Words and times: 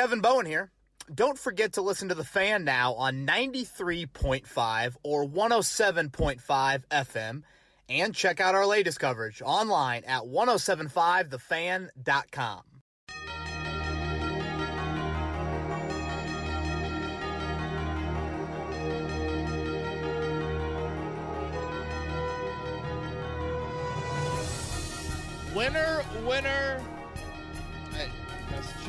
Kevin 0.00 0.22
Bowen 0.22 0.46
here. 0.46 0.72
Don't 1.14 1.38
forget 1.38 1.74
to 1.74 1.82
listen 1.82 2.08
to 2.08 2.14
The 2.14 2.24
Fan 2.24 2.64
now 2.64 2.94
on 2.94 3.26
93.5 3.26 4.96
or 5.02 5.26
107.5 5.26 6.84
FM 6.90 7.42
and 7.86 8.14
check 8.14 8.40
out 8.40 8.54
our 8.54 8.64
latest 8.64 8.98
coverage 8.98 9.42
online 9.44 10.04
at 10.04 10.22
1075thefan.com. 10.22 12.62
Winner, 25.54 26.02
winner. 26.24 26.99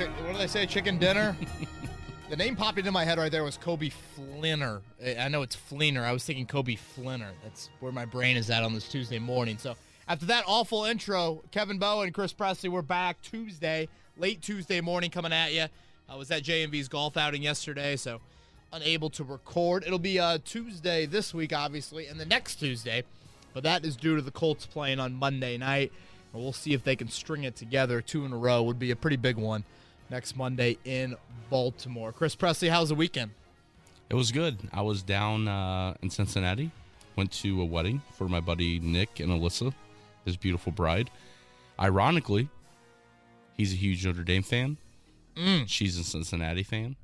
Chick- 0.02 0.10
what 0.26 0.32
do 0.32 0.38
they 0.40 0.48
say? 0.48 0.66
Chicken 0.66 0.98
dinner. 0.98 1.38
the 2.32 2.36
name 2.36 2.56
popped 2.56 2.80
into 2.80 2.92
my 2.92 3.06
head 3.06 3.20
right 3.20 3.32
there 3.32 3.44
was 3.44 3.56
Kobe 3.56 3.92
Flinner. 4.18 4.82
I 5.20 5.28
know 5.28 5.44
it's 5.44 5.56
Fleener. 5.56 6.02
I 6.02 6.12
was 6.12 6.24
thinking 6.24 6.48
Kobe 6.48 6.76
Flinner. 6.76 7.30
That's 7.44 7.70
where 7.82 7.92
my 7.92 8.06
brain 8.06 8.36
is 8.36 8.50
at 8.50 8.64
on 8.64 8.74
this 8.74 8.90
Tuesday 8.90 9.20
morning. 9.20 9.60
So 9.60 9.76
after 10.08 10.26
that 10.26 10.44
awful 10.48 10.86
intro, 10.86 11.44
Kevin 11.52 11.78
Bowen 11.78 12.08
and 12.08 12.16
Chris 12.16 12.34
Presley, 12.34 12.68
we're 12.68 12.82
back 12.82 13.22
Tuesday, 13.22 13.90
late 14.18 14.42
Tuesday 14.42 14.82
morning, 14.82 15.12
coming 15.12 15.32
at 15.32 15.54
you. 15.54 15.66
I 16.10 16.16
was 16.16 16.32
at 16.32 16.42
JMV's 16.42 16.88
golf 16.88 17.16
outing 17.16 17.44
yesterday, 17.44 17.96
so 17.96 18.22
unable 18.74 19.12
to 19.12 19.24
record. 19.24 19.84
It'll 19.86 20.00
be 20.00 20.20
uh, 20.20 20.40
Tuesday 20.44 21.06
this 21.06 21.32
week, 21.32 21.54
obviously, 21.54 22.08
and 22.08 22.20
the 22.20 22.26
next 22.26 22.56
Tuesday, 22.56 23.04
but 23.54 23.62
that 23.62 23.86
is 23.86 23.96
due 23.98 24.16
to 24.16 24.24
the 24.24 24.32
Colts 24.32 24.66
playing 24.66 25.00
on 25.00 25.14
Monday 25.14 25.60
night. 25.60 25.92
We'll 26.34 26.54
see 26.54 26.74
if 26.74 26.84
they 26.84 26.96
can 26.96 27.10
string 27.10 27.44
it 27.44 27.56
together. 27.56 28.02
Two 28.02 28.26
in 28.26 28.34
a 28.34 28.38
row 28.38 28.64
would 28.64 28.80
be 28.80 28.90
a 28.90 28.96
pretty 28.96 29.18
big 29.18 29.38
one 29.38 29.64
next 30.12 30.36
Monday 30.36 30.78
in 30.86 31.16
Baltimore. 31.50 32.12
Chris 32.12 32.36
Presley, 32.36 32.68
how's 32.70 32.90
the 32.90 32.96
weekend? 32.96 33.32
It 34.10 34.16
was 34.16 34.32
good. 34.32 34.60
I 34.74 34.82
was 34.82 35.02
down 35.02 35.48
uh, 35.48 35.96
in 36.02 36.10
Cincinnati. 36.10 36.70
Went 37.16 37.32
to 37.34 37.62
a 37.62 37.66
wedding 37.66 38.02
for 38.18 38.28
my 38.28 38.40
buddy 38.42 38.80
Nick 38.80 39.20
and 39.20 39.32
Alyssa, 39.32 39.74
his 40.26 40.38
beautiful 40.38 40.72
bride. 40.72 41.10
Ironically, 41.80 42.50
he's 43.58 43.74
a 43.74 43.76
huge 43.76 44.06
Notre 44.06 44.24
Dame 44.24 44.44
fan. 44.44 44.78
She's 45.66 45.98
a 45.98 46.04
Cincinnati 46.04 46.62
fan. 46.62 46.96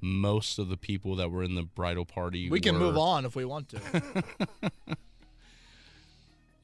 Most 0.00 0.58
of 0.58 0.68
the 0.68 0.76
people 0.76 1.14
that 1.16 1.30
were 1.30 1.44
in 1.44 1.54
the 1.54 1.62
bridal 1.62 2.04
party, 2.04 2.50
We 2.50 2.60
can 2.60 2.74
were- 2.74 2.80
move 2.80 2.98
on 2.98 3.24
if 3.24 3.34
we 3.36 3.44
want 3.44 3.68
to. 3.70 3.80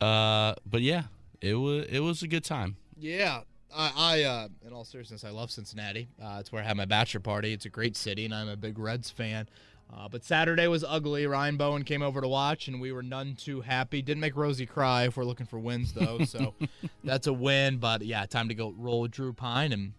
Uh, 0.00 0.54
but 0.64 0.80
yeah, 0.80 1.02
it 1.40 1.54
was 1.54 1.84
it 1.90 1.98
was 1.98 2.22
a 2.22 2.28
good 2.28 2.44
time. 2.44 2.76
Yeah, 2.96 3.40
I, 3.74 3.92
I 3.96 4.22
uh, 4.22 4.48
in 4.66 4.72
all 4.72 4.84
seriousness, 4.84 5.24
I 5.24 5.30
love 5.30 5.50
Cincinnati. 5.50 6.08
Uh, 6.22 6.38
it's 6.40 6.50
where 6.52 6.62
I 6.62 6.66
had 6.66 6.76
my 6.76 6.84
bachelor 6.84 7.20
party. 7.20 7.52
It's 7.52 7.66
a 7.66 7.70
great 7.70 7.96
city, 7.96 8.24
and 8.24 8.34
I'm 8.34 8.48
a 8.48 8.56
big 8.56 8.78
Reds 8.78 9.10
fan. 9.10 9.48
Uh, 9.94 10.08
but 10.08 10.22
Saturday 10.22 10.66
was 10.66 10.84
ugly. 10.84 11.26
Ryan 11.26 11.56
Bowen 11.56 11.82
came 11.82 12.02
over 12.02 12.20
to 12.20 12.28
watch, 12.28 12.68
and 12.68 12.80
we 12.80 12.92
were 12.92 13.02
none 13.02 13.34
too 13.36 13.62
happy. 13.62 14.02
Didn't 14.02 14.20
make 14.20 14.36
Rosie 14.36 14.66
cry 14.66 15.04
if 15.04 15.16
we're 15.16 15.24
looking 15.24 15.46
for 15.46 15.58
wins, 15.58 15.92
though. 15.92 16.18
So 16.28 16.54
that's 17.02 17.26
a 17.26 17.32
win. 17.32 17.78
But 17.78 18.02
yeah, 18.02 18.26
time 18.26 18.48
to 18.48 18.54
go 18.54 18.74
roll 18.76 19.06
Drew 19.06 19.32
Pyne 19.32 19.72
and 19.72 19.92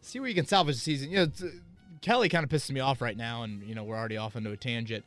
see 0.00 0.18
where 0.18 0.28
you 0.28 0.34
can 0.34 0.46
salvage 0.46 0.74
the 0.74 0.80
season. 0.80 1.10
You 1.10 1.18
know, 1.18 1.22
uh, 1.24 1.50
Kelly 2.00 2.28
kind 2.28 2.42
of 2.42 2.50
pisses 2.50 2.70
me 2.70 2.80
off 2.80 3.00
right 3.00 3.16
now, 3.16 3.44
and 3.44 3.62
you 3.62 3.74
know 3.74 3.84
we're 3.84 3.96
already 3.96 4.16
off 4.16 4.34
into 4.34 4.50
a 4.50 4.56
tangent. 4.56 5.04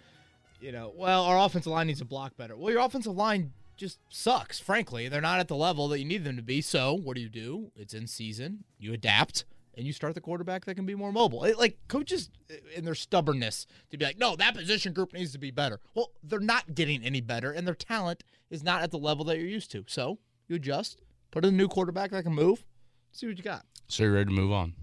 You 0.61 0.71
know, 0.71 0.93
well, 0.95 1.23
our 1.23 1.37
offensive 1.45 1.71
line 1.71 1.87
needs 1.87 1.99
to 1.99 2.05
block 2.05 2.37
better. 2.37 2.55
Well, 2.55 2.71
your 2.71 2.81
offensive 2.81 3.15
line 3.15 3.51
just 3.79 3.99
sucks. 4.09 4.59
Frankly, 4.59 5.07
they're 5.07 5.21
not 5.21 5.39
at 5.39 5.47
the 5.47 5.55
level 5.55 5.87
that 5.87 5.99
you 5.99 6.05
need 6.05 6.23
them 6.23 6.35
to 6.35 6.41
be. 6.43 6.61
So, 6.61 6.93
what 6.93 7.15
do 7.15 7.21
you 7.21 7.29
do? 7.29 7.71
It's 7.75 7.93
in 7.93 8.05
season. 8.07 8.63
You 8.77 8.93
adapt 8.93 9.45
and 9.75 9.87
you 9.87 9.93
start 9.93 10.13
the 10.13 10.21
quarterback 10.21 10.65
that 10.65 10.75
can 10.75 10.85
be 10.85 10.95
more 10.95 11.11
mobile. 11.11 11.43
It- 11.45 11.57
like 11.57 11.77
coaches 11.87 12.29
uh, 12.51 12.55
in 12.75 12.85
their 12.85 12.95
stubbornness 12.95 13.65
to 13.89 13.97
be 13.97 14.05
like, 14.05 14.17
no, 14.19 14.35
that 14.35 14.55
position 14.55 14.93
group 14.93 15.13
needs 15.13 15.31
to 15.31 15.37
be 15.39 15.51
better. 15.51 15.79
Well, 15.95 16.11
they're 16.21 16.39
not 16.39 16.75
getting 16.75 17.03
any 17.03 17.21
better, 17.21 17.51
and 17.51 17.65
their 17.65 17.75
talent 17.75 18.23
is 18.49 18.61
not 18.63 18.81
at 18.83 18.91
the 18.91 18.97
level 18.99 19.23
that 19.25 19.37
you're 19.37 19.47
used 19.47 19.71
to. 19.71 19.85
So, 19.87 20.19
you 20.47 20.57
adjust, 20.57 21.01
put 21.31 21.45
in 21.45 21.53
a 21.53 21.57
new 21.57 21.67
quarterback 21.67 22.11
that 22.11 22.23
can 22.23 22.33
move, 22.33 22.65
see 23.11 23.27
what 23.27 23.37
you 23.37 23.43
got. 23.43 23.65
So 23.87 24.03
you're 24.03 24.11
ready 24.13 24.25
to 24.25 24.31
move 24.31 24.51
on? 24.51 24.73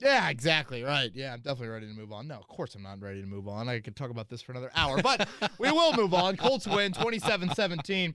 Yeah, 0.00 0.28
exactly. 0.30 0.82
Right. 0.82 1.10
Yeah, 1.14 1.32
I'm 1.32 1.40
definitely 1.40 1.68
ready 1.68 1.86
to 1.86 1.92
move 1.92 2.12
on. 2.12 2.26
No, 2.28 2.36
of 2.36 2.48
course 2.48 2.74
I'm 2.74 2.82
not 2.82 3.00
ready 3.02 3.20
to 3.20 3.26
move 3.26 3.48
on. 3.48 3.68
I 3.68 3.80
could 3.80 3.96
talk 3.96 4.10
about 4.10 4.28
this 4.28 4.40
for 4.42 4.52
another 4.52 4.70
hour, 4.74 5.00
but 5.02 5.28
we 5.58 5.70
will 5.70 5.92
move 5.92 6.14
on. 6.14 6.36
Colts 6.36 6.66
win 6.66 6.92
27 6.92 7.54
17 7.54 8.14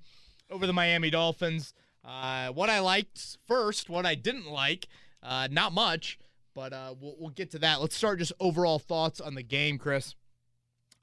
over 0.50 0.66
the 0.68 0.74
Miami 0.74 1.09
Dolphins. 1.09 1.74
Uh, 2.03 2.50
what 2.50 2.69
I 2.69 2.79
liked 2.79 3.38
first, 3.47 3.90
what 3.90 4.06
I 4.06 4.16
didn't 4.16 4.47
like, 4.50 4.88
uh, 5.24 5.47
not 5.51 5.74
much, 5.74 6.19
but 6.53 6.72
uh, 6.74 6.94
we'll, 7.00 7.16
we'll 7.19 7.29
get 7.31 7.51
to 7.51 7.59
that. 7.59 7.81
Let's 7.81 7.95
start 7.95 8.19
just 8.19 8.34
overall 8.40 8.79
thoughts 8.79 9.19
on 9.19 9.35
the 9.35 9.44
game, 9.44 9.78
Chris. 9.78 10.16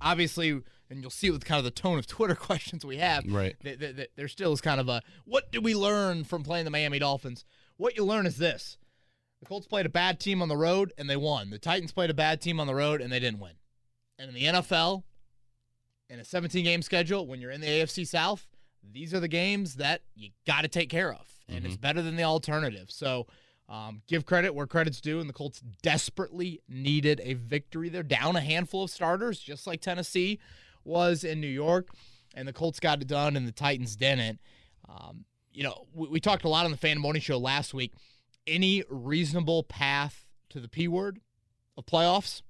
Obviously, 0.00 0.50
and 0.91 1.00
you'll 1.00 1.10
see 1.10 1.28
it 1.28 1.31
with 1.32 1.44
kind 1.44 1.59
of 1.59 1.65
the 1.65 1.71
tone 1.71 1.98
of 1.98 2.06
Twitter 2.09 2.34
questions 2.34 2.84
we 2.84 2.98
have. 2.98 3.25
Right. 3.26 3.56
th- 3.62 3.78
th- 3.78 3.97
th- 3.97 4.10
there 4.16 4.28
still 4.28 4.53
is 4.53 4.60
kind 4.60 4.81
of 4.81 4.88
a 4.88 5.03
what 5.25 5.50
did 5.53 5.65
we 5.65 5.75
learn 5.75 6.25
from 6.25 6.42
playing 6.42 6.65
the 6.65 6.71
Miami 6.71 6.98
Dolphins? 6.98 7.44
What 7.76 7.97
you 7.97 8.04
learn 8.04 8.26
is 8.26 8.37
this 8.37 8.78
the 9.42 9.47
Colts 9.47 9.66
played 9.66 9.86
a 9.86 9.88
bad 9.88 10.20
team 10.20 10.41
on 10.41 10.48
the 10.48 10.56
road 10.56 10.92
and 10.97 11.10
they 11.10 11.16
won. 11.16 11.50
The 11.50 11.58
Titans 11.58 11.91
played 11.91 12.10
a 12.10 12.14
bad 12.14 12.41
team 12.41 12.60
on 12.60 12.69
the 12.69 12.76
road 12.76 13.00
and 13.00 13.12
they 13.12 13.19
didn't 13.19 13.41
win. 13.41 13.54
And 14.16 14.28
in 14.28 14.34
the 14.36 14.44
NFL, 14.44 15.03
in 16.08 16.20
a 16.20 16.25
17 16.25 16.64
game 16.64 16.80
schedule, 16.80 17.26
when 17.26 17.41
you're 17.41 17.50
in 17.50 17.60
the 17.60 17.66
AFC 17.66 18.06
South, 18.06 18.47
these 18.88 19.12
are 19.12 19.19
the 19.19 19.26
games 19.26 19.75
that 19.76 20.03
you 20.14 20.30
got 20.47 20.60
to 20.60 20.69
take 20.69 20.91
care 20.91 21.12
of. 21.12 21.26
And 21.48 21.66
it's 21.66 21.76
better 21.76 22.03
than 22.03 22.14
the 22.14 22.22
alternative. 22.22 22.86
So 22.91 23.26
um, 23.69 24.03
give 24.06 24.25
credit 24.25 24.54
where 24.54 24.66
credit's 24.69 25.00
due. 25.00 25.19
And 25.19 25.28
the 25.28 25.34
Colts 25.34 25.60
desperately 25.82 26.60
needed 26.69 27.20
a 27.24 27.34
victory. 27.34 27.88
They're 27.88 28.04
down 28.04 28.36
a 28.36 28.41
handful 28.41 28.84
of 28.84 28.91
starters, 28.91 29.41
just 29.41 29.66
like 29.66 29.80
Tennessee 29.80 30.38
was 30.84 31.24
in 31.24 31.41
New 31.41 31.48
York. 31.48 31.88
And 32.34 32.47
the 32.47 32.53
Colts 32.53 32.78
got 32.78 33.03
it 33.03 33.09
done 33.09 33.36
and 33.36 33.47
the 33.47 33.53
Titans 33.53 33.97
didn't. 33.97 34.38
Um, 34.88 35.24
you 35.53 35.64
know, 35.64 35.88
we, 35.92 36.09
we 36.09 36.20
talked 36.20 36.44
a 36.44 36.48
lot 36.48 36.64
on 36.64 36.70
the 36.70 36.76
Fan 36.76 36.98
Morning 36.98 37.20
Show 37.20 37.38
last 37.38 37.74
week 37.74 37.92
any 38.47 38.84
reasonable 38.88 39.62
path 39.62 40.26
to 40.50 40.60
the 40.60 40.69
P 40.69 40.88
word 40.88 41.20
of 41.76 41.86
playoffs, 41.86 42.42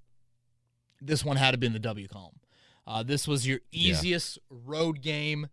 this 1.00 1.25
one 1.25 1.36
had 1.36 1.53
to 1.53 1.58
be 1.58 1.66
in 1.66 1.72
the 1.72 1.78
W 1.78 2.08
column. 2.08 2.41
Uh, 2.86 3.03
this 3.03 3.28
was 3.28 3.47
your 3.47 3.60
easiest 3.70 4.38
road 4.50 5.00
game, 5.03 5.48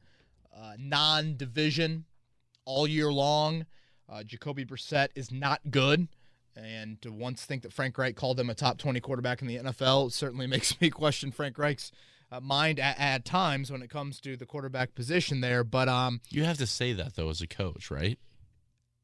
uh, 0.55 0.73
non 0.77 1.37
division, 1.37 2.05
all 2.65 2.87
year 2.87 3.11
long. 3.11 3.65
Uh, 4.07 4.23
Jacoby 4.23 4.65
Brissett 4.65 5.09
is 5.15 5.31
not 5.31 5.61
good. 5.69 6.07
And 6.55 7.01
to 7.03 7.11
once 7.11 7.45
think 7.45 7.61
that 7.61 7.71
Frank 7.71 7.97
Reich 7.97 8.15
called 8.15 8.39
him 8.39 8.49
a 8.49 8.55
top 8.55 8.77
20 8.79 8.99
quarterback 8.99 9.41
in 9.41 9.47
the 9.47 9.57
NFL 9.57 10.11
certainly 10.11 10.47
makes 10.47 10.79
me 10.81 10.89
question 10.89 11.31
Frank 11.31 11.57
Reich's 11.57 11.91
uh, 12.31 12.39
mind 12.39 12.79
at, 12.79 12.99
at 12.99 13.25
times 13.25 13.71
when 13.71 13.81
it 13.81 13.89
comes 13.89 14.19
to 14.21 14.35
the 14.35 14.45
quarterback 14.45 14.95
position 14.95 15.41
there. 15.41 15.63
But 15.63 15.87
um, 15.87 16.21
You 16.29 16.43
have 16.43 16.57
to 16.57 16.67
say 16.67 16.93
that 16.93 17.15
though 17.15 17.29
as 17.29 17.41
a 17.41 17.47
coach, 17.47 17.89
right? 17.91 18.19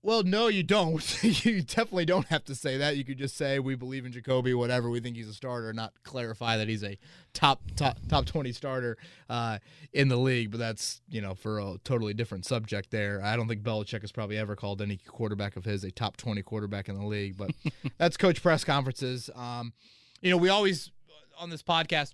Well, 0.06 0.22
no, 0.22 0.50
you 0.50 0.62
don't. 0.62 1.24
you 1.46 1.64
definitely 1.64 2.06
don't 2.06 2.28
have 2.28 2.46
to 2.46 2.54
say 2.54 2.78
that. 2.78 2.96
You 2.96 3.04
could 3.04 3.18
just 3.18 3.36
say 3.36 3.58
we 3.58 3.74
believe 3.74 4.06
in 4.06 4.12
Jacoby, 4.12 4.54
whatever. 4.54 4.88
We 4.88 5.00
think 5.00 5.16
he's 5.16 5.28
a 5.28 5.34
starter, 5.34 5.74
not 5.74 5.94
clarify 6.04 6.58
that 6.58 6.68
he's 6.68 6.84
a 6.84 7.00
top 7.34 7.64
top 7.76 7.98
top 8.08 8.28
twenty 8.28 8.52
starter 8.52 8.98
uh, 9.32 9.58
in 9.94 10.08
the 10.08 10.16
league. 10.16 10.52
But 10.52 10.60
that's 10.60 11.02
you 11.10 11.22
know 11.22 11.34
for 11.34 11.58
a 11.58 11.78
totally 11.84 12.14
different 12.14 12.46
subject. 12.46 12.92
There, 12.92 13.20
I 13.24 13.36
don't 13.36 13.48
think 13.48 13.64
Belichick 13.64 14.02
has 14.02 14.12
probably 14.12 14.38
ever 14.38 14.56
called 14.56 14.80
any 14.80 14.98
quarterback 14.98 15.56
of 15.56 15.66
his 15.66 15.84
a 15.84 15.90
top 15.90 16.18
twenty 16.18 16.44
quarterback 16.44 16.88
in 16.88 17.00
the 17.00 17.06
league. 17.06 17.36
But 17.36 17.50
that's 17.98 18.16
coach 18.16 18.44
press 18.44 18.64
conferences. 18.64 19.32
Um, 19.34 19.74
you 20.22 20.30
know, 20.30 20.38
we 20.38 20.50
always 20.50 20.92
on 21.40 21.50
this 21.50 21.64
podcast 21.64 22.14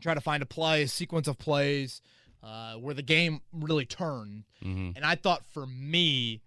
try 0.00 0.14
to 0.14 0.22
find 0.22 0.42
a 0.42 0.46
play, 0.46 0.84
a 0.84 0.88
sequence 0.88 1.28
of 1.28 1.36
plays 1.36 2.00
uh, 2.42 2.76
where 2.76 2.94
the 2.94 3.02
game 3.02 3.42
really 3.52 3.84
turned. 3.84 4.44
Mm-hmm. 4.64 4.96
And 4.96 5.04
I 5.04 5.16
thought 5.16 5.44
for 5.52 5.66
me, 5.66 6.40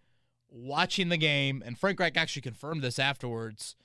watching 0.50 1.10
the 1.10 1.18
game, 1.18 1.64
and 1.66 1.78
Frank 1.78 2.00
Reich 2.00 2.18
actually 2.18 2.42
confirmed 2.42 2.82
this 2.82 3.00
afterwards, 3.00 3.76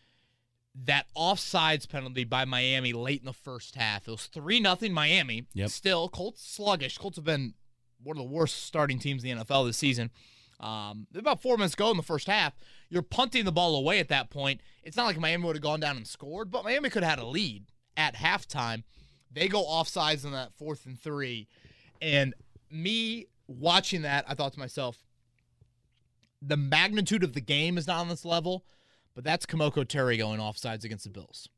that 0.74 1.06
offsides 1.16 1.88
penalty 1.88 2.24
by 2.24 2.44
Miami 2.44 2.92
late 2.92 3.20
in 3.20 3.26
the 3.26 3.32
first 3.32 3.74
half. 3.74 4.08
It 4.08 4.12
was 4.12 4.26
3 4.26 4.60
nothing 4.60 4.92
Miami. 4.92 5.46
Yep. 5.54 5.70
Still, 5.70 6.08
Colts 6.08 6.42
sluggish. 6.46 6.98
Colts 6.98 7.16
have 7.16 7.24
been 7.24 7.54
one 8.02 8.16
of 8.16 8.22
the 8.22 8.28
worst 8.28 8.64
starting 8.64 8.98
teams 8.98 9.22
in 9.24 9.36
the 9.36 9.44
NFL 9.44 9.66
this 9.66 9.76
season. 9.76 10.10
Um, 10.60 11.08
about 11.14 11.42
four 11.42 11.56
minutes 11.56 11.72
to 11.72 11.78
go 11.78 11.90
in 11.90 11.96
the 11.96 12.02
first 12.02 12.28
half. 12.28 12.54
You're 12.88 13.02
punting 13.02 13.44
the 13.44 13.52
ball 13.52 13.74
away 13.74 13.98
at 13.98 14.08
that 14.08 14.30
point. 14.30 14.60
It's 14.84 14.96
not 14.96 15.06
like 15.06 15.18
Miami 15.18 15.44
would 15.44 15.56
have 15.56 15.62
gone 15.62 15.80
down 15.80 15.96
and 15.96 16.06
scored, 16.06 16.50
but 16.50 16.64
Miami 16.64 16.88
could 16.88 17.02
have 17.02 17.18
had 17.18 17.24
a 17.24 17.26
lead 17.26 17.64
at 17.96 18.14
halftime. 18.14 18.84
They 19.30 19.48
go 19.48 19.64
offsides 19.64 20.24
on 20.24 20.32
that 20.32 20.52
fourth 20.54 20.86
and 20.86 20.98
three. 20.98 21.48
And 22.00 22.34
me 22.70 23.26
watching 23.48 24.02
that, 24.02 24.24
I 24.28 24.34
thought 24.34 24.52
to 24.52 24.58
myself, 24.58 25.04
the 26.44 26.56
magnitude 26.56 27.22
of 27.22 27.32
the 27.32 27.40
game 27.40 27.78
is 27.78 27.86
not 27.86 27.98
on 27.98 28.08
this 28.08 28.24
level, 28.24 28.64
but 29.14 29.24
that's 29.24 29.46
Kemoko 29.46 29.84
Turay 29.84 30.18
going 30.18 30.40
offsides 30.40 30.84
against 30.84 31.04
the 31.04 31.10
Bills. 31.10 31.48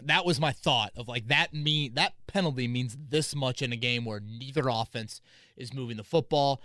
That 0.00 0.24
was 0.24 0.40
my 0.40 0.52
thought 0.52 0.92
of 0.96 1.08
like 1.08 1.28
that 1.28 1.52
mean 1.52 1.94
that 1.94 2.14
penalty 2.26 2.66
means 2.66 2.96
this 3.10 3.34
much 3.34 3.60
in 3.60 3.72
a 3.72 3.76
game 3.76 4.04
where 4.06 4.20
neither 4.20 4.68
offense 4.68 5.20
is 5.56 5.74
moving 5.74 5.98
the 5.98 6.04
football. 6.04 6.62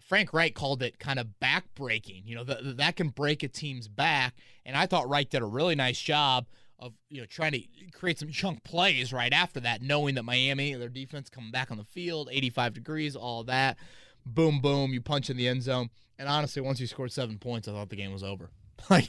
Frank 0.00 0.32
Reich 0.32 0.54
called 0.54 0.82
it 0.82 0.98
kind 0.98 1.18
of 1.18 1.26
backbreaking. 1.42 2.22
You 2.24 2.36
know, 2.36 2.44
that 2.44 2.78
that 2.78 2.96
can 2.96 3.08
break 3.08 3.42
a 3.42 3.48
team's 3.48 3.86
back. 3.86 4.34
And 4.64 4.76
I 4.76 4.86
thought 4.86 5.08
Reich 5.10 5.28
did 5.28 5.42
a 5.42 5.46
really 5.46 5.74
nice 5.74 6.00
job 6.00 6.46
of 6.78 6.94
you 7.10 7.20
know 7.20 7.26
trying 7.26 7.52
to 7.52 7.62
create 7.92 8.18
some 8.18 8.30
chunk 8.30 8.64
plays 8.64 9.12
right 9.12 9.32
after 9.32 9.60
that, 9.60 9.82
knowing 9.82 10.14
that 10.14 10.22
Miami, 10.22 10.72
their 10.74 10.88
defense 10.88 11.28
coming 11.28 11.50
back 11.50 11.70
on 11.70 11.76
the 11.76 11.84
field, 11.84 12.30
85 12.32 12.72
degrees, 12.72 13.14
all 13.14 13.44
that. 13.44 13.76
Boom, 14.24 14.60
boom, 14.60 14.92
you 14.92 15.00
punch 15.00 15.28
in 15.28 15.36
the 15.36 15.48
end 15.48 15.62
zone. 15.62 15.90
And 16.20 16.28
honestly, 16.28 16.60
once 16.60 16.78
you 16.78 16.86
scored 16.86 17.10
seven 17.10 17.38
points, 17.38 17.66
I 17.66 17.72
thought 17.72 17.88
the 17.88 17.96
game 17.96 18.12
was 18.12 18.22
over. 18.22 18.50
like, 18.90 19.08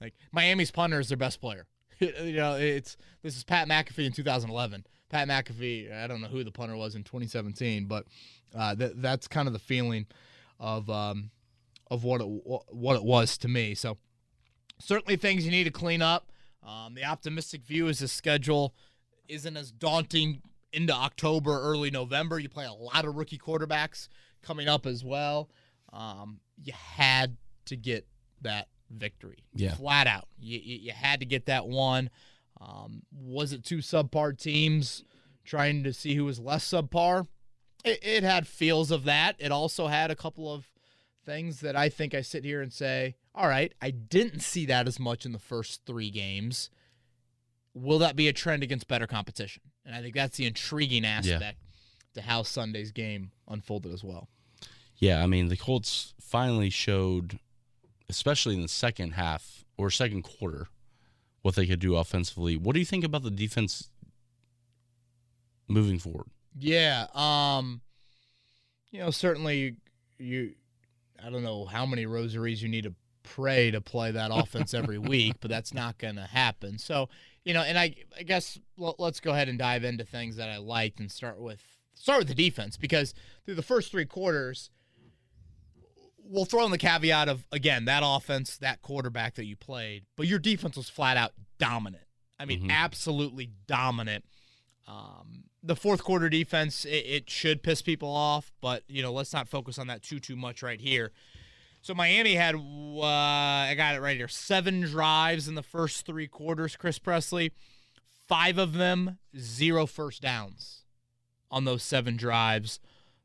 like 0.00 0.14
Miami's 0.32 0.72
punter 0.72 0.98
is 0.98 1.08
their 1.08 1.16
best 1.16 1.40
player. 1.40 1.66
you 2.00 2.32
know, 2.32 2.56
it's 2.56 2.96
this 3.22 3.36
is 3.36 3.44
Pat 3.44 3.68
McAfee 3.68 4.06
in 4.06 4.12
2011. 4.12 4.84
Pat 5.08 5.28
McAfee, 5.28 5.92
I 5.92 6.08
don't 6.08 6.20
know 6.20 6.26
who 6.26 6.42
the 6.42 6.50
punter 6.50 6.76
was 6.76 6.96
in 6.96 7.04
2017, 7.04 7.86
but 7.86 8.06
uh, 8.56 8.74
that 8.74 9.00
that's 9.00 9.28
kind 9.28 9.46
of 9.46 9.52
the 9.52 9.60
feeling 9.60 10.06
of 10.58 10.90
um, 10.90 11.30
of 11.92 12.02
what 12.02 12.20
it 12.20 12.24
what 12.24 12.96
it 12.96 13.04
was 13.04 13.38
to 13.38 13.48
me. 13.48 13.76
So 13.76 13.96
certainly 14.80 15.16
things 15.16 15.44
you 15.44 15.52
need 15.52 15.64
to 15.64 15.70
clean 15.70 16.02
up. 16.02 16.32
Um, 16.66 16.94
the 16.94 17.04
optimistic 17.04 17.64
view 17.64 17.86
is 17.86 18.00
the 18.00 18.08
schedule 18.08 18.74
isn't 19.28 19.56
as 19.56 19.70
daunting 19.70 20.42
into 20.72 20.92
October, 20.92 21.52
early 21.60 21.92
November. 21.92 22.40
You 22.40 22.48
play 22.48 22.66
a 22.66 22.72
lot 22.72 23.04
of 23.04 23.14
rookie 23.14 23.38
quarterbacks 23.38 24.08
coming 24.42 24.68
up 24.68 24.86
as 24.86 25.04
well. 25.04 25.50
Um, 25.92 26.40
you 26.62 26.72
had 26.74 27.36
to 27.66 27.76
get 27.76 28.06
that 28.42 28.68
victory, 28.90 29.44
Yeah. 29.54 29.74
flat 29.74 30.06
out. 30.06 30.28
You, 30.38 30.58
you, 30.58 30.76
you 30.78 30.92
had 30.92 31.20
to 31.20 31.26
get 31.26 31.46
that 31.46 31.66
one. 31.66 32.10
Um, 32.60 33.02
was 33.12 33.52
it 33.52 33.64
two 33.64 33.78
subpar 33.78 34.36
teams 34.38 35.04
trying 35.44 35.84
to 35.84 35.92
see 35.92 36.14
who 36.14 36.24
was 36.24 36.38
less 36.40 36.68
subpar? 36.68 37.26
It, 37.84 37.98
it 38.02 38.22
had 38.24 38.46
feels 38.46 38.90
of 38.90 39.04
that. 39.04 39.36
It 39.38 39.52
also 39.52 39.86
had 39.86 40.10
a 40.10 40.16
couple 40.16 40.52
of 40.52 40.66
things 41.24 41.60
that 41.60 41.76
I 41.76 41.88
think 41.90 42.14
I 42.14 42.22
sit 42.22 42.44
here 42.44 42.60
and 42.62 42.72
say, 42.72 43.14
all 43.34 43.46
right, 43.48 43.72
I 43.80 43.90
didn't 43.90 44.40
see 44.40 44.66
that 44.66 44.88
as 44.88 44.98
much 44.98 45.24
in 45.26 45.32
the 45.32 45.38
first 45.38 45.82
three 45.86 46.10
games. 46.10 46.70
Will 47.74 47.98
that 48.00 48.16
be 48.16 48.26
a 48.28 48.32
trend 48.32 48.62
against 48.62 48.88
better 48.88 49.06
competition? 49.06 49.62
And 49.84 49.94
I 49.94 50.02
think 50.02 50.14
that's 50.14 50.36
the 50.36 50.46
intriguing 50.46 51.04
aspect 51.04 51.58
to 52.14 52.22
how 52.22 52.42
Sunday's 52.42 52.90
game 52.92 53.30
unfolded 53.46 53.92
as 53.92 54.02
well. 54.02 54.28
Yeah, 54.96 55.22
I 55.22 55.26
mean 55.26 55.48
the 55.48 55.56
Colts 55.56 56.14
finally 56.28 56.70
showed, 56.70 57.38
especially 58.08 58.54
in 58.54 58.62
the 58.62 58.68
second 58.68 59.12
half 59.12 59.64
or 59.76 59.90
second 59.90 60.22
quarter, 60.22 60.68
what 61.42 61.54
they 61.54 61.66
could 61.66 61.80
do 61.80 61.96
offensively. 61.96 62.56
What 62.56 62.74
do 62.74 62.80
you 62.80 62.86
think 62.86 63.04
about 63.04 63.22
the 63.22 63.30
defense 63.30 63.90
moving 65.66 65.98
forward? 65.98 66.26
Yeah, 66.58 67.06
um, 67.14 67.80
you 68.90 69.00
know, 69.00 69.10
certainly 69.10 69.76
you. 70.18 70.54
I 71.24 71.30
don't 71.30 71.42
know 71.42 71.64
how 71.64 71.84
many 71.84 72.06
rosaries 72.06 72.62
you 72.62 72.68
need 72.68 72.84
to 72.84 72.94
pray 73.24 73.70
to 73.72 73.80
play 73.80 74.12
that 74.12 74.30
offense 74.32 74.72
every 74.72 74.98
week, 74.98 75.36
but 75.40 75.50
that's 75.50 75.74
not 75.74 75.98
going 75.98 76.14
to 76.14 76.22
happen. 76.22 76.78
So, 76.78 77.08
you 77.44 77.54
know, 77.54 77.62
and 77.62 77.76
I, 77.78 77.94
I 78.16 78.22
guess 78.22 78.58
l- 78.80 78.94
let's 78.98 79.18
go 79.18 79.32
ahead 79.32 79.48
and 79.48 79.58
dive 79.58 79.82
into 79.82 80.04
things 80.04 80.36
that 80.36 80.48
I 80.48 80.58
liked 80.58 81.00
and 81.00 81.10
start 81.10 81.40
with 81.40 81.62
start 81.94 82.20
with 82.20 82.28
the 82.28 82.34
defense 82.34 82.76
because 82.76 83.14
through 83.44 83.56
the 83.56 83.62
first 83.62 83.90
three 83.90 84.06
quarters, 84.06 84.70
we'll 86.28 86.44
throw 86.44 86.64
in 86.64 86.70
the 86.70 86.78
caveat 86.78 87.28
of 87.28 87.44
again 87.52 87.86
that 87.86 88.02
offense, 88.04 88.56
that 88.58 88.82
quarterback 88.82 89.34
that 89.36 89.44
you 89.46 89.56
played, 89.56 90.04
but 90.16 90.26
your 90.26 90.38
defense 90.38 90.76
was 90.76 90.88
flat 90.88 91.16
out 91.16 91.32
dominant. 91.58 92.04
I 92.38 92.44
mean, 92.44 92.68
Mhm. 92.68 92.70
absolutely 92.70 93.50
dominant. 93.66 94.24
Um, 94.86 95.44
the 95.62 95.74
fourth 95.76 96.02
quarter 96.04 96.28
defense, 96.28 96.84
it, 96.84 96.90
it 97.06 97.30
should 97.30 97.62
piss 97.62 97.82
people 97.82 98.08
off, 98.10 98.52
but 98.60 98.84
you 98.88 99.02
know, 99.02 99.12
let's 99.12 99.32
not 99.32 99.48
focus 99.48 99.78
on 99.78 99.86
that 99.88 100.02
too 100.02 100.20
too 100.20 100.36
much 100.36 100.62
right 100.62 100.80
here. 100.80 101.12
So 101.82 101.94
Miami 101.94 102.34
had, 102.34 102.54
uh, 102.56 103.02
I 103.02 103.74
got 103.76 103.94
it 103.94 104.00
right 104.00 104.16
here, 104.16 104.28
seven 104.28 104.80
drives 104.82 105.48
in 105.48 105.54
the 105.54 105.62
first 105.62 106.04
three 106.06 106.26
quarters. 106.28 106.76
Chris 106.76 106.98
Presley, 106.98 107.52
five 108.26 108.58
of 108.58 108.74
them 108.74 109.18
zero 109.38 109.86
first 109.86 110.20
downs 110.22 110.84
on 111.50 111.64
those 111.64 111.82
seven 111.82 112.16
drives. 112.16 112.78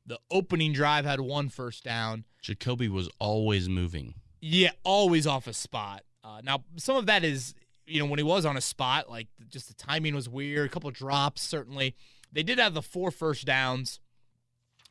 The 0.06 0.20
opening 0.30 0.74
drive 0.74 1.06
had 1.06 1.22
one 1.22 1.50
first 1.50 1.84
down. 1.84 2.26
Jacoby 2.42 2.90
was 2.90 3.10
always 3.20 3.70
moving. 3.70 4.16
Yeah, 4.42 4.72
always 4.84 5.26
off 5.26 5.48
a 5.48 5.54
spot. 5.54 6.04
Uh, 6.24 6.42
now, 6.44 6.64
some 6.76 6.98
of 6.98 7.06
that 7.06 7.24
is, 7.24 7.54
you 7.86 8.00
know, 8.00 8.06
when 8.06 8.20
he 8.20 8.24
was 8.24 8.46
on 8.46 8.58
a 8.58 8.62
spot, 8.62 9.10
like 9.10 9.28
just 9.50 9.68
the 9.70 9.74
timing 9.74 10.14
was 10.16 10.28
weird. 10.28 10.66
A 10.70 10.70
couple 10.74 10.92
drops, 10.92 11.42
certainly. 11.42 11.96
They 12.32 12.44
did 12.44 12.60
have 12.60 12.74
the 12.74 12.82
four 12.82 13.12
first 13.12 13.46
downs 13.46 14.00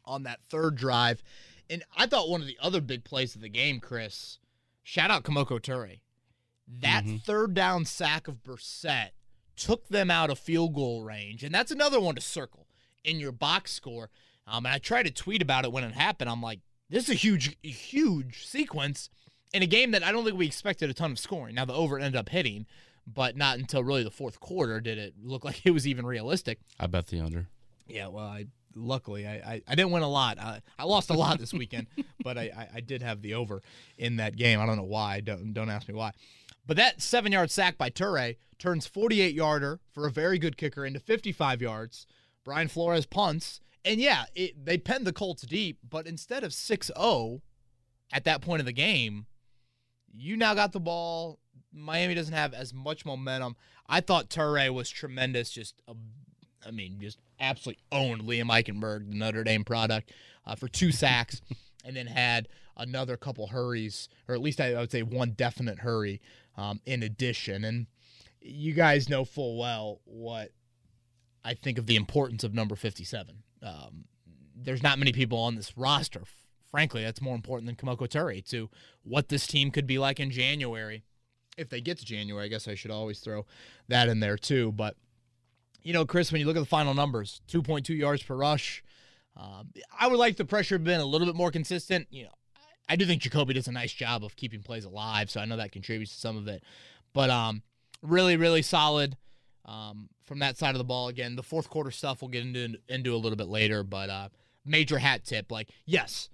on 0.04 0.22
that 0.22 0.40
third 0.48 0.76
drive. 0.76 1.22
And 1.68 1.82
I 1.96 2.06
thought 2.06 2.28
one 2.28 2.40
of 2.40 2.46
the 2.46 2.58
other 2.60 2.80
big 2.80 3.04
plays 3.04 3.34
of 3.34 3.40
the 3.40 3.48
game, 3.48 3.80
Chris, 3.80 4.38
shout 4.82 5.10
out 5.10 5.24
Kemoko 5.24 5.60
Turay. 5.60 6.00
That 6.66 7.04
Mhm. 7.04 7.22
third 7.22 7.54
down 7.54 7.84
sack 7.84 8.28
of 8.28 8.42
Brissett 8.42 9.10
took 9.56 9.88
them 9.88 10.10
out 10.10 10.30
of 10.30 10.38
field 10.38 10.74
goal 10.74 11.02
range. 11.02 11.44
And 11.44 11.54
that's 11.54 11.70
another 11.70 12.00
one 12.00 12.14
to 12.14 12.20
circle 12.20 12.66
in 13.04 13.18
your 13.20 13.32
box 13.32 13.72
score. 13.72 14.10
Um, 14.46 14.66
and 14.66 14.74
I 14.74 14.78
tried 14.78 15.04
to 15.04 15.12
tweet 15.12 15.42
about 15.42 15.64
it 15.64 15.72
when 15.72 15.84
it 15.84 15.92
happened. 15.92 16.28
I'm 16.28 16.42
like, 16.42 16.60
this 16.90 17.04
is 17.04 17.10
a 17.10 17.14
huge, 17.14 17.56
huge 17.62 18.46
sequence 18.46 19.08
in 19.54 19.62
a 19.62 19.66
game 19.66 19.90
that 19.92 20.02
I 20.02 20.12
don't 20.12 20.24
think 20.24 20.36
we 20.36 20.46
expected 20.46 20.90
a 20.90 20.94
ton 20.94 21.12
of 21.12 21.18
scoring. 21.18 21.54
Now 21.54 21.64
the 21.64 21.74
over 21.74 21.98
ended 21.98 22.16
up 22.16 22.28
hitting, 22.28 22.66
but 23.06 23.36
not 23.36 23.58
until 23.58 23.84
really 23.84 24.02
the 24.02 24.10
fourth 24.10 24.40
quarter 24.40 24.80
did 24.80 24.98
it 24.98 25.14
look 25.22 25.44
like 25.46 25.64
it 25.64 25.70
was 25.70 25.86
even 25.86 26.06
realistic. 26.06 26.58
I 26.78 26.86
bet 26.86 27.06
the 27.06 27.20
under. 27.20 27.48
Yeah, 27.86 28.08
well, 28.08 28.26
I 28.26 28.46
luckily 28.74 29.26
I, 29.26 29.34
I, 29.34 29.62
I 29.68 29.74
didn't 29.74 29.90
win 29.90 30.02
a 30.02 30.08
lot. 30.08 30.38
I, 30.38 30.60
I 30.78 30.84
lost 30.84 31.10
a 31.10 31.14
lot 31.14 31.38
this 31.38 31.52
weekend, 31.52 31.86
but 32.24 32.38
I, 32.38 32.42
I, 32.42 32.68
I 32.76 32.80
did 32.80 33.02
have 33.02 33.22
the 33.22 33.34
over 33.34 33.62
in 33.98 34.16
that 34.16 34.36
game. 34.36 34.60
I 34.60 34.66
don't 34.66 34.76
know 34.76 34.82
why. 34.82 35.20
Don't 35.20 35.52
don't 35.52 35.70
ask 35.70 35.88
me 35.88 35.94
why. 35.94 36.12
But 36.66 36.76
that 36.76 37.02
seven 37.02 37.32
yard 37.32 37.50
sack 37.50 37.76
by 37.76 37.90
Turay 37.90 38.36
turns 38.58 38.86
48 38.86 39.34
yarder 39.34 39.80
for 39.92 40.06
a 40.06 40.10
very 40.10 40.38
good 40.38 40.56
kicker 40.56 40.86
into 40.86 41.00
55 41.00 41.60
yards. 41.60 42.06
Brian 42.44 42.68
Flores 42.68 43.06
punts. 43.06 43.60
And 43.84 44.00
yeah, 44.00 44.24
it, 44.34 44.64
they 44.64 44.78
penned 44.78 45.06
the 45.06 45.12
Colts 45.12 45.42
deep, 45.42 45.78
but 45.88 46.06
instead 46.06 46.44
of 46.44 46.52
6 46.52 46.90
0 46.96 47.42
at 48.12 48.24
that 48.24 48.40
point 48.40 48.60
of 48.60 48.66
the 48.66 48.72
game, 48.72 49.26
you 50.12 50.36
now 50.36 50.54
got 50.54 50.72
the 50.72 50.80
ball. 50.80 51.38
Miami 51.72 52.14
doesn't 52.14 52.34
have 52.34 52.54
as 52.54 52.72
much 52.72 53.04
momentum. 53.04 53.56
I 53.88 54.00
thought 54.00 54.30
Turay 54.30 54.72
was 54.72 54.90
tremendous. 54.90 55.50
Just, 55.50 55.82
a, 55.88 55.94
I 56.66 56.70
mean, 56.70 56.98
just 57.00 57.18
absolutely 57.40 57.82
owned 57.90 58.22
Liam 58.22 58.50
Eichenberg, 58.50 59.08
the 59.10 59.16
Notre 59.16 59.42
Dame 59.42 59.64
product, 59.64 60.12
uh, 60.46 60.54
for 60.54 60.68
two 60.68 60.92
sacks, 60.92 61.40
and 61.84 61.96
then 61.96 62.06
had 62.06 62.48
another 62.76 63.16
couple 63.16 63.48
hurries, 63.48 64.08
or 64.28 64.34
at 64.34 64.40
least 64.40 64.60
I, 64.60 64.74
I 64.74 64.80
would 64.80 64.92
say 64.92 65.02
one 65.02 65.30
definite 65.30 65.80
hurry 65.80 66.20
um, 66.56 66.80
in 66.86 67.02
addition. 67.02 67.64
And 67.64 67.86
you 68.40 68.74
guys 68.74 69.08
know 69.08 69.24
full 69.24 69.58
well 69.58 70.00
what 70.04 70.52
I 71.44 71.54
think 71.54 71.78
of 71.78 71.86
the 71.86 71.96
importance 71.96 72.44
of 72.44 72.54
number 72.54 72.76
57. 72.76 73.42
Um, 73.62 74.04
there's 74.54 74.82
not 74.82 74.98
many 74.98 75.12
people 75.12 75.38
on 75.38 75.54
this 75.54 75.76
roster. 75.76 76.22
Frankly, 76.70 77.02
that's 77.02 77.20
more 77.20 77.34
important 77.34 77.66
than 77.66 77.76
Kemoko 77.76 78.08
Turay 78.08 78.44
to 78.48 78.70
what 79.02 79.28
this 79.28 79.46
team 79.46 79.70
could 79.70 79.86
be 79.86 79.98
like 79.98 80.20
in 80.20 80.30
January. 80.30 81.04
If 81.58 81.68
they 81.68 81.80
get 81.80 81.98
to 81.98 82.04
January, 82.04 82.46
I 82.46 82.48
guess 82.48 82.66
I 82.66 82.74
should 82.74 82.90
always 82.90 83.20
throw 83.20 83.44
that 83.88 84.08
in 84.08 84.20
there 84.20 84.38
too. 84.38 84.72
But, 84.72 84.96
you 85.82 85.92
know, 85.92 86.06
Chris, 86.06 86.32
when 86.32 86.40
you 86.40 86.46
look 86.46 86.56
at 86.56 86.60
the 86.60 86.66
final 86.66 86.94
numbers 86.94 87.42
2.2 87.48 87.96
yards 87.96 88.22
per 88.22 88.34
rush, 88.34 88.82
um, 89.36 89.70
I 89.98 90.08
would 90.08 90.18
like 90.18 90.36
the 90.36 90.44
pressure 90.44 90.78
been 90.78 91.00
a 91.00 91.04
little 91.04 91.26
bit 91.26 91.36
more 91.36 91.50
consistent. 91.50 92.06
You 92.10 92.24
know, 92.24 92.32
I 92.88 92.96
do 92.96 93.04
think 93.04 93.22
Jacoby 93.22 93.54
does 93.54 93.68
a 93.68 93.72
nice 93.72 93.92
job 93.92 94.24
of 94.24 94.36
keeping 94.36 94.62
plays 94.62 94.84
alive, 94.84 95.30
so 95.30 95.40
I 95.40 95.44
know 95.44 95.56
that 95.56 95.72
contributes 95.72 96.12
to 96.12 96.20
some 96.20 96.36
of 96.36 96.48
it. 96.48 96.62
But 97.12 97.28
um, 97.28 97.62
really, 98.02 98.36
really 98.36 98.62
solid 98.62 99.16
um, 99.64 100.08
from 100.32 100.38
that 100.38 100.56
side 100.56 100.74
of 100.74 100.78
the 100.78 100.84
ball. 100.84 101.08
Again, 101.08 101.36
the 101.36 101.42
fourth 101.42 101.68
quarter 101.68 101.90
stuff 101.90 102.22
we'll 102.22 102.30
get 102.30 102.42
into 102.46 102.78
into 102.88 103.14
a 103.14 103.18
little 103.18 103.36
bit 103.36 103.48
later, 103.48 103.82
but 103.82 104.08
uh, 104.08 104.28
major 104.64 104.96
hat 104.96 105.26
tip. 105.26 105.52
Like, 105.52 105.68
yes, 105.84 106.30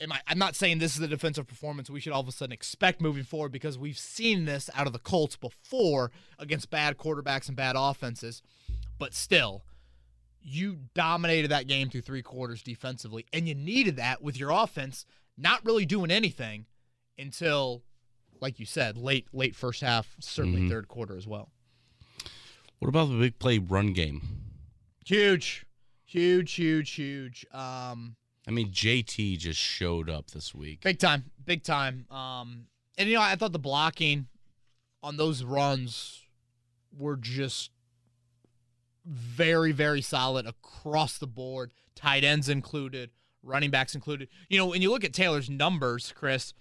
am 0.00 0.10
I? 0.10 0.18
I'm 0.26 0.36
not 0.38 0.56
saying 0.56 0.80
this 0.80 0.94
is 0.94 0.98
the 1.00 1.06
defensive 1.06 1.46
performance 1.46 1.88
we 1.88 2.00
should 2.00 2.12
all 2.12 2.22
of 2.22 2.26
a 2.26 2.32
sudden 2.32 2.52
expect 2.52 3.00
moving 3.00 3.22
forward 3.22 3.52
because 3.52 3.78
we've 3.78 3.96
seen 3.96 4.46
this 4.46 4.68
out 4.74 4.88
of 4.88 4.92
the 4.92 4.98
Colts 4.98 5.36
before 5.36 6.10
against 6.40 6.70
bad 6.70 6.96
quarterbacks 6.98 7.46
and 7.46 7.56
bad 7.56 7.76
offenses, 7.78 8.42
but 8.98 9.14
still. 9.14 9.64
You 10.42 10.78
dominated 10.94 11.50
that 11.50 11.66
game 11.68 11.90
through 11.90 12.00
three 12.00 12.22
quarters 12.22 12.62
defensively, 12.62 13.26
and 13.30 13.46
you 13.46 13.54
needed 13.54 13.96
that 13.96 14.22
with 14.22 14.40
your 14.40 14.50
offense 14.50 15.04
not 15.36 15.62
really 15.66 15.84
doing 15.84 16.10
anything 16.10 16.64
until, 17.18 17.82
like 18.40 18.58
you 18.58 18.64
said, 18.64 18.96
late 18.96 19.28
late 19.34 19.54
first 19.54 19.82
half, 19.82 20.16
certainly 20.18 20.62
Mhm. 20.62 20.70
third 20.70 20.88
quarter 20.88 21.14
as 21.14 21.26
well. 21.26 21.52
What 22.80 22.88
about 22.88 23.10
the 23.10 23.18
big 23.18 23.38
play 23.38 23.58
run 23.58 23.92
game? 23.92 24.22
Huge, 25.04 25.66
huge, 26.04 26.52
huge, 26.54 26.90
huge. 26.90 27.46
Um, 27.52 28.16
I 28.48 28.50
mean, 28.50 28.70
JT 28.70 29.38
just 29.38 29.60
showed 29.60 30.08
up 30.08 30.30
this 30.30 30.54
week. 30.54 30.80
big 30.80 30.98
time, 30.98 31.30
big 31.44 31.62
time. 31.62 32.06
Um, 32.10 32.66
and 32.96 33.08
you 33.08 33.16
know, 33.16 33.22
I 33.22 33.36
thought 33.36 33.52
the 33.52 33.58
blocking 33.58 34.28
on 35.02 35.18
those 35.18 35.44
runs 35.44 36.22
were 36.96 37.16
just 37.16 37.70
very, 39.04 39.72
very 39.72 40.00
solid 40.00 40.46
across 40.46 41.18
the 41.18 41.26
board. 41.26 41.72
Tight 41.94 42.24
ends 42.24 42.48
included, 42.48 43.10
running 43.42 43.70
backs 43.70 43.94
included. 43.94 44.28
You 44.48 44.56
know, 44.56 44.66
when 44.66 44.80
you 44.80 44.90
look 44.90 45.04
at 45.04 45.12
Taylor's 45.12 45.50
numbers, 45.50 46.14
Chris, 46.16 46.54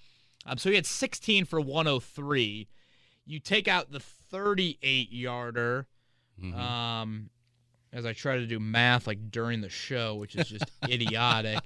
um, 0.46 0.58
so 0.58 0.70
he 0.70 0.76
had 0.76 0.86
16 0.86 1.46
for 1.46 1.62
103. 1.62 2.68
You 3.26 3.40
take 3.40 3.70
out 3.70 3.92
the 3.92 4.00
38 4.00 5.12
yarder. 5.12 5.88
Mhm. 6.42 6.56
Um, 6.56 7.30
as 7.92 8.06
I 8.06 8.14
try 8.14 8.38
to 8.38 8.46
do 8.46 8.60
math 8.60 9.08
like 9.08 9.32
during 9.32 9.62
the 9.62 9.70
show, 9.70 10.16
which 10.16 10.36
is 10.36 10.48
just 10.48 10.66
idiotic. 10.90 11.60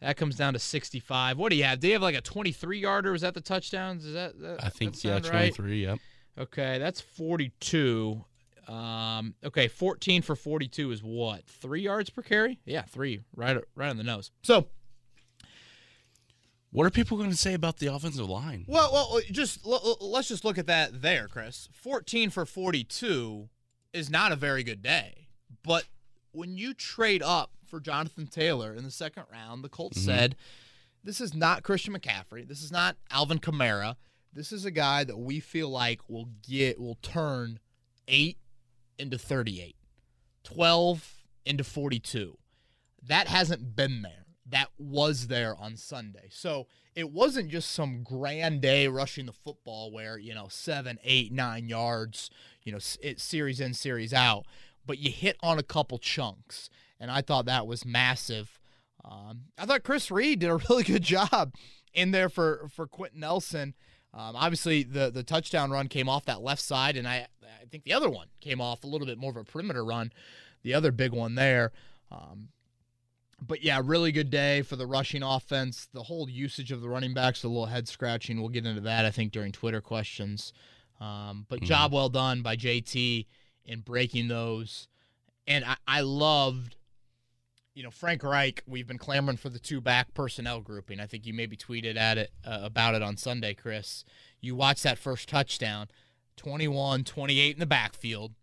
That 0.00 0.16
comes 0.16 0.36
down 0.36 0.54
to 0.54 0.58
65. 0.58 1.36
What 1.36 1.50
do 1.50 1.56
you 1.56 1.64
have? 1.64 1.80
Do 1.80 1.86
you 1.88 1.92
have 1.94 2.02
like 2.02 2.14
a 2.14 2.20
23 2.22 2.78
yarder? 2.80 3.12
Was 3.12 3.20
that 3.22 3.34
the 3.34 3.40
touchdowns? 3.42 4.04
Is 4.04 4.14
that, 4.14 4.38
that 4.40 4.64
I 4.64 4.68
think 4.70 4.94
that 4.94 5.04
yeah, 5.04 5.12
sound 5.20 5.26
right? 5.26 5.54
23. 5.54 5.82
Yep. 5.82 5.98
Okay, 6.38 6.78
that's 6.78 7.00
42. 7.00 8.24
Um, 8.66 9.34
okay, 9.44 9.68
14 9.68 10.22
for 10.22 10.36
42 10.36 10.90
is 10.92 11.02
what? 11.02 11.44
Three 11.46 11.82
yards 11.82 12.08
per 12.08 12.22
carry? 12.22 12.58
Yeah, 12.64 12.82
three. 12.82 13.20
Right, 13.34 13.58
right 13.74 13.90
on 13.90 13.96
the 13.98 14.04
nose. 14.04 14.30
So, 14.42 14.68
What 16.72 16.86
are 16.86 16.90
people 16.90 17.16
going 17.18 17.30
to 17.30 17.36
say 17.36 17.54
about 17.54 17.78
the 17.78 17.88
offensive 17.88 18.28
line? 18.28 18.64
well, 18.68 18.90
well, 18.92 19.20
just 19.32 19.66
l- 19.66 19.96
l- 20.00 20.10
let's 20.10 20.28
just 20.28 20.44
look 20.44 20.56
at 20.56 20.66
that 20.68 21.02
there, 21.02 21.26
Chris. 21.26 21.68
14 21.72 22.30
for 22.30 22.46
42 22.46 23.48
is 23.92 24.10
not 24.10 24.32
a 24.32 24.36
very 24.36 24.62
good 24.62 24.82
day, 24.82 25.28
but 25.62 25.84
when 26.32 26.56
you 26.56 26.74
trade 26.74 27.22
up 27.22 27.52
for 27.66 27.80
Jonathan 27.80 28.26
Taylor 28.26 28.74
in 28.74 28.84
the 28.84 28.90
second 28.90 29.24
round, 29.32 29.62
the 29.64 29.68
Colts 29.68 29.98
Mhm. 29.98 30.04
said, 30.04 30.36
"This 31.02 31.20
is 31.20 31.34
not 31.34 31.62
Christian 31.62 31.94
McCaffrey. 31.94 32.46
This 32.46 32.62
is 32.62 32.70
not 32.70 32.96
Alvin 33.10 33.38
Kamara. 33.38 33.96
This 34.32 34.52
is 34.52 34.64
a 34.64 34.70
guy 34.70 35.02
that 35.04 35.16
we 35.18 35.40
feel 35.40 35.68
like 35.68 36.08
will 36.08 36.26
get 36.42 36.78
will 36.78 36.96
turn 36.96 37.58
eight 38.06 38.38
into 38.98 39.18
38, 39.18 39.76
12 40.44 41.24
into 41.44 41.64
42. 41.64 42.38
That 43.02 43.28
hasn't 43.28 43.74
been 43.74 44.02
there. 44.02 44.26
That 44.46 44.70
was 44.78 45.28
there 45.28 45.56
on 45.56 45.76
Sunday. 45.76 46.28
So 46.30 46.66
it 46.94 47.10
wasn't 47.10 47.50
just 47.50 47.70
some 47.70 48.02
grand 48.02 48.60
day 48.62 48.88
rushing 48.88 49.26
the 49.26 49.32
football 49.32 49.90
where, 49.92 50.18
you 50.18 50.34
know, 50.34 50.48
seven, 50.48 50.98
eight, 51.02 51.32
nine 51.32 51.68
yards, 51.68 52.30
you 52.62 52.72
know, 52.72 52.78
it 53.02 53.20
series 53.20 53.60
in, 53.60 53.74
series 53.74 54.12
out, 54.12 54.46
but 54.86 54.98
you 54.98 55.10
hit 55.10 55.36
on 55.42 55.58
a 55.58 55.62
couple 55.62 55.98
chunks. 55.98 56.70
And 56.98 57.10
I 57.10 57.22
thought 57.22 57.46
that 57.46 57.66
was 57.66 57.84
massive. 57.84 58.60
Um, 59.04 59.44
I 59.58 59.64
thought 59.64 59.82
Chris 59.82 60.10
Reed 60.10 60.40
did 60.40 60.50
a 60.50 60.56
really 60.68 60.84
good 60.84 61.02
job 61.02 61.54
in 61.94 62.10
there 62.10 62.28
for, 62.28 62.68
for 62.74 62.86
Quenton 62.86 63.20
Nelson. 63.20 63.74
Um, 64.12 64.34
obviously, 64.34 64.82
the 64.82 65.10
the 65.10 65.22
touchdown 65.22 65.70
run 65.70 65.86
came 65.86 66.08
off 66.08 66.24
that 66.24 66.42
left 66.42 66.62
side, 66.62 66.96
and 66.96 67.06
I 67.06 67.28
I 67.44 67.64
think 67.70 67.84
the 67.84 67.92
other 67.92 68.10
one 68.10 68.26
came 68.40 68.60
off 68.60 68.82
a 68.82 68.86
little 68.86 69.06
bit 69.06 69.18
more 69.18 69.30
of 69.30 69.36
a 69.36 69.44
perimeter 69.44 69.84
run, 69.84 70.12
the 70.62 70.74
other 70.74 70.90
big 70.90 71.12
one 71.12 71.36
there. 71.36 71.70
Um, 72.10 72.48
but 73.40 73.62
yeah, 73.62 73.80
really 73.82 74.12
good 74.12 74.30
day 74.30 74.62
for 74.62 74.76
the 74.76 74.86
rushing 74.86 75.22
offense. 75.22 75.88
The 75.92 76.02
whole 76.02 76.28
usage 76.28 76.72
of 76.72 76.80
the 76.80 76.88
running 76.88 77.14
backs, 77.14 77.44
a 77.44 77.48
little 77.48 77.66
head 77.66 77.88
scratching. 77.88 78.40
We'll 78.40 78.50
get 78.50 78.66
into 78.66 78.82
that, 78.82 79.04
I 79.04 79.10
think, 79.10 79.32
during 79.32 79.52
Twitter 79.52 79.80
questions. 79.80 80.52
Um, 81.00 81.46
but 81.48 81.60
Mhm. 81.60 81.64
job 81.66 81.92
well 81.92 82.08
done 82.10 82.42
by 82.42 82.56
JT 82.56 83.26
in 83.64 83.80
breaking 83.80 84.28
those. 84.28 84.86
And 85.46 85.64
I, 85.64 85.76
I 85.88 86.00
loved, 86.02 86.76
you 87.74 87.82
know, 87.82 87.90
Frank 87.90 88.22
Reich. 88.22 88.62
We've 88.66 88.86
been 88.86 88.98
clamoring 88.98 89.38
for 89.38 89.48
the 89.48 89.58
two 89.58 89.80
back 89.80 90.12
personnel 90.14 90.60
grouping. 90.60 91.00
I 91.00 91.06
think 91.06 91.24
you 91.26 91.32
maybe 91.32 91.56
tweeted 91.56 91.96
at 91.96 92.18
it 92.18 92.32
uh, 92.44 92.58
about 92.62 92.94
it 92.94 93.02
on 93.02 93.16
Sunday, 93.16 93.54
Chris. 93.54 94.04
You 94.40 94.54
watched 94.54 94.82
that 94.82 94.98
first 94.98 95.28
touchdown, 95.28 95.88
21, 96.36 97.04
28 97.04 97.54
in 97.56 97.60
the 97.60 97.66
backfield. 97.66 98.34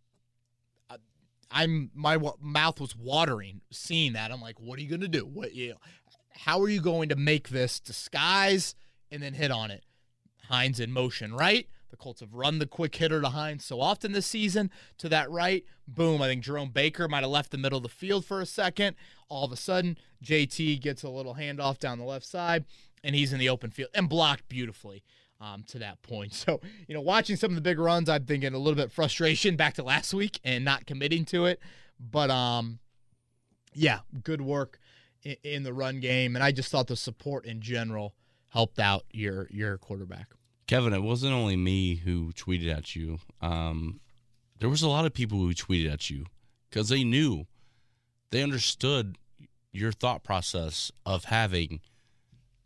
I'm 1.49 1.91
my 1.93 2.17
wa- 2.17 2.35
mouth 2.41 2.81
was 2.81 2.95
watering 2.95 3.61
seeing 3.71 4.13
that. 4.13 4.31
I'm 4.31 4.41
like, 4.41 4.59
what 4.59 4.77
are 4.77 4.81
you 4.81 4.89
going 4.89 4.99
to 5.01 5.07
do? 5.07 5.25
What 5.25 5.53
you 5.55 5.69
know, 5.69 5.77
how 6.31 6.59
are 6.61 6.67
you 6.69 6.81
going 6.81 7.07
to 7.09 7.15
make 7.15 7.49
this 7.49 7.79
disguise 7.79 8.75
and 9.11 9.23
then 9.23 9.33
hit 9.33 9.49
on 9.49 9.71
it? 9.71 9.85
Hines 10.49 10.79
in 10.81 10.91
motion, 10.91 11.33
right? 11.33 11.67
The 11.89 11.98
Colts 11.98 12.22
have 12.22 12.34
run 12.34 12.60
the 12.60 12.65
quick 12.65 12.96
hitter 12.96 13.22
to 13.22 13.29
Hines 13.29 13.63
so 13.63 13.82
often 13.82 14.12
this 14.12 14.25
season 14.25 14.70
to 14.98 15.10
that 15.10 15.29
right. 15.29 15.63
Boom. 15.88 16.22
I 16.22 16.27
think 16.27 16.44
Jerome 16.44 16.70
Baker 16.70 17.08
might 17.08 17.22
have 17.22 17.29
left 17.29 17.51
the 17.51 17.58
middle 17.58 17.77
of 17.77 17.84
the 17.84 17.89
field 17.89 18.25
for 18.25 18.41
a 18.41 18.46
second. 18.46 18.96
All 19.29 19.46
of 19.46 19.51
a 19.51 19.58
sudden, 19.58 19.98
JT 20.24 20.82
gets 20.82 21.03
a 21.03 21.10
little 21.10 21.36
handoff 21.36 21.79
down 21.79 21.98
the 21.98 22.06
left 22.06 22.25
side, 22.25 22.65
and 23.03 23.15
he's 23.15 23.34
in 23.34 23.39
the 23.39 23.50
open 23.50 23.72
field 23.72 23.89
and 23.94 24.10
blocked 24.10 24.50
beautifully 24.50 25.03
um, 25.39 25.63
to 25.67 25.79
that 25.79 26.01
point. 26.01 26.34
So, 26.48 26.62
you 26.88 26.94
know, 26.94 27.01
watching 27.01 27.36
some 27.36 27.51
of 27.51 27.56
the 27.56 27.62
big 27.62 27.79
runs, 27.79 28.10
I'm 28.10 28.25
thinking 28.25 28.53
a 28.53 28.58
little 28.58 28.75
bit 28.75 28.91
frustration 28.91 29.56
back 29.56 29.75
to 29.75 29.84
last 29.84 30.13
week 30.13 30.39
and 30.44 30.63
not 30.63 30.86
committing 30.86 31.25
to 31.25 31.46
it. 31.46 31.60
But, 32.00 32.29
um, 32.29 32.79
yeah, 33.74 34.00
good 34.24 34.41
work 34.41 34.79
in, 35.24 35.36
in 35.44 35.63
the 35.63 35.74
run 35.74 36.00
game. 36.00 36.36
And 36.36 36.44
I 36.44 36.51
just 36.51 36.70
thought 36.72 36.88
the 36.88 36.96
support 36.96 37.46
in 37.46 37.62
general 37.62 38.13
helped 38.50 38.79
out 38.79 39.03
your 39.12 39.48
your 39.51 39.77
quarterback. 39.77 40.27
Kevin, 40.67 40.93
it 40.93 41.01
wasn't 41.03 41.33
only 41.33 41.55
me 41.55 41.95
who 41.95 42.33
tweeted 42.33 42.75
at 42.75 42.95
you. 42.95 43.19
Um, 43.41 44.00
there 44.59 44.69
was 44.69 44.81
a 44.81 44.89
lot 44.89 45.05
of 45.05 45.13
people 45.13 45.38
who 45.39 45.53
tweeted 45.53 45.91
at 45.91 46.09
you 46.09 46.25
because 46.69 46.89
they 46.89 47.03
knew, 47.03 47.45
they 48.31 48.43
understood 48.43 49.17
your 49.71 49.91
thought 49.91 50.24
process 50.24 50.91
of 51.05 51.25
having 51.25 51.79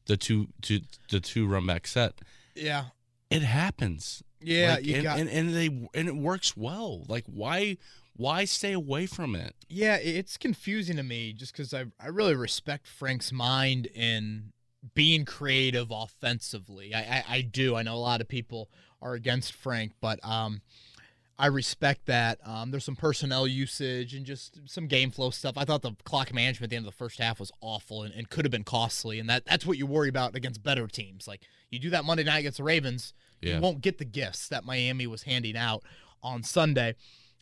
the 0.08 0.17
two, 0.17 0.48
two 0.62 0.81
the 1.10 1.20
two 1.20 1.48
run 1.48 1.67
back 1.67 1.86
set. 1.86 2.20
Yeah. 2.55 2.86
It 3.29 3.43
happens. 3.43 4.24
Yeah, 4.41 4.75
Like, 4.75 4.86
you 4.86 4.96
and, 4.96 5.03
got 5.03 5.20
and 5.20 5.29
and 5.29 5.53
they 5.53 5.67
and 5.93 6.08
it 6.08 6.15
works 6.15 6.58
well. 6.58 7.03
Like 7.08 7.25
why 7.27 7.77
why 8.15 8.46
stay 8.46 8.74
away 8.74 9.05
from 9.05 9.36
it? 9.36 9.55
Yeah, 9.70 9.98
it's 9.98 10.36
confusing 10.38 10.98
to 10.98 11.03
me 11.03 11.34
just 11.34 11.53
because 11.53 11.74
I 11.74 11.86
I 12.00 12.08
really 12.08 12.36
respect 12.36 12.88
Frank's 12.88 13.31
mind 13.31 13.86
in 13.86 14.51
being 14.96 15.26
creative 15.26 15.88
offensively. 15.92 16.94
I, 16.94 17.00
I 17.00 17.24
I 17.38 17.42
do. 17.42 17.76
I 17.76 17.84
know 17.84 17.96
a 17.96 17.98
lot 17.98 18.22
of 18.22 18.28
people 18.28 18.70
are 19.02 19.14
against 19.14 19.54
Frank, 19.54 19.94
but 20.02 20.20
um, 20.26 20.62
I 21.38 21.48
respect 21.48 22.06
that. 22.06 22.40
Um, 22.46 22.72
there's 22.72 22.84
some 22.86 22.96
personnel 22.96 23.48
usage 23.48 24.14
and 24.14 24.26
just 24.26 24.60
some 24.70 24.88
game 24.88 25.10
flow 25.12 25.30
stuff. 25.32 25.56
I 25.58 25.66
thought 25.66 25.82
the 25.82 25.94
clock 26.04 26.34
management 26.34 26.66
at 26.66 26.70
the 26.72 26.76
end 26.78 26.86
of 26.86 26.92
the 26.94 26.98
first 26.98 27.20
half 27.20 27.40
was 27.40 27.52
awful 27.62 28.04
and, 28.04 28.14
and 28.14 28.30
could 28.30 28.46
have 28.46 28.52
been 28.52 28.64
costly, 28.64 29.20
and 29.20 29.30
that 29.30 29.46
that's 29.46 29.66
what 29.66 29.78
you 29.78 29.86
worry 29.86 30.10
about 30.10 30.36
against 30.36 30.64
better 30.64 30.88
teams. 30.88 31.28
Like 31.28 31.42
you 31.70 31.80
do 31.80 31.90
that 31.92 32.06
Monday 32.06 32.24
night 32.24 32.40
against 32.40 32.58
the 32.58 32.64
Ravens, 32.64 33.14
Yeah. 33.42 33.56
you 33.56 33.62
won't 33.62 33.82
get 33.82 33.98
the 33.98 34.06
gifts 34.06 34.48
that 34.50 34.66
Miami 34.66 35.08
was 35.08 35.24
handing 35.24 35.58
out 35.58 35.84
on 36.24 36.44
Sunday. 36.44 36.96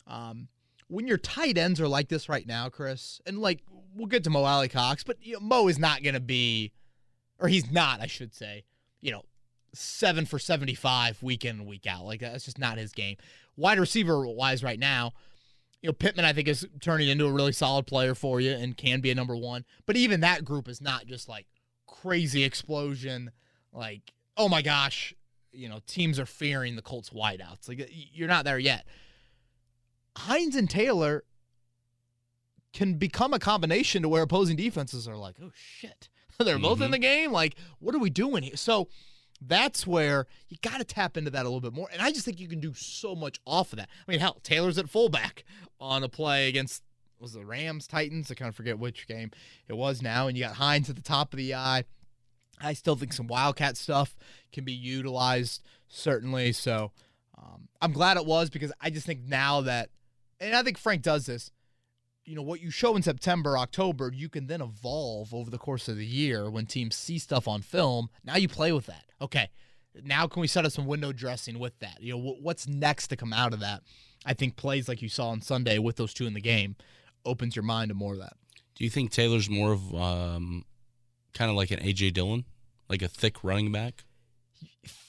Um, 0.07 0.47
when 0.87 1.07
your 1.07 1.17
tight 1.17 1.57
ends 1.57 1.79
are 1.81 1.87
like 1.87 2.09
this 2.09 2.27
right 2.29 2.47
now, 2.47 2.67
Chris, 2.69 3.21
and 3.25 3.39
like 3.39 3.59
we'll 3.95 4.07
get 4.07 4.23
to 4.23 4.29
Mo 4.29 4.43
Alie-Cox, 4.43 5.03
but 5.03 5.17
you 5.21 5.33
know, 5.33 5.39
Mo 5.39 5.67
is 5.67 5.77
not 5.77 6.01
going 6.03 6.13
to 6.15 6.19
be, 6.19 6.71
or 7.39 7.47
he's 7.47 7.71
not, 7.71 8.01
I 8.01 8.07
should 8.07 8.33
say, 8.33 8.63
you 9.01 9.11
know, 9.11 9.23
seven 9.73 10.25
for 10.25 10.39
75 10.39 11.21
week 11.23 11.45
in 11.45 11.59
and 11.59 11.67
week 11.67 11.87
out. 11.87 12.05
Like 12.05 12.21
that's 12.21 12.45
just 12.45 12.59
not 12.59 12.77
his 12.77 12.91
game. 12.91 13.17
Wide 13.55 13.79
receiver 13.79 14.25
wise, 14.27 14.63
right 14.63 14.79
now, 14.79 15.13
you 15.81 15.87
know, 15.87 15.93
Pittman, 15.93 16.25
I 16.25 16.33
think, 16.33 16.47
is 16.47 16.67
turning 16.81 17.07
into 17.07 17.25
a 17.25 17.31
really 17.31 17.51
solid 17.51 17.87
player 17.87 18.15
for 18.15 18.41
you 18.41 18.51
and 18.51 18.75
can 18.75 18.99
be 18.99 19.11
a 19.11 19.15
number 19.15 19.35
one. 19.35 19.65
But 19.85 19.95
even 19.95 20.19
that 20.21 20.43
group 20.43 20.67
is 20.67 20.81
not 20.81 21.05
just 21.05 21.29
like 21.29 21.45
crazy 21.87 22.43
explosion, 22.43 23.31
like, 23.71 24.13
oh 24.35 24.49
my 24.49 24.61
gosh, 24.61 25.13
you 25.51 25.69
know, 25.69 25.79
teams 25.87 26.19
are 26.19 26.25
fearing 26.25 26.75
the 26.75 26.81
Colts 26.81 27.11
wideouts. 27.11 27.67
Like, 27.67 27.89
you're 27.91 28.27
not 28.27 28.45
there 28.45 28.59
yet. 28.59 28.85
Hines 30.17 30.55
and 30.55 30.69
Taylor 30.69 31.23
can 32.73 32.95
become 32.95 33.33
a 33.33 33.39
combination 33.39 34.01
to 34.01 34.09
where 34.09 34.23
opposing 34.23 34.57
defenses 34.57 35.07
are 35.07 35.17
like, 35.17 35.35
oh 35.41 35.51
shit, 35.53 36.09
they're 36.45 36.57
both 36.57 36.81
in 36.81 36.87
Mhm. 36.87 36.91
the 36.91 36.99
game. 36.99 37.31
Like, 37.31 37.55
what 37.79 37.93
are 37.93 37.99
we 37.99 38.09
doing 38.09 38.43
here? 38.43 38.55
So 38.55 38.87
that's 39.41 39.85
where 39.85 40.25
you 40.47 40.57
got 40.61 40.77
to 40.77 40.83
tap 40.85 41.17
into 41.17 41.29
that 41.31 41.41
a 41.45 41.49
little 41.49 41.59
bit 41.61 41.73
more. 41.73 41.89
And 41.91 42.01
I 42.01 42.11
just 42.11 42.25
think 42.25 42.39
you 42.39 42.47
can 42.47 42.59
do 42.61 42.73
so 42.73 43.15
much 43.15 43.39
off 43.45 43.73
of 43.73 43.77
that. 43.77 43.89
I 44.07 44.11
mean, 44.11 44.19
hell, 44.21 44.39
Taylor's 44.43 44.77
at 44.77 44.89
fullback 44.89 45.43
on 45.79 46.03
a 46.03 46.09
play 46.09 46.47
against 46.47 46.83
was 47.19 47.33
the 47.33 47.45
Rams 47.45 47.87
Titans. 47.87 48.31
I 48.31 48.35
kind 48.35 48.47
of 48.47 48.55
forget 48.55 48.79
which 48.79 49.05
game 49.07 49.31
it 49.67 49.73
was 49.73 50.01
now. 50.01 50.27
And 50.27 50.37
you 50.37 50.43
got 50.45 50.55
Hines 50.55 50.89
at 50.89 50.95
the 50.95 51.01
top 51.01 51.33
of 51.33 51.37
the 51.37 51.53
eye. 51.53 51.83
I 52.61 52.73
still 52.73 52.95
think 52.95 53.11
some 53.13 53.27
Wildcat 53.27 53.75
stuff 53.75 54.15
can 54.53 54.63
be 54.63 54.73
utilized 54.73 55.61
certainly. 55.89 56.53
So 56.53 56.91
um, 57.37 57.67
I'm 57.81 57.91
glad 57.91 58.15
it 58.15 58.25
was 58.25 58.49
because 58.49 58.71
I 58.79 58.89
just 58.89 59.05
think 59.05 59.21
now 59.25 59.59
that, 59.61 59.89
and 60.39 60.55
I 60.55 60.63
think 60.63 60.77
Frank 60.77 61.01
does 61.01 61.25
this. 61.25 61.51
You 62.25 62.35
know 62.35 62.41
what 62.41 62.61
you 62.61 62.69
show 62.69 62.95
in 62.95 63.01
September, 63.01 63.57
October, 63.57 64.11
you 64.13 64.29
can 64.29 64.47
then 64.47 64.61
evolve 64.61 65.33
over 65.33 65.49
the 65.49 65.57
course 65.57 65.87
of 65.87 65.97
the 65.97 66.05
year 66.05 66.49
when 66.49 66.65
teams 66.67 66.95
see 66.95 67.17
stuff 67.17 67.47
on 67.47 67.61
film. 67.61 68.09
Now 68.23 68.35
you 68.35 68.47
play 68.47 68.71
with 68.71 68.85
that. 68.85 69.05
Okay, 69.19 69.49
now 70.03 70.27
can 70.27 70.41
we 70.41 70.47
set 70.47 70.65
up 70.65 70.71
some 70.71 70.85
window 70.85 71.11
dressing 71.11 71.57
with 71.57 71.77
that? 71.79 72.01
You 72.01 72.13
know 72.13 72.19
wh- 72.19 72.43
what's 72.43 72.67
next 72.67 73.07
to 73.07 73.15
come 73.15 73.33
out 73.33 73.53
of 73.53 73.59
that? 73.61 73.81
I 74.25 74.33
think 74.33 74.57
plays 74.57 74.87
like 74.87 75.01
you 75.01 75.09
saw 75.09 75.29
on 75.29 75.41
Sunday 75.41 75.79
with 75.79 75.95
those 75.95 76.13
two 76.13 76.27
in 76.27 76.33
the 76.33 76.41
game 76.41 76.75
opens 77.25 77.55
your 77.55 77.63
mind 77.63 77.89
to 77.89 77.95
more 77.95 78.13
of 78.13 78.19
that. 78.19 78.33
Do 78.75 78.83
you 78.83 78.89
think 78.89 79.11
Taylor's 79.11 79.49
more 79.49 79.73
of 79.73 79.95
um, 79.95 80.65
kind 81.33 81.49
of 81.49 81.57
like 81.57 81.71
an 81.71 81.79
AJ 81.79 82.13
Dillon, 82.13 82.45
like 82.89 83.01
a 83.01 83.07
thick 83.07 83.43
running 83.43 83.71
back? 83.71 84.03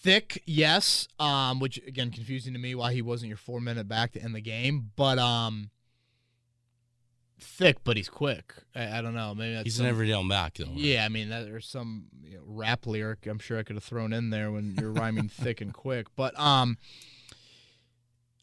thick, 0.03 0.43
yes. 0.47 1.09
Um, 1.19 1.61
which 1.61 1.79
again 1.87 2.11
confusing 2.11 2.53
to 2.55 2.59
me 2.59 2.75
why 2.75 2.93
he 2.93 3.03
wasn't 3.03 3.29
your 3.29 3.37
four 3.37 3.61
minute 3.61 3.89
back 3.89 4.13
to 4.13 4.23
end 4.23 4.35
the 4.35 4.41
game. 4.41 4.91
But 4.97 5.19
um, 5.19 5.71
thick, 7.43 7.79
but 7.85 7.97
he's 7.97 8.09
quick. 8.09 8.55
I, 8.75 8.99
I 8.99 9.03
don't 9.03 9.15
know. 9.15 9.35
Maybe 9.35 9.55
that's 9.55 9.65
He's 9.65 9.77
some- 9.77 9.87
an 9.87 9.91
every 9.91 10.09
down 10.09 10.29
back 10.29 10.55
though. 10.55 10.67
Yeah, 10.75 11.05
I 11.05 11.09
mean, 11.09 11.29
that, 11.31 11.45
there's 11.45 11.67
some 11.67 12.07
you 12.23 12.37
know, 12.37 12.43
rap 12.47 12.87
lyric 12.87 13.27
I'm 13.27 13.39
sure 13.39 13.59
I 13.59 13.63
could 13.63 13.77
have 13.77 13.85
thrown 13.85 14.13
in 14.13 14.31
there 14.31 14.51
when 14.51 14.77
you're 14.79 14.93
rhyming 14.93 15.29
thick 15.31 15.61
and 15.61 15.73
quick. 15.73 16.09
But 16.17 16.39
um, 16.39 16.79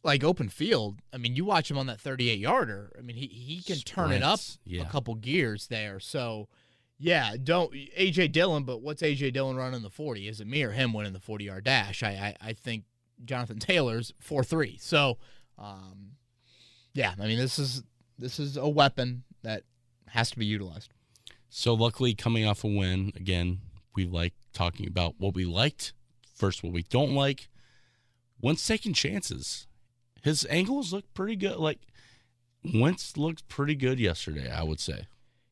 like 0.03 0.23
open 0.23 0.49
field, 0.49 0.99
I 1.13 1.17
mean, 1.17 1.35
you 1.35 1.45
watch 1.45 1.69
him 1.71 1.77
on 1.77 1.87
that 1.87 1.99
38 1.99 2.39
yarder. 2.39 2.91
I 2.97 3.01
mean, 3.01 3.15
he 3.15 3.27
he 3.27 3.61
can 3.61 3.79
turn 3.79 4.11
it 4.11 4.23
up 4.23 4.39
yeah. 4.65 4.81
a 4.81 4.85
couple 4.85 5.15
gears 5.15 5.67
there. 5.67 5.99
So. 5.99 6.47
Yeah, 6.99 7.35
don't 7.43 7.71
AJ 7.71 8.31
Dillon, 8.31 8.63
but 8.63 8.81
what's 8.81 9.03
AJ 9.03 9.33
Dillon 9.33 9.55
running 9.55 9.83
the 9.83 9.89
40? 9.91 10.27
Is 10.27 10.41
it 10.41 10.47
me 10.47 10.63
or 10.63 10.71
him 10.71 10.93
winning 10.93 11.13
the 11.13 11.19
40 11.19 11.45
yard 11.45 11.63
dash? 11.65 12.01
I, 12.01 12.09
I 12.41 12.47
I 12.49 12.53
think 12.53 12.85
Jonathan 13.23 13.59
Taylor's 13.59 14.13
4 14.19 14.43
3. 14.43 14.77
So, 14.81 15.19
um, 15.59 16.13
yeah, 16.93 17.13
I 17.19 17.27
mean, 17.27 17.37
this 17.37 17.59
is 17.59 17.83
this 18.17 18.39
is 18.39 18.57
a 18.57 18.67
weapon 18.67 19.23
that 19.43 19.63
has 20.07 20.31
to 20.31 20.39
be 20.39 20.45
utilized. 20.45 20.91
So 21.49 21.73
luckily, 21.73 22.13
coming 22.13 22.45
off 22.45 22.63
a 22.63 22.67
win 22.67 23.13
again, 23.15 23.59
we 23.95 24.05
like 24.05 24.33
talking 24.53 24.87
about 24.87 25.15
what 25.17 25.33
we 25.33 25.45
liked. 25.45 25.93
First, 26.35 26.63
what 26.63 26.73
we 26.73 26.83
don't 26.83 27.13
like. 27.13 27.49
Wentz 28.41 28.65
taking 28.65 28.93
chances. 28.93 29.67
His 30.21 30.45
angles 30.49 30.93
look 30.93 31.11
pretty 31.13 31.35
good. 31.35 31.57
Like 31.57 31.79
Wentz 32.63 33.17
looked 33.17 33.47
pretty 33.47 33.75
good 33.75 33.99
yesterday. 33.99 34.51
I 34.51 34.63
would 34.63 34.79
say. 34.79 35.07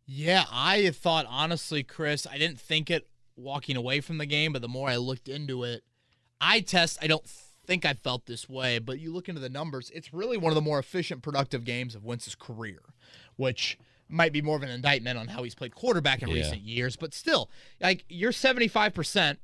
Yeah, 0.06 0.46
I 0.52 0.92
thought 0.92 1.26
honestly, 1.28 1.82
Chris, 1.82 2.28
I 2.28 2.38
didn't 2.38 2.60
think 2.60 2.92
it 2.92 3.08
walking 3.36 3.76
away 3.76 4.02
from 4.02 4.18
the 4.18 4.26
game, 4.26 4.54
but 4.54 4.62
the 4.62 4.68
more 4.68 4.90
I 4.90 4.98
looked 4.98 5.28
into 5.28 5.64
it, 5.64 5.84
I 6.40 6.60
test, 6.60 7.00
I 7.02 7.08
don't 7.08 7.28
think 7.66 7.86
I 7.86 7.94
felt 7.94 8.26
this 8.26 8.48
way, 8.50 8.80
but 8.80 9.00
you 9.00 9.12
look 9.14 9.28
into 9.30 9.42
the 9.42 9.50
numbers, 9.50 9.92
it's 9.94 10.14
really 10.14 10.38
one 10.38 10.52
of 10.52 10.56
the 10.56 10.62
more 10.62 10.80
efficient, 10.80 11.22
productive 11.22 11.64
games 11.64 11.96
of 11.96 12.04
Wentz's 12.04 12.36
career, 12.36 12.82
which 13.36 13.78
might 14.08 14.32
be 14.34 14.42
more 14.42 14.56
of 14.56 14.64
an 14.64 14.70
indictment 14.70 15.18
on 15.18 15.28
how 15.30 15.44
he's 15.44 15.56
played 15.56 15.74
quarterback 15.76 16.22
in 16.22 16.30
Yeah. 16.30 16.36
recent 16.36 16.62
years, 16.62 16.96
but 16.96 17.14
still, 17.14 17.50
like 17.82 18.06
you're 18.08 18.32
75% 18.32 19.40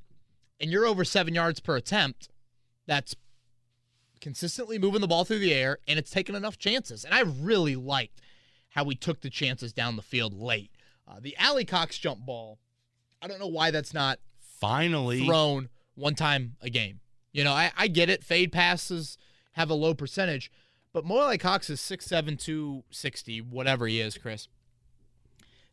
and 0.59 0.71
you're 0.71 0.85
over 0.85 1.03
seven 1.03 1.33
yards 1.33 1.59
per 1.59 1.75
attempt. 1.75 2.29
That's 2.85 3.15
consistently 4.19 4.77
moving 4.77 5.01
the 5.01 5.07
ball 5.07 5.25
through 5.25 5.39
the 5.39 5.53
air, 5.53 5.79
and 5.87 5.97
it's 5.97 6.11
taken 6.11 6.35
enough 6.35 6.57
chances. 6.57 7.03
And 7.03 7.13
I 7.13 7.21
really 7.21 7.75
liked 7.75 8.21
how 8.69 8.83
we 8.83 8.95
took 8.95 9.21
the 9.21 9.29
chances 9.29 9.73
down 9.73 9.95
the 9.95 10.01
field 10.01 10.33
late. 10.33 10.71
Uh, 11.07 11.19
the 11.19 11.35
Alie-Cox 11.37 11.97
jump 11.97 12.25
ball, 12.25 12.59
I 13.21 13.27
don't 13.27 13.39
know 13.39 13.47
why 13.47 13.71
that's 13.71 13.93
not 13.93 14.19
Finally, 14.59 15.25
thrown 15.25 15.69
one 15.95 16.13
time 16.15 16.55
a 16.61 16.69
game. 16.69 16.99
You 17.33 17.43
know, 17.43 17.53
I, 17.53 17.71
I 17.77 17.87
get 17.87 18.09
it. 18.09 18.23
Fade 18.23 18.51
passes 18.51 19.17
have 19.53 19.69
a 19.69 19.73
low 19.73 19.93
percentage, 19.93 20.51
but 20.93 21.05
Mo 21.05 21.19
Alie-Cox 21.19 21.69
is 21.69 21.79
6'7", 21.79 22.37
260, 22.39 23.41
whatever 23.41 23.87
he 23.87 23.99
is, 24.01 24.17
Chris. 24.17 24.47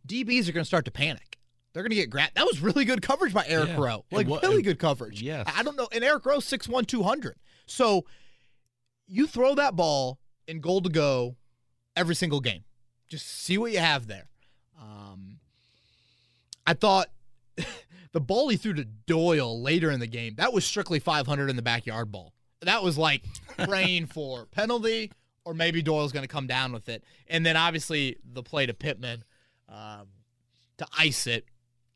DBs 0.06 0.48
are 0.48 0.52
going 0.52 0.62
to 0.62 0.68
start 0.68 0.84
to 0.84 0.90
panic. 0.90 1.38
They're 1.72 1.82
going 1.82 1.90
to 1.90 1.96
get 1.96 2.10
grabbed. 2.10 2.34
That 2.34 2.46
was 2.46 2.60
really 2.60 2.84
good 2.84 3.02
coverage 3.02 3.34
by 3.34 3.44
Eric 3.46 3.68
Yeah. 3.68 3.76
Rowe. 3.80 4.04
Like, 4.10 4.26
what- 4.26 4.42
really 4.42 4.62
good 4.62 4.78
coverage. 4.78 5.20
Yes. 5.22 5.48
I 5.54 5.62
don't 5.62 5.76
know. 5.76 5.88
And 5.92 6.02
Eric 6.02 6.24
Rowe, 6.26 6.38
6'1", 6.38 6.86
200. 6.86 7.36
So 7.66 8.04
you 9.06 9.26
throw 9.26 9.54
that 9.54 9.76
ball 9.76 10.18
in 10.46 10.60
goal 10.60 10.80
to 10.82 10.88
go 10.88 11.36
every 11.94 12.14
single 12.14 12.40
game. 12.40 12.64
Just 13.08 13.26
see 13.26 13.58
what 13.58 13.72
you 13.72 13.78
have 13.78 14.06
there. 14.06 14.28
Um, 14.80 15.38
I 16.66 16.74
thought 16.74 17.08
the 18.12 18.20
ball 18.20 18.48
he 18.48 18.56
threw 18.56 18.74
to 18.74 18.84
Doyle 18.84 19.60
later 19.60 19.90
in 19.90 20.00
the 20.00 20.06
game, 20.06 20.34
that 20.36 20.52
was 20.52 20.64
strictly 20.64 20.98
500 20.98 21.50
in 21.50 21.56
the 21.56 21.62
backyard 21.62 22.10
ball. 22.10 22.32
That 22.62 22.82
was 22.82 22.98
like 22.98 23.22
praying 23.56 24.06
for 24.12 24.46
penalty 24.46 25.12
or 25.44 25.54
maybe 25.54 25.80
Doyle's 25.80 26.12
going 26.12 26.24
to 26.24 26.28
come 26.28 26.46
down 26.46 26.72
with 26.72 26.88
it. 26.88 27.04
And 27.26 27.44
then 27.44 27.56
obviously 27.56 28.16
the 28.24 28.42
play 28.42 28.66
to 28.66 28.74
Pittman 28.74 29.24
um, 29.68 30.08
to 30.78 30.86
ice 30.98 31.26
it. 31.26 31.46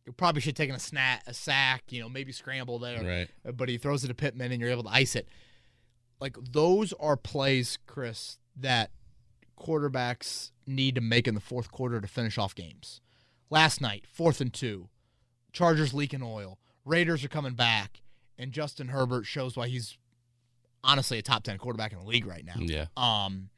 You 0.06 0.12
probably 0.12 0.40
should 0.40 0.50
have 0.50 0.56
taken 0.56 0.74
a 0.74 0.80
snap, 0.80 1.22
a 1.26 1.34
sack, 1.34 1.84
you 1.90 2.00
know, 2.00 2.08
maybe 2.08 2.32
scramble 2.32 2.78
there 2.78 3.02
right? 3.44 3.56
but 3.56 3.68
he 3.68 3.78
throws 3.78 4.04
it 4.04 4.08
to 4.08 4.14
Pittman 4.14 4.52
and 4.52 4.60
you're 4.60 4.70
able 4.70 4.84
to 4.84 4.88
ice 4.88 5.14
it. 5.14 5.28
Like 6.20 6.36
those 6.52 6.92
are 6.94 7.16
plays, 7.16 7.78
Chris, 7.86 8.38
that 8.56 8.90
quarterbacks 9.58 10.50
need 10.66 10.94
to 10.94 11.00
make 11.00 11.28
in 11.28 11.34
the 11.34 11.40
fourth 11.40 11.70
quarter 11.70 12.00
to 12.00 12.08
finish 12.08 12.38
off 12.38 12.54
games. 12.54 13.00
Last 13.50 13.80
night, 13.80 14.06
fourth 14.10 14.40
and 14.40 14.52
two, 14.52 14.88
Chargers 15.52 15.92
leaking 15.94 16.22
oil, 16.22 16.58
Raiders 16.84 17.24
are 17.24 17.28
coming 17.28 17.54
back, 17.54 18.00
and 18.38 18.52
Justin 18.52 18.88
Herbert 18.88 19.26
shows 19.26 19.56
why 19.56 19.68
he's 19.68 19.96
honestly 20.84 21.18
a 21.18 21.22
top 21.22 21.44
ten 21.44 21.58
quarterback 21.58 21.92
in 21.92 21.98
the 21.98 22.04
league 22.04 22.26
right 22.26 22.44
now 22.44 22.54
Yeah. 22.58 22.86
um, 22.96 23.50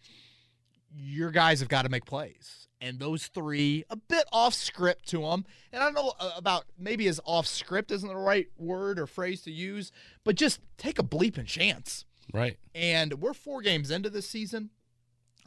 your 0.97 1.31
guys 1.31 1.61
have 1.61 1.69
got 1.69 1.83
to 1.83 1.89
make 1.89 2.05
plays. 2.05 2.69
And 2.81 2.99
those 2.99 3.29
three, 3.29 3.85
a 3.89 3.97
bit 3.97 4.25
off 4.31 4.53
script 4.53 5.09
to 5.09 5.23
them. 5.23 5.47
And 5.73 5.83
I 5.83 5.87
don't 5.87 5.95
know 5.95 6.13
about 6.37 6.67
maybe 6.79 7.07
as 7.09 7.19
off 7.25 7.47
script 7.47 7.91
isn't 7.91 8.07
the 8.07 8.15
right 8.15 8.49
word 8.59 8.99
or 8.99 9.07
phrase 9.07 9.41
to 9.43 9.51
use, 9.51 9.91
but 10.23 10.35
just 10.37 10.61
take 10.77 10.99
a 10.99 11.03
bleeping 11.03 11.47
chance. 11.47 12.05
Right. 12.33 12.59
And 12.75 13.15
we're 13.15 13.33
four 13.33 13.63
games 13.63 13.91
into 13.91 14.11
this 14.11 14.29
season. 14.29 14.69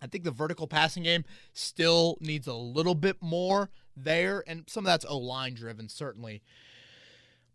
I 0.01 0.07
think 0.07 0.23
the 0.23 0.31
vertical 0.31 0.67
passing 0.67 1.03
game 1.03 1.25
still 1.53 2.17
needs 2.21 2.47
a 2.47 2.53
little 2.55 2.95
bit 2.95 3.17
more 3.21 3.69
there, 4.03 4.43
and 4.47 4.63
some 4.67 4.85
of 4.85 4.87
that's 4.87 5.05
O 5.05 5.17
line 5.17 5.53
driven, 5.53 5.89
certainly. 5.89 6.41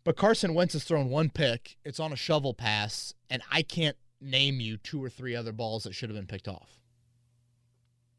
But 0.05 0.16
Carson 0.16 0.55
Wentz 0.55 0.72
has 0.72 0.85
thrown 0.85 1.11
one 1.11 1.31
pick. 1.31 1.76
It's 1.85 2.00
on 2.00 2.12
a 2.12 2.16
shovel 2.16 2.55
pass, 2.55 3.14
and 3.31 3.42
I 3.50 3.62
can't 3.62 3.96
name 4.20 4.61
you 4.61 4.76
two 4.76 5.02
or 5.02 5.09
three 5.09 5.35
other 5.37 5.52
balls 5.52 5.85
that 5.85 5.94
should 5.94 6.11
have 6.11 6.16
been 6.16 6.26
picked 6.26 6.48
off. 6.48 6.81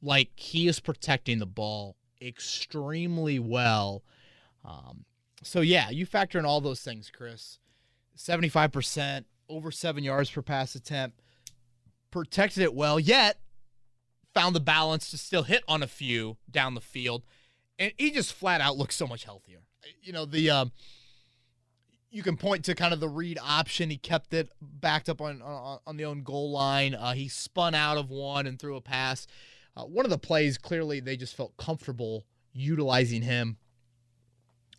Like 0.02 0.32
he 0.36 0.68
is 0.68 0.80
protecting 0.80 1.40
the 1.40 1.46
ball 1.46 1.98
extremely 2.22 3.40
well. 3.40 4.04
Um, 4.64 5.06
so 5.44 5.62
yeah, 5.62 5.90
you 5.90 6.06
factor 6.06 6.40
in 6.40 6.46
all 6.46 6.62
those 6.62 6.82
things, 6.82 7.12
Chris. 7.14 7.60
Seventy-five 8.16 8.72
percent, 8.72 9.26
over 9.50 9.72
seven 9.72 10.04
yards 10.04 10.30
per 10.30 10.42
pass 10.42 10.76
attempt, 10.76 11.20
protected 12.12 12.64
it 12.64 12.74
well. 12.74 13.00
Yet 13.00 13.40
found 14.34 14.56
the 14.56 14.62
balance 14.62 15.12
to 15.12 15.18
still 15.18 15.44
hit 15.44 15.64
on 15.68 15.84
a 15.84 15.88
few 15.88 16.38
down 16.50 16.76
the 16.76 16.82
field, 16.82 17.24
and 17.80 17.92
he 17.98 18.12
just 18.12 18.34
flat 18.34 18.62
out 18.62 18.78
looks 18.78 18.96
so 18.96 19.08
much 19.08 19.24
healthier. 19.26 19.60
You 20.02 20.14
know 20.14 20.26
the. 20.26 20.50
Um, 20.50 20.72
you 22.10 22.22
can 22.22 22.38
point 22.38 22.64
to 22.66 22.76
kind 22.76 22.94
of 22.94 23.00
the 23.00 23.10
read 23.10 23.40
option. 23.42 23.90
He 23.90 23.98
kept 23.98 24.34
it 24.36 24.50
backed 24.62 25.10
up 25.10 25.20
on 25.20 25.42
on, 25.42 25.80
on 25.88 25.98
the 25.98 26.06
own 26.06 26.22
goal 26.24 26.52
line. 26.52 26.94
Uh, 26.94 27.14
he 27.14 27.28
spun 27.28 27.74
out 27.74 27.98
of 27.98 28.10
one 28.10 28.46
and 28.48 28.60
threw 28.60 28.76
a 28.76 28.82
pass. 28.82 29.26
Uh, 29.76 29.84
one 29.86 30.06
of 30.06 30.12
the 30.12 30.20
plays, 30.20 30.58
clearly, 30.60 31.00
they 31.00 31.18
just 31.18 31.36
felt 31.36 31.58
comfortable 31.58 32.26
utilizing 32.54 33.24
him. 33.24 33.58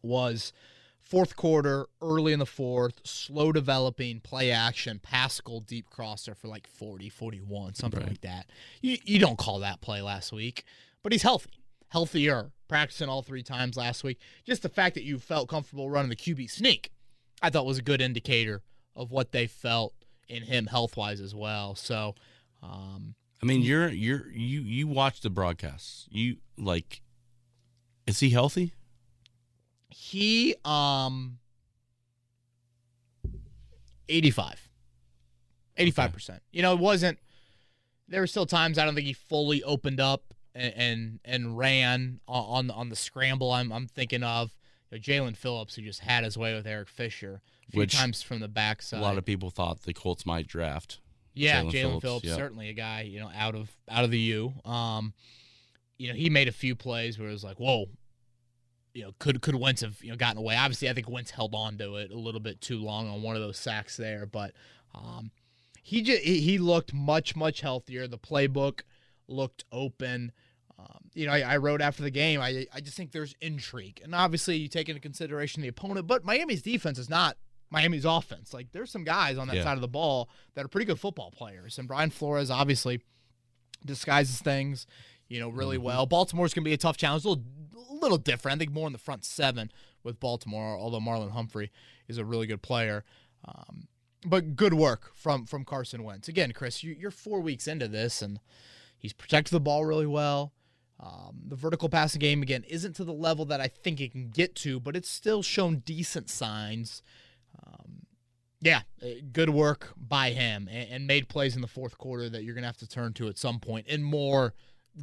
Was 0.02 0.52
fourth 1.00 1.34
quarter, 1.34 1.86
early 2.00 2.32
in 2.32 2.38
the 2.38 2.46
fourth, 2.46 3.00
slow 3.04 3.52
developing 3.52 4.20
play 4.20 4.50
action, 4.50 5.00
Pascal 5.02 5.60
deep 5.60 5.88
crosser 5.90 6.34
for 6.34 6.48
like 6.48 6.66
40, 6.66 7.08
41, 7.08 7.74
something 7.74 8.00
Right. 8.00 8.08
like 8.10 8.20
that. 8.20 8.46
You, 8.82 8.98
you 9.04 9.18
don't 9.18 9.38
call 9.38 9.58
that 9.60 9.80
play 9.80 10.02
last 10.02 10.30
week, 10.32 10.64
but 11.02 11.12
he's 11.12 11.22
healthy, 11.22 11.50
healthier, 11.94 12.50
practicing 12.68 13.08
all 13.08 13.22
three 13.22 13.42
times 13.42 13.76
last 13.76 14.04
week. 14.04 14.18
Just 14.44 14.62
the 14.62 14.68
fact 14.68 14.94
that 14.96 15.04
you 15.04 15.18
felt 15.18 15.48
comfortable 15.48 15.88
running 15.88 16.10
the 16.10 16.16
QB 16.16 16.50
sneak, 16.50 16.90
I 17.40 17.48
thought 17.48 17.64
was 17.64 17.78
a 17.78 17.82
good 17.82 18.00
indicator 18.02 18.62
of 18.94 19.10
what 19.10 19.32
they 19.32 19.46
felt 19.46 19.94
in 20.28 20.42
him 20.42 20.66
health 20.66 20.96
wise 20.96 21.20
as 21.20 21.34
well. 21.34 21.74
So, 21.74 22.14
um, 22.62 23.14
I 23.42 23.46
mean, 23.46 23.62
you're 23.62 23.88
you're 23.88 24.30
you 24.30 24.60
you 24.60 24.86
watch 24.88 25.20
the 25.20 25.30
broadcasts. 25.30 26.06
You 26.10 26.36
like, 26.58 27.00
is 28.06 28.20
he 28.20 28.30
healthy? 28.30 28.74
he 29.94 30.56
um 30.64 31.38
85 34.08 34.68
85% 35.78 36.40
you 36.50 36.62
know 36.62 36.72
it 36.74 36.80
wasn't 36.80 37.18
there 38.08 38.20
were 38.20 38.26
still 38.26 38.44
times 38.44 38.76
i 38.76 38.84
don't 38.84 38.96
think 38.96 39.06
he 39.06 39.12
fully 39.12 39.62
opened 39.62 40.00
up 40.00 40.34
and 40.54 40.72
and, 40.76 41.20
and 41.24 41.58
ran 41.58 42.20
on, 42.28 42.70
on 42.70 42.88
the 42.88 42.96
scramble 42.96 43.52
i'm, 43.52 43.72
I'm 43.72 43.86
thinking 43.86 44.22
of 44.22 44.54
you 44.90 44.98
know, 44.98 45.02
jaelan 45.02 45.36
phillips 45.36 45.74
who 45.74 45.82
just 45.82 46.00
had 46.00 46.24
his 46.24 46.36
way 46.38 46.54
with 46.54 46.66
eric 46.66 46.88
fisher 46.88 47.42
a 47.68 47.70
few 47.72 47.80
Which 47.80 47.96
times 47.96 48.22
from 48.22 48.40
the 48.40 48.48
backside 48.48 49.00
A 49.00 49.02
lot 49.02 49.18
of 49.18 49.24
people 49.24 49.50
thought 49.50 49.82
the 49.82 49.94
Colts 49.94 50.26
might 50.26 50.46
draft. 50.46 51.00
yeah, 51.32 51.62
Jaelan 51.62 51.72
Phillips, 51.72 52.02
Phillips, 52.02 52.34
certainly 52.34 52.68
a 52.68 52.74
guy 52.74 53.02
you 53.02 53.20
know 53.20 53.30
out 53.34 53.54
of 53.54 53.70
out 53.90 54.04
of 54.04 54.10
the 54.10 54.18
U. 54.18 54.52
Um, 54.64 55.14
you 55.96 56.08
know 56.08 56.14
he 56.14 56.28
made 56.28 56.46
a 56.48 56.52
few 56.52 56.74
plays 56.76 57.18
where 57.18 57.28
it 57.28 57.32
was 57.32 57.42
like, 57.44 57.58
whoa, 57.58 57.86
you 58.92 59.04
know 59.04 59.14
could 59.18 59.40
could 59.40 59.54
Wentz 59.54 59.80
have 59.80 60.02
you 60.02 60.10
know 60.10 60.16
gotten 60.16 60.38
away? 60.38 60.56
Obviously, 60.56 60.88
I 60.88 60.92
think 60.92 61.08
Wentz 61.08 61.30
held 61.30 61.54
on 61.54 61.78
to 61.78 61.96
it 61.96 62.10
a 62.10 62.18
little 62.18 62.40
bit 62.40 62.60
too 62.60 62.78
long 62.78 63.08
on 63.08 63.22
one 63.22 63.34
of 63.34 63.42
those 63.42 63.58
sacks 63.58 63.96
there, 63.96 64.26
but 64.26 64.52
um, 64.94 65.30
he 65.82 66.02
just 66.02 66.22
he 66.22 66.58
looked 66.58 66.92
much 66.92 67.34
much 67.34 67.62
healthier. 67.62 68.06
The 68.06 68.18
playbook 68.18 68.82
looked 69.26 69.64
open. 69.72 70.32
Um, 70.84 70.98
you 71.14 71.26
know, 71.26 71.32
I, 71.32 71.40
I 71.40 71.56
wrote 71.56 71.80
after 71.80 72.02
the 72.02 72.10
game. 72.10 72.40
I 72.40 72.66
I 72.74 72.80
just 72.80 72.96
think 72.96 73.12
there's 73.12 73.34
intrigue, 73.40 74.00
and 74.04 74.14
obviously 74.14 74.56
you 74.56 74.68
take 74.68 74.88
into 74.88 75.00
consideration 75.00 75.62
the 75.62 75.68
opponent. 75.68 76.06
But 76.06 76.24
Miami's 76.24 76.60
defense 76.62 76.98
is 76.98 77.08
not 77.08 77.36
Miami's 77.70 78.04
offense. 78.04 78.52
Like 78.52 78.72
there's 78.72 78.90
some 78.90 79.04
guys 79.04 79.38
on 79.38 79.48
that 79.48 79.56
Yeah. 79.56 79.62
side 79.64 79.76
of 79.78 79.80
the 79.80 79.88
ball 79.88 80.28
that 80.54 80.64
are 80.64 80.68
pretty 80.68 80.84
good 80.84 81.00
football 81.00 81.30
players, 81.30 81.78
and 81.78 81.88
Brian 81.88 82.10
Flores 82.10 82.50
obviously 82.50 83.00
disguises 83.84 84.40
things. 84.40 84.86
you 85.26 85.40
know, 85.40 85.48
really 85.48 85.78
well. 85.78 86.04
Baltimore's 86.04 86.52
going 86.52 86.64
to 86.64 86.68
be 86.68 86.74
a 86.74 86.76
tough 86.76 86.98
challenge, 86.98 87.24
a 87.24 87.30
little, 87.30 87.44
a 87.90 87.94
little 87.94 88.18
different. 88.18 88.56
I 88.56 88.58
think 88.58 88.72
more 88.72 88.86
in 88.86 88.92
the 88.92 88.98
front 88.98 89.24
seven 89.24 89.72
with 90.02 90.20
Baltimore, 90.20 90.76
although 90.76 91.00
Marlon 91.00 91.30
Humphrey 91.30 91.72
is 92.08 92.18
a 92.18 92.24
really 92.26 92.46
good 92.46 92.60
player. 92.60 93.04
Um, 93.46 93.88
but 94.24 94.54
good 94.54 94.74
work 94.74 95.12
from 95.14 95.46
from 95.46 95.64
Carson 95.64 96.04
Wentz. 96.04 96.28
Again, 96.28 96.52
Chris, 96.52 96.82
you, 96.84 96.94
you're 96.98 97.10
four 97.10 97.40
weeks 97.40 97.66
into 97.66 97.88
this, 97.88 98.20
and 98.20 98.38
he's 98.98 99.14
protected 99.14 99.52
the 99.54 99.60
ball 99.60 99.86
really 99.86 100.06
well. 100.06 100.52
Um, 101.00 101.42
the 101.48 101.56
vertical 101.56 101.88
passing 101.88 102.20
game 102.20 102.42
again 102.42 102.64
isn't 102.68 102.94
to 102.96 103.04
the 103.04 103.12
level 103.12 103.44
that 103.46 103.60
I 103.60 103.68
think 103.68 104.00
it 104.00 104.12
can 104.12 104.30
get 104.30 104.54
to, 104.56 104.78
but 104.80 104.96
it's 104.96 105.08
still 105.08 105.42
shown 105.42 105.78
decent 105.78 106.30
signs. 106.30 107.02
Um, 107.66 108.06
yeah, 108.60 108.82
uh, 109.02 109.06
good 109.32 109.50
work 109.50 109.92
by 109.96 110.30
him, 110.30 110.68
and, 110.70 110.90
and 110.90 111.06
made 111.06 111.28
plays 111.28 111.56
in 111.56 111.62
the 111.62 111.68
fourth 111.68 111.98
quarter 111.98 112.28
that 112.30 112.44
you're 112.44 112.54
gonna 112.54 112.66
have 112.66 112.78
to 112.78 112.88
turn 112.88 113.12
to 113.14 113.28
at 113.28 113.36
some 113.38 113.58
point 113.58 113.86
in 113.86 114.02
more 114.02 114.54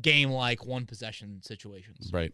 game-like 0.01 0.65
one 0.65 0.85
possession 0.85 1.41
situations. 1.43 2.09
Right. 2.13 2.33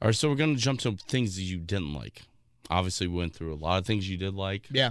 All 0.00 0.08
right, 0.08 0.14
so 0.14 0.28
we're 0.28 0.36
going 0.36 0.54
to 0.54 0.60
jump 0.60 0.78
to 0.80 0.92
things 1.08 1.36
that 1.36 1.42
you 1.42 1.56
didn't 1.56 1.94
like. 1.94 2.22
Obviously, 2.68 3.06
we 3.06 3.16
went 3.16 3.34
through 3.34 3.52
a 3.52 3.56
lot 3.56 3.78
of 3.78 3.86
things 3.86 4.08
you 4.08 4.18
did 4.18 4.34
like. 4.34 4.66
Yeah, 4.70 4.90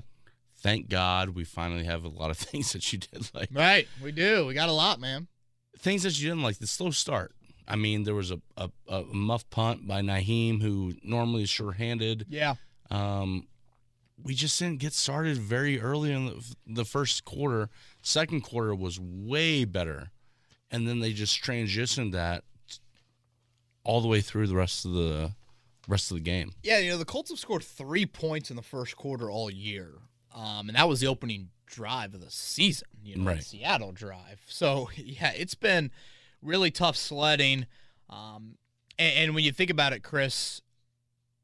Thank 0.65 0.89
God 0.89 1.29
we 1.29 1.43
finally 1.43 1.83
have 1.83 2.03
a 2.03 2.07
lot 2.07 2.31
of 2.31 2.37
things 2.39 2.73
that 2.73 2.91
you 2.91 2.97
did 2.97 3.29
like. 3.35 3.49
right. 3.53 3.87
We 4.01 4.11
do. 4.11 4.47
We 4.47 4.55
got 4.55 4.67
a 4.67 4.73
lot, 4.73 4.99
man. 4.99 5.27
Things 5.77 6.03
that 6.03 6.19
you 6.19 6.29
didn't 6.29 6.43
like, 6.43 6.57
the 6.57 6.67
slow 6.67 6.91
start. 6.91 7.33
I 7.67 7.75
mean, 7.75 8.03
there 8.03 8.15
was 8.15 8.31
a, 8.31 8.39
a, 8.57 8.69
a 8.87 9.03
muff 9.03 9.49
punt 9.49 9.87
by 9.87 10.01
Nyheim, 10.01 10.61
who 10.61 10.93
normally 11.03 11.43
is 11.43 11.49
sure 11.49 11.71
handed. 11.71 12.25
Yeah. 12.29 12.55
Um, 12.91 13.47
we 14.23 14.35
just 14.35 14.57
didn't 14.59 14.79
get 14.79 14.93
started 14.93 15.37
very 15.37 15.79
early 15.79 16.11
in 16.11 16.27
the, 16.27 16.55
the 16.67 16.85
first 16.85 17.25
quarter. 17.25 17.69
Second 18.01 18.41
quarter 18.41 18.73
was 18.75 18.99
way 18.99 19.65
better, 19.65 20.11
and 20.71 20.87
then 20.87 20.99
they 20.99 21.11
just 21.11 21.43
transitioned 21.43 22.11
that 22.13 22.43
all 23.83 24.01
the 24.01 24.07
way 24.07 24.21
through 24.21 24.47
the 24.47 24.55
rest 24.55 24.85
of 24.85 24.93
the 24.93 25.33
rest 25.87 26.11
of 26.11 26.15
the 26.15 26.23
game. 26.23 26.51
Yeah, 26.63 26.79
you 26.79 26.91
know, 26.91 26.97
the 26.97 27.05
Colts 27.05 27.29
have 27.29 27.39
scored 27.39 27.63
three 27.63 28.05
points 28.05 28.49
in 28.49 28.55
the 28.55 28.61
first 28.63 28.95
quarter 28.95 29.29
all 29.29 29.51
year. 29.51 29.93
Um, 30.33 30.67
and 30.67 30.75
that 30.75 30.87
was 30.89 30.99
the 30.99 31.07
opening 31.07 31.49
drive 31.65 32.13
of 32.13 32.21
the 32.21 32.31
season, 32.31 32.87
you 33.03 33.17
know, 33.17 33.25
Right. 33.31 33.43
Seattle 33.43 33.91
drive. 33.91 34.41
So, 34.47 34.89
yeah, 34.95 35.31
it's 35.35 35.55
been 35.55 35.91
really 36.41 36.71
tough 36.71 36.95
sledding. 36.95 37.65
Um, 38.09 38.57
and, 38.97 39.13
and 39.17 39.35
when 39.35 39.43
you 39.43 39.51
think 39.51 39.69
about 39.69 39.93
it, 39.93 40.03
Chris, 40.03 40.61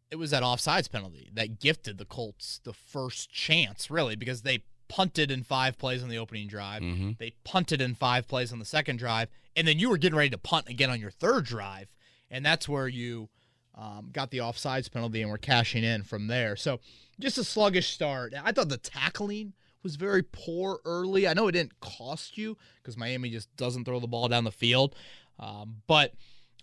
it 0.10 0.16
was 0.18 0.32
that 0.32 0.44
offsides 0.44 0.92
penalty 0.92 1.30
that 1.34 1.60
gifted 1.60 1.98
the 1.98 2.06
Colts 2.06 2.60
the 2.64 2.74
first 2.74 3.32
chance, 3.32 3.90
really, 3.90 4.16
because 4.16 4.42
they 4.42 4.60
punted 4.88 5.32
in 5.32 5.42
five 5.44 5.78
plays 5.78 6.04
on 6.04 6.10
the 6.10 6.18
opening 6.18 6.48
drive. 6.48 6.82
Mhm. 6.82 7.18
They 7.18 7.32
punted 7.46 7.82
in 7.82 7.96
five 7.96 8.28
plays 8.28 8.52
on 8.52 8.60
the 8.60 8.66
second 8.66 8.98
drive. 8.98 9.30
And 9.56 9.66
then 9.68 9.80
you 9.80 9.90
were 9.90 9.98
getting 9.98 10.18
ready 10.18 10.30
to 10.32 10.38
punt 10.38 10.68
again 10.68 10.90
on 10.90 11.00
your 11.00 11.12
third 11.12 11.46
drive. 11.46 11.88
And 12.30 12.46
that's 12.46 12.68
where 12.68 12.88
you 12.88 13.30
um, 13.74 14.10
got 14.12 14.32
the 14.32 14.40
offsides 14.40 14.92
penalty 14.92 15.22
and 15.22 15.32
were 15.32 15.38
cashing 15.38 15.84
in 15.86 16.04
from 16.04 16.28
there. 16.28 16.58
So 16.58 16.82
just 17.22 17.38
a 17.38 17.44
sluggish 17.46 17.90
start. 17.94 18.34
I 18.44 18.52
thought 18.52 18.68
the 18.68 18.78
tackling 18.78 19.54
was 19.84 19.96
very 19.96 20.24
poor 20.24 20.80
early. 20.86 21.28
I 21.28 21.34
know 21.34 21.48
it 21.48 21.54
didn't 21.54 21.80
cost 21.80 22.38
you 22.38 22.58
because 22.78 22.98
Miami 22.98 23.30
just 23.30 23.56
doesn't 23.56 23.86
throw 23.86 24.00
the 24.00 24.08
ball 24.08 24.28
down 24.28 24.44
the 24.44 24.52
field, 24.52 24.96
um, 25.40 25.78
but 25.88 26.14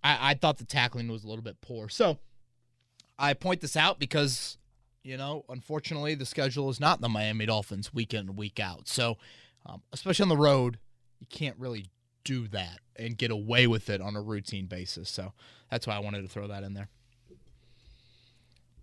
I, 0.03 0.31
I 0.31 0.35
thought 0.35 0.59
the 0.59 0.65
tackling 0.65 1.09
was 1.09 1.25
a 1.25 1.29
little 1.29 1.43
bit 1.43 1.61
poor. 1.61 1.89
So 1.89 2.19
I 3.19 3.35
point 3.35 3.61
this 3.61 3.77
out 3.77 3.99
because 3.99 4.59
you 5.09 5.17
know, 5.17 5.45
unfortunately, 5.49 6.15
the 6.15 6.27
schedule 6.27 6.69
is 6.69 6.81
not 6.81 7.01
the 7.01 7.09
Miami 7.09 7.47
Dolphins 7.47 7.95
week 7.95 8.13
in 8.13 8.37
week 8.37 8.61
out. 8.61 8.89
So, 8.89 9.17
um, 9.65 9.81
especially 9.93 10.25
on 10.25 10.29
the 10.29 10.37
road, 10.37 10.79
you 11.19 11.27
can't 11.31 11.57
really 11.59 11.87
do 12.25 12.47
that 12.49 12.81
and 12.97 13.17
get 13.17 13.31
away 13.31 13.67
with 13.67 13.89
it 13.89 14.03
on 14.03 14.17
a 14.17 14.21
routine 14.21 14.67
basis. 14.67 15.09
So 15.09 15.33
that's 15.71 15.87
why 15.87 15.97
I 15.97 16.01
wanted 16.01 16.23
to 16.23 16.29
throw 16.29 16.47
that 16.49 16.63
in 16.63 16.75
there. 16.75 16.89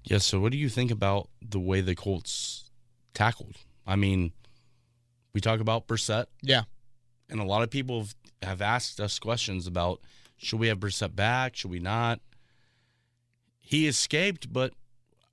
Yeah. 0.04 0.18
So, 0.18 0.40
what 0.40 0.52
do 0.52 0.58
you 0.58 0.70
think 0.70 0.90
about 0.90 1.30
the 1.42 1.60
way 1.60 1.82
the 1.82 1.94
Colts 1.94 2.72
tackled? 3.14 3.58
I 3.86 3.96
mean, 3.96 4.32
we 5.34 5.42
talk 5.42 5.60
about 5.60 5.88
Brissett, 5.88 6.26
Yeah. 6.42 6.64
and 7.30 7.40
a 7.40 7.44
lot 7.46 7.62
of 7.62 7.70
people 7.70 8.00
have, 8.00 8.16
have 8.42 8.62
asked 8.62 9.00
us 9.00 9.20
questions 9.20 9.68
about 9.68 10.02
should 10.38 10.60
we 10.60 10.68
have 10.68 10.80
Brissett 10.80 11.16
back? 11.16 11.56
Should 11.56 11.72
we 11.72 11.80
not? 11.80 12.20
He 13.60 13.88
escaped, 13.88 14.52
but 14.52 14.74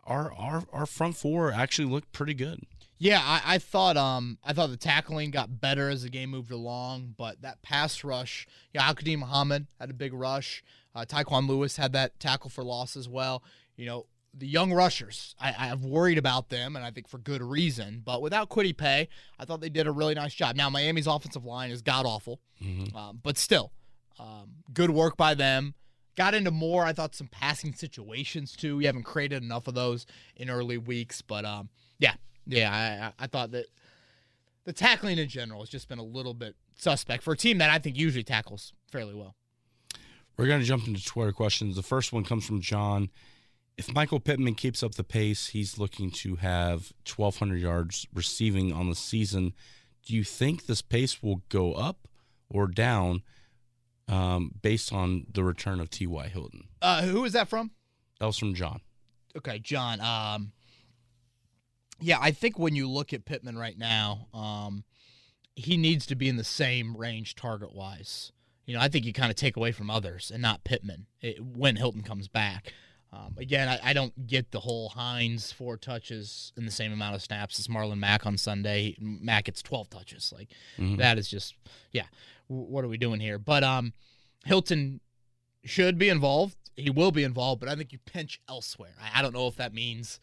our 0.05 0.33
our 0.33 0.65
our 0.73 0.87
front 0.87 1.17
four 1.17 1.53
actually 1.53 1.89
looked 1.89 2.13
pretty 2.13 2.35
good. 2.35 2.61
Yeah, 2.99 3.21
I, 3.23 3.55
I 3.55 3.59
thought 3.59 3.97
um 3.97 4.39
I 4.45 4.53
thought 4.53 4.71
the 4.71 4.77
tackling 4.77 5.31
got 5.31 5.61
better 5.61 5.89
as 5.91 6.03
the 6.03 6.09
game 6.09 6.31
moved 6.31 6.51
along, 6.51 7.15
but 7.17 7.43
that 7.43 7.63
pass 7.63 8.05
rush, 8.05 8.47
yeah, 8.73 8.87
Al-Quadin 8.87 9.19
Muhammad 9.19 9.67
had 9.81 9.91
a 9.91 9.95
big 9.95 10.13
rush. 10.13 10.63
Uh, 10.95 11.05
Tyquan 11.07 11.49
Lewis 11.49 11.77
had 11.77 11.93
that 11.95 12.21
tackle 12.21 12.51
for 12.51 12.63
loss 12.63 12.97
as 12.97 13.09
well. 13.09 13.43
You 13.77 13.87
know, 13.87 14.07
the 14.35 14.47
young 14.47 14.73
rushers, 14.73 15.35
I, 15.39 15.55
I've 15.59 15.85
worried 15.85 16.19
about 16.19 16.49
them, 16.49 16.75
and 16.75 16.85
I 16.85 16.91
think 16.91 17.09
for 17.09 17.19
good 17.19 17.43
reason. 17.43 18.03
But 18.05 18.23
without 18.23 18.49
Kwity 18.49 18.77
Paye, 18.77 19.09
I 19.39 19.45
thought 19.45 19.61
they 19.61 19.69
did 19.69 19.87
a 19.87 19.93
really 19.93 20.15
nice 20.15 20.35
job. 20.35 20.57
Now 20.57 20.71
Miami's 20.71 21.07
offensive 21.07 21.45
line 21.45 21.71
is 21.71 21.83
god 21.83 22.07
awful, 22.07 22.41
um, 22.95 23.21
but 23.23 23.37
still, 23.37 23.73
um, 24.19 24.51
good 24.73 24.91
work 24.91 25.17
by 25.17 25.35
them. 25.35 25.75
Got 26.17 26.35
into 26.35 26.51
more, 26.51 26.85
I 26.85 26.93
thought, 26.93 27.15
some 27.15 27.29
passing 27.29 27.73
situations 27.73 28.55
too. 28.55 28.77
We 28.77 28.85
haven't 28.85 29.05
created 29.05 29.43
enough 29.43 29.67
of 29.67 29.75
those 29.75 30.07
in 30.37 30.51
early 30.51 30.79
weeks, 30.79 31.23
but 31.23 31.45
um, 31.45 31.69
yeah, 31.99 32.15
yeah, 32.47 33.13
I, 33.19 33.25
I 33.25 33.27
thought 33.27 33.53
that 33.53 33.67
the 34.65 34.73
tackling 34.73 35.19
in 35.19 35.29
general 35.29 35.61
has 35.61 35.69
just 35.69 35.89
been 35.89 35.99
a 35.99 36.05
little 36.05 36.35
bit 36.35 36.55
suspect 36.77 37.23
for 37.23 37.33
a 37.33 37.37
team 37.37 37.59
that 37.59 37.71
I 37.71 37.79
think 37.79 37.97
usually 37.97 38.25
tackles 38.25 38.73
fairly 38.91 39.15
well. 39.15 39.35
We're 40.37 40.47
going 40.47 40.61
to 40.61 40.67
jump 40.67 40.87
into 40.87 41.05
Twitter 41.05 41.33
questions. 41.33 41.77
The 41.77 41.83
first 41.83 42.13
one 42.13 42.25
comes 42.25 42.47
from 42.47 42.61
John. 42.61 43.11
If 43.77 43.93
Michael 43.93 44.21
Pittman 44.21 44.55
keeps 44.55 44.83
up 44.83 44.95
the 44.95 45.05
pace, 45.05 45.49
he's 45.49 45.79
looking 45.79 46.11
to 46.11 46.37
have 46.37 46.93
1,200 47.07 47.57
yards 47.57 48.07
receiving 48.15 48.73
on 48.73 48.89
the 48.89 48.95
season. 48.95 49.55
Do 50.07 50.15
you 50.15 50.25
think 50.25 50.67
this 50.67 50.83
pace 50.83 51.23
will 51.23 51.43
go 51.49 51.73
up 51.73 52.09
or 52.51 52.67
down 52.67 53.23
um, 54.09 54.53
based 54.61 54.93
on 54.93 55.27
the 55.33 55.43
return 55.43 55.81
of 55.81 55.91
T.Y. 55.91 56.29
Hilton? 56.29 56.65
Uh, 56.81 57.03
who 57.03 57.25
is 57.25 57.33
that 57.33 57.49
from? 57.49 57.71
That 58.21 58.27
was 58.27 58.39
from 58.39 58.55
John. 58.55 58.81
Okay, 59.37 59.59
John. 59.59 60.01
Um, 60.01 60.53
yeah, 62.01 62.19
I 62.21 62.33
think 62.33 62.59
when 62.59 62.77
you 62.77 62.89
look 62.89 63.13
at 63.13 63.25
Pittman 63.25 63.57
right 63.57 63.79
now, 63.79 64.27
um, 64.35 64.85
he 65.55 65.77
needs 65.77 66.07
to 66.07 66.15
be 66.15 66.29
in 66.29 66.37
the 66.37 66.45
same 66.45 66.97
range 66.97 67.35
target 67.35 67.75
wise. 67.75 68.33
You 68.67 68.75
know, 68.75 68.81
I 68.81 68.89
think 68.89 69.05
you 69.05 69.13
kind 69.13 69.31
of 69.31 69.37
take 69.37 69.57
away 69.57 69.73
from 69.73 69.91
others 69.91 70.31
and 70.33 70.43
not 70.43 70.65
Pittman 70.65 71.07
it, 71.21 71.45
when 71.45 71.77
Hilton 71.77 72.03
comes 72.03 72.29
back. 72.29 72.73
Um, 73.15 73.35
again, 73.37 73.69
I, 73.69 73.91
I 73.91 73.93
don't 73.93 74.27
get 74.27 74.53
the 74.53 74.61
whole 74.61 74.89
Hines 74.89 75.53
four 75.53 75.77
touches 75.77 76.53
in 76.57 76.65
the 76.65 76.71
same 76.71 76.93
amount 76.93 77.15
of 77.15 77.21
snaps 77.23 77.59
as 77.61 77.69
Marlon 77.69 77.99
Mack 77.99 78.25
on 78.25 78.39
Sunday. 78.39 78.97
Mack 78.99 79.45
gets 79.45 79.61
12 79.61 79.91
touches. 79.91 80.33
Like 80.35 80.49
Mhm. 80.79 80.97
that 80.97 81.19
is 81.19 81.29
just, 81.29 81.55
yeah. 81.93 82.07
w- 82.49 82.67
What 82.71 82.85
are 82.85 82.89
we 82.89 82.97
doing 82.97 83.21
here? 83.21 83.39
But 83.39 83.65
um, 83.65 83.93
Hilton 84.47 85.01
should 85.65 85.99
be 85.99 86.09
involved. 86.09 86.57
He 86.75 86.89
will 86.89 87.13
be 87.13 87.23
involved, 87.23 87.61
but 87.61 87.69
I 87.69 87.75
think 87.77 87.93
you 87.93 87.99
pinch 87.99 88.41
elsewhere. 88.49 88.95
I, 88.99 89.19
I 89.19 89.23
don't 89.23 89.35
know 89.35 89.47
if 89.47 89.57
that 89.57 89.75
means, 89.75 90.19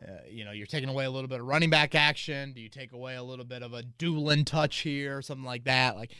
uh, 0.00 0.12
you 0.26 0.42
know, 0.46 0.52
you're 0.52 0.66
taking 0.66 0.88
away 0.88 1.04
a 1.04 1.10
little 1.10 1.28
bit 1.28 1.38
of 1.40 1.46
running 1.46 1.68
back 1.68 1.94
action. 1.94 2.54
Do 2.54 2.62
you 2.62 2.70
take 2.70 2.92
away 2.92 3.14
a 3.14 3.22
little 3.22 3.44
bit 3.44 3.62
of 3.62 3.74
a 3.74 3.82
Doolin 3.82 4.46
touch 4.46 4.78
here 4.78 5.18
or 5.18 5.20
something 5.20 5.44
like 5.44 5.64
that? 5.64 5.96
Like 5.96 6.12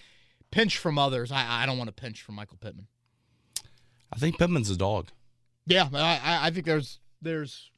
pinch 0.50 0.76
from 0.76 0.98
others. 0.98 1.32
I, 1.32 1.62
I 1.62 1.64
don't 1.64 1.78
want 1.78 1.88
to 1.88 1.92
pinch 1.94 2.20
from 2.20 2.34
Michael 2.34 2.58
Pittman. 2.60 2.88
I 4.12 4.18
think 4.18 4.36
Pittman's 4.38 4.68
a 4.68 4.76
dog. 4.76 5.08
Yeah, 5.66 5.88
I, 5.92 6.46
I- 6.46 6.50
think 6.50 6.66
there's 6.66 6.98
there's 7.20 7.70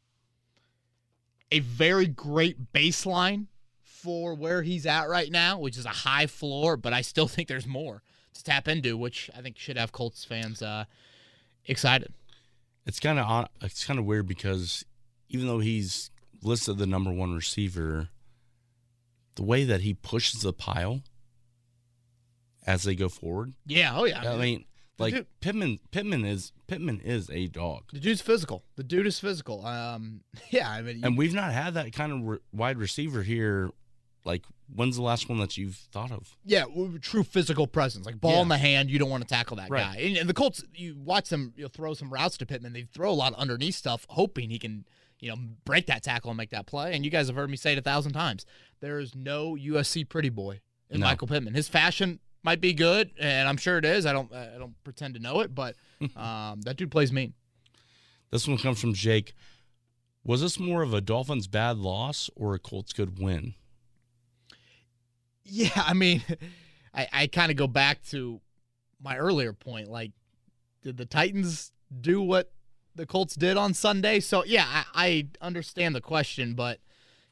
a 1.51 1.61
very 1.61 2.07
great 2.07 2.73
baseline 2.73 3.47
for 3.83 4.35
where 4.35 4.63
he's 4.63 4.87
at 4.87 5.09
right 5.09 5.31
now, 5.31 5.59
which 5.59 5.77
is 5.77 5.85
a 5.85 5.91
high 5.91 6.27
floor, 6.27 6.77
but 6.77 6.93
I 6.93 7.01
still 7.03 7.29
think 7.29 7.49
there's 7.49 7.67
more 7.67 8.03
to 8.35 8.43
tap 8.45 8.69
into, 8.69 8.97
which 8.97 9.31
I 9.37 9.41
think 9.41 9.59
should 9.59 9.77
have 9.77 9.93
Colts 9.93 10.25
fans 10.25 10.63
uh, 10.63 10.85
excited. 11.67 12.13
It's 12.87 13.01
kind 13.01 13.19
of 13.19 13.49
it's 13.63 13.85
kind 13.85 13.99
of 13.99 14.05
weird 14.05 14.27
because 14.27 14.85
even 15.29 15.47
though 15.47 15.61
he's 15.61 16.11
listed 16.43 16.79
the 16.79 16.87
number 16.87 17.11
one 17.13 17.35
receiver, 17.35 18.09
the 19.37 19.43
way 19.43 19.65
that 19.65 19.81
he 19.81 19.95
pushes 19.95 20.43
the 20.43 20.53
pile 20.53 21.01
as 22.67 22.83
they 22.85 22.95
go 22.95 23.09
forward, 23.09 23.55
Yeah, 23.67 23.93
oh 23.95 24.05
yeah. 24.05 24.23
I 24.31 24.37
mean, 24.37 24.65
like 24.99 25.15
dude- 25.15 25.27
Pittman, 25.41 25.79
Pittman 25.91 26.25
is 26.25 26.53
Pittman 26.67 27.01
is 27.01 27.29
a 27.31 27.47
dog, 27.49 27.85
the 27.93 28.01
dude's 28.01 28.21
physical. 28.23 28.65
The 28.77 28.85
dude 28.85 29.07
is 29.07 29.19
physical. 29.19 29.65
Um, 29.67 30.21
yeah, 30.51 30.71
I 30.71 30.83
mean, 30.83 31.05
and 31.05 31.17
we've 31.19 31.35
not 31.35 31.53
had 31.53 31.75
that 31.75 31.93
kind 31.93 32.13
of 32.13 32.23
re- 32.23 32.39
wide 32.53 32.79
receiver 32.79 33.23
here. 33.23 33.71
Like, 34.27 34.45
when's 34.75 34.97
the 34.97 35.03
last 35.03 35.29
one 35.29 35.37
that 35.41 35.59
you've 35.59 35.77
thought 35.77 36.11
of? 36.11 36.35
Yeah, 36.47 36.65
true 37.03 37.25
physical 37.25 37.67
presence, 37.67 38.07
like 38.07 38.19
ball 38.23 38.37
Yeah. 38.37 38.41
in 38.43 38.49
the 38.49 38.57
hand. 38.57 38.89
You 38.91 38.99
don't 38.99 39.11
want 39.11 39.23
to 39.23 39.29
tackle 39.29 39.57
that 39.59 39.69
Right. 39.69 39.83
guy. 39.83 40.01
And, 40.01 40.17
and 40.17 40.29
the 40.31 40.33
Colts, 40.33 40.65
you 40.75 40.97
watch 40.99 41.29
them, 41.29 41.53
you 41.59 41.65
know, 41.65 41.69
throw 41.69 41.93
some 41.93 42.11
routes 42.11 42.39
to 42.39 42.47
Pittman. 42.47 42.73
They 42.73 42.85
throw 42.85 43.11
a 43.11 43.13
lot 43.13 43.35
of 43.35 43.39
underneath 43.39 43.75
stuff, 43.75 44.07
hoping 44.09 44.49
he 44.49 44.59
can, 44.59 44.87
you 45.21 45.29
know, 45.29 45.37
break 45.67 45.85
that 45.89 46.03
tackle 46.03 46.31
and 46.31 46.39
make 46.39 46.49
that 46.51 46.65
play. 46.65 46.95
And 46.95 47.05
you 47.05 47.11
guys 47.11 47.27
have 47.27 47.37
heard 47.37 47.51
me 47.51 47.59
say 47.59 47.73
it 47.73 47.79
a 47.79 47.83
thousand 47.83 48.13
times. 48.13 48.47
There 48.81 48.99
is 48.99 49.15
no 49.15 49.57
USC 49.57 50.09
pretty 50.09 50.31
boy 50.31 50.63
in 50.89 51.01
No. 51.01 51.07
Michael 51.07 51.29
Pittman. 51.29 51.53
His 51.53 51.69
fashion 51.69 52.19
might 52.45 52.61
be 52.61 52.73
good, 52.73 53.11
and 53.19 53.49
I'm 53.49 53.57
sure 53.57 53.79
it 53.79 53.85
is. 53.85 54.07
I 54.07 54.13
don't 54.13 54.33
I 54.33 54.59
don't 54.59 54.75
pretend 54.85 55.15
to 55.15 55.21
know 55.21 55.41
it, 55.41 55.55
but 55.55 55.75
um, 56.17 56.61
that 56.63 56.77
dude 56.77 56.91
plays 56.91 57.11
mean. 57.11 57.35
This 58.31 58.47
one 58.47 58.59
comes 58.59 58.81
from 58.81 58.95
Jake. 58.95 59.35
Was 60.25 60.41
this 60.41 60.59
more 60.59 60.83
of 60.83 60.95
a 60.95 61.01
Dolphins 61.01 61.47
bad 61.47 61.77
loss 61.77 62.31
or 62.35 62.55
a 62.55 62.59
Colts 62.59 62.93
good 62.93 63.19
win? 63.19 63.55
Yeah, 65.47 65.69
I 65.77 65.93
mean, 65.93 66.23
I, 66.95 67.07
I 67.13 67.27
kind 67.27 67.51
of 67.51 67.59
go 67.59 67.67
back 67.67 68.03
to 68.05 68.41
my 68.99 69.19
earlier 69.19 69.53
point. 69.53 69.89
Like, 69.91 70.13
did 70.83 70.97
the 70.97 71.05
Titans 71.05 71.71
do 72.01 72.23
what 72.23 72.51
the 72.95 73.05
Colts 73.05 73.35
did 73.35 73.59
on 73.59 73.75
Sunday? 73.75 74.21
So 74.21 74.43
yeah, 74.47 74.65
I, 74.67 74.85
I 74.95 75.29
understand 75.45 75.95
the 75.95 76.01
question, 76.01 76.55
but 76.55 76.81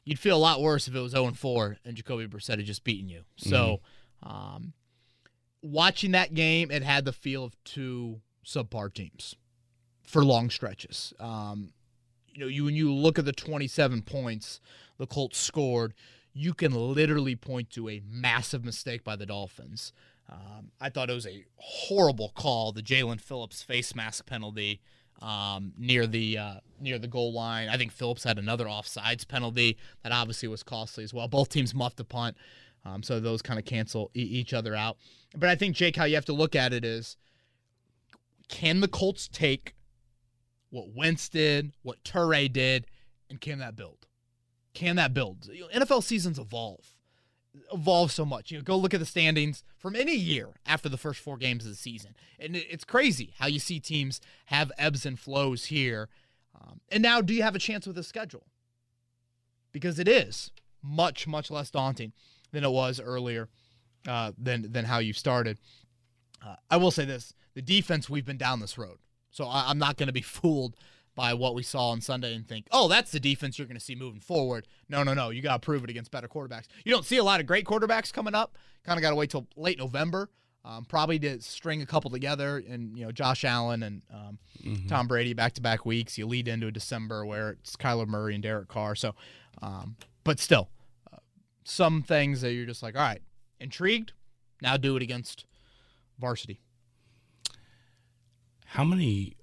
you'd 0.05 0.19
feel 0.19 0.37
a 0.37 0.39
lot 0.39 0.61
worse 0.61 0.87
if 0.87 0.93
it 0.93 0.99
was 0.99 1.13
0 1.13 1.31
4 1.31 1.77
and 1.83 1.95
Jacoby 1.95 2.27
Brissett 2.27 2.57
had 2.57 2.65
just 2.65 2.83
beaten 2.83 3.09
you. 3.09 3.23
So, 3.35 3.81
um, 4.21 4.73
watching 5.63 6.11
that 6.11 6.33
game, 6.35 6.69
it 6.69 6.83
had 6.83 7.05
the 7.05 7.13
feel 7.13 7.43
of 7.43 7.55
two 7.63 8.21
subpar 8.45 8.93
teams 8.93 9.35
for 10.03 10.23
long 10.23 10.49
stretches. 10.49 11.13
Um, 11.19 11.73
you 12.33 12.41
know, 12.41 12.47
you 12.47 12.65
when 12.65 12.75
you 12.75 12.93
look 12.93 13.17
at 13.17 13.25
the 13.25 13.33
27 13.33 14.01
points 14.03 14.59
the 14.97 15.07
Colts 15.07 15.37
scored, 15.39 15.93
you 16.33 16.53
can 16.53 16.73
literally 16.73 17.35
point 17.35 17.69
to 17.71 17.89
a 17.89 18.01
massive 18.07 18.63
mistake 18.63 19.03
by 19.03 19.15
the 19.15 19.25
Dolphins. 19.25 19.93
Um, 20.31 20.71
I 20.79 20.89
thought 20.89 21.09
it 21.09 21.13
was 21.13 21.27
a 21.27 21.45
horrible 21.57 22.31
call, 22.35 22.71
the 22.71 22.81
Jaelan 22.81 23.19
Phillips 23.19 23.61
face 23.61 23.93
mask 23.95 24.25
penalty 24.25 24.81
um, 25.21 25.73
near 25.77 26.07
the 26.07 26.37
uh, 26.37 26.55
near 26.79 26.97
the 26.97 27.07
goal 27.07 27.33
line. 27.33 27.69
I 27.69 27.77
think 27.77 27.91
Phillips 27.91 28.23
had 28.23 28.39
another 28.39 28.65
offsides 28.65 29.27
penalty 29.27 29.77
that 30.03 30.11
obviously 30.11 30.47
was 30.47 30.63
costly 30.63 31.03
as 31.03 31.13
well. 31.13 31.27
Both 31.27 31.49
teams 31.49 31.73
muffed 31.73 31.99
a 31.99 32.03
punt, 32.03 32.37
um, 32.85 33.03
so 33.03 33.19
those 33.19 33.41
kind 33.41 33.59
of 33.59 33.65
cancel 33.65 34.11
e- 34.13 34.21
each 34.21 34.53
other 34.53 34.75
out. 34.75 34.97
But 35.35 35.49
I 35.49 35.55
think 35.55 35.75
Jake, 35.75 35.95
how 35.95 36.05
you 36.05 36.15
have 36.15 36.25
to 36.25 36.33
look 36.33 36.55
at 36.55 36.73
it 36.73 36.85
is, 36.85 37.17
can 38.49 38.81
the 38.81 38.87
Colts 38.87 39.27
take 39.27 39.75
what 40.69 40.93
Wentz 40.93 41.29
did, 41.29 41.73
what 41.83 42.03
Turay 42.03 42.51
did, 42.51 42.87
and 43.29 43.39
can 43.39 43.59
that 43.59 43.75
build? 43.75 44.07
Can 44.73 44.95
that 44.95 45.13
build? 45.13 45.49
You 45.51 45.61
know, 45.61 45.85
NFL 45.85 46.03
seasons 46.03 46.39
evolve, 46.39 46.95
evolve 47.71 48.11
so 48.11 48.25
much. 48.25 48.51
You 48.51 48.57
know, 48.57 48.63
go 48.63 48.75
look 48.75 48.93
at 48.93 48.99
the 48.99 49.05
standings 49.05 49.63
from 49.77 49.95
any 49.95 50.15
year 50.15 50.49
after 50.65 50.89
the 50.89 50.97
first 50.97 51.19
four 51.19 51.37
games 51.37 51.65
of 51.65 51.71
the 51.71 51.77
season, 51.77 52.15
and 52.39 52.55
it's 52.55 52.83
crazy 52.83 53.33
how 53.37 53.47
you 53.47 53.59
see 53.59 53.79
teams 53.79 54.19
have 54.45 54.71
ebbs 54.77 55.05
and 55.05 55.19
flows 55.19 55.65
here. 55.65 56.09
Um, 56.59 56.81
and 56.89 57.03
now, 57.03 57.21
do 57.21 57.33
you 57.33 57.43
have 57.43 57.55
a 57.55 57.59
chance 57.59 57.85
with 57.85 57.95
the 57.95 58.03
schedule? 58.03 58.47
Because 59.71 59.99
it 59.99 60.07
is 60.07 60.51
much, 60.81 61.27
much 61.27 61.49
less 61.49 61.69
daunting 61.71 62.13
than 62.51 62.63
it 62.63 62.71
was 62.71 62.99
earlier, 62.99 63.49
uh, 64.07 64.31
than 64.37 64.71
than 64.71 64.85
how 64.85 64.99
you 64.99 65.13
started. 65.13 65.59
Uh, 66.45 66.55
I 66.69 66.77
will 66.77 66.91
say 66.91 67.05
this: 67.05 67.33
the 67.53 67.61
defense 67.61 68.09
we've 68.09 68.25
been 68.25 68.37
down 68.37 68.59
this 68.59 68.77
road, 68.77 68.97
so 69.31 69.45
I, 69.45 69.69
I'm 69.69 69.77
not 69.77 69.97
going 69.97 70.07
to 70.07 70.13
be 70.13 70.21
fooled 70.21 70.75
by 71.15 71.33
what 71.33 71.55
we 71.55 71.63
saw 71.63 71.89
on 71.89 72.01
Sunday 72.01 72.33
and 72.35 72.47
think, 72.47 72.67
oh, 72.71 72.87
that's 72.87 73.11
the 73.11 73.19
defense 73.19 73.57
you're 73.57 73.67
going 73.67 73.77
to 73.77 73.83
see 73.83 73.95
moving 73.95 74.19
forward. 74.19 74.67
No, 74.89 75.03
no, 75.03 75.13
no. 75.13 75.29
You 75.29 75.41
got 75.41 75.61
to 75.61 75.65
prove 75.65 75.83
it 75.83 75.89
against 75.89 76.11
better 76.11 76.27
quarterbacks. 76.27 76.65
You 76.83 76.91
don't 76.91 77.05
see 77.05 77.17
a 77.17 77.23
lot 77.23 77.39
of 77.39 77.45
great 77.45 77.65
quarterbacks 77.65 78.11
coming 78.11 78.33
up. 78.33 78.57
Kind 78.83 78.97
of 78.97 79.01
got 79.01 79.11
to 79.11 79.15
wait 79.15 79.29
till 79.29 79.47
late 79.55 79.77
November, 79.77 80.29
um, 80.65 80.85
probably 80.85 81.19
to 81.19 81.41
string 81.41 81.81
a 81.81 81.85
couple 81.85 82.09
together. 82.09 82.63
And 82.67 82.97
you 82.97 83.05
know, 83.05 83.11
Josh 83.11 83.45
Allen 83.45 83.83
and 83.83 84.01
um, 84.13 84.39
Tom 84.87 85.07
Brady 85.07 85.33
back 85.33 85.53
to 85.53 85.61
back 85.61 85.85
weeks. 85.85 86.17
You 86.17 86.25
lead 86.25 86.47
into 86.47 86.67
a 86.67 86.71
December 86.71 87.25
where 87.25 87.51
it's 87.51 87.75
Kyler 87.75 88.07
Murray 88.07 88.33
and 88.33 88.43
Derek 88.43 88.67
Carr. 88.67 88.95
So, 88.95 89.13
um, 89.61 89.95
but 90.23 90.39
still, 90.39 90.69
uh, 91.13 91.17
some 91.63 92.01
things 92.01 92.41
that 92.41 92.53
you're 92.53 92.65
just 92.65 92.81
like, 92.81 92.95
all 92.95 93.01
right, 93.01 93.21
intrigued. 93.63 94.13
Now 94.61 94.77
do 94.77 94.95
it 94.95 95.01
against 95.01 95.45
varsity. 96.19 96.59
How 98.65 98.83
many 98.83 99.35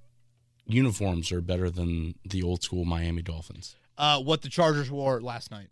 uniforms 0.67 1.33
are 1.33 1.41
better 1.41 1.71
than 1.71 2.15
the 2.25 2.43
old 2.43 2.63
school 2.63 2.85
Miami 2.85 3.23
Dolphins? 3.23 3.77
uh, 4.01 4.19
what 4.19 4.41
the 4.41 4.49
Chargers 4.49 4.91
wore 4.91 5.21
last 5.21 5.51
night, 5.51 5.69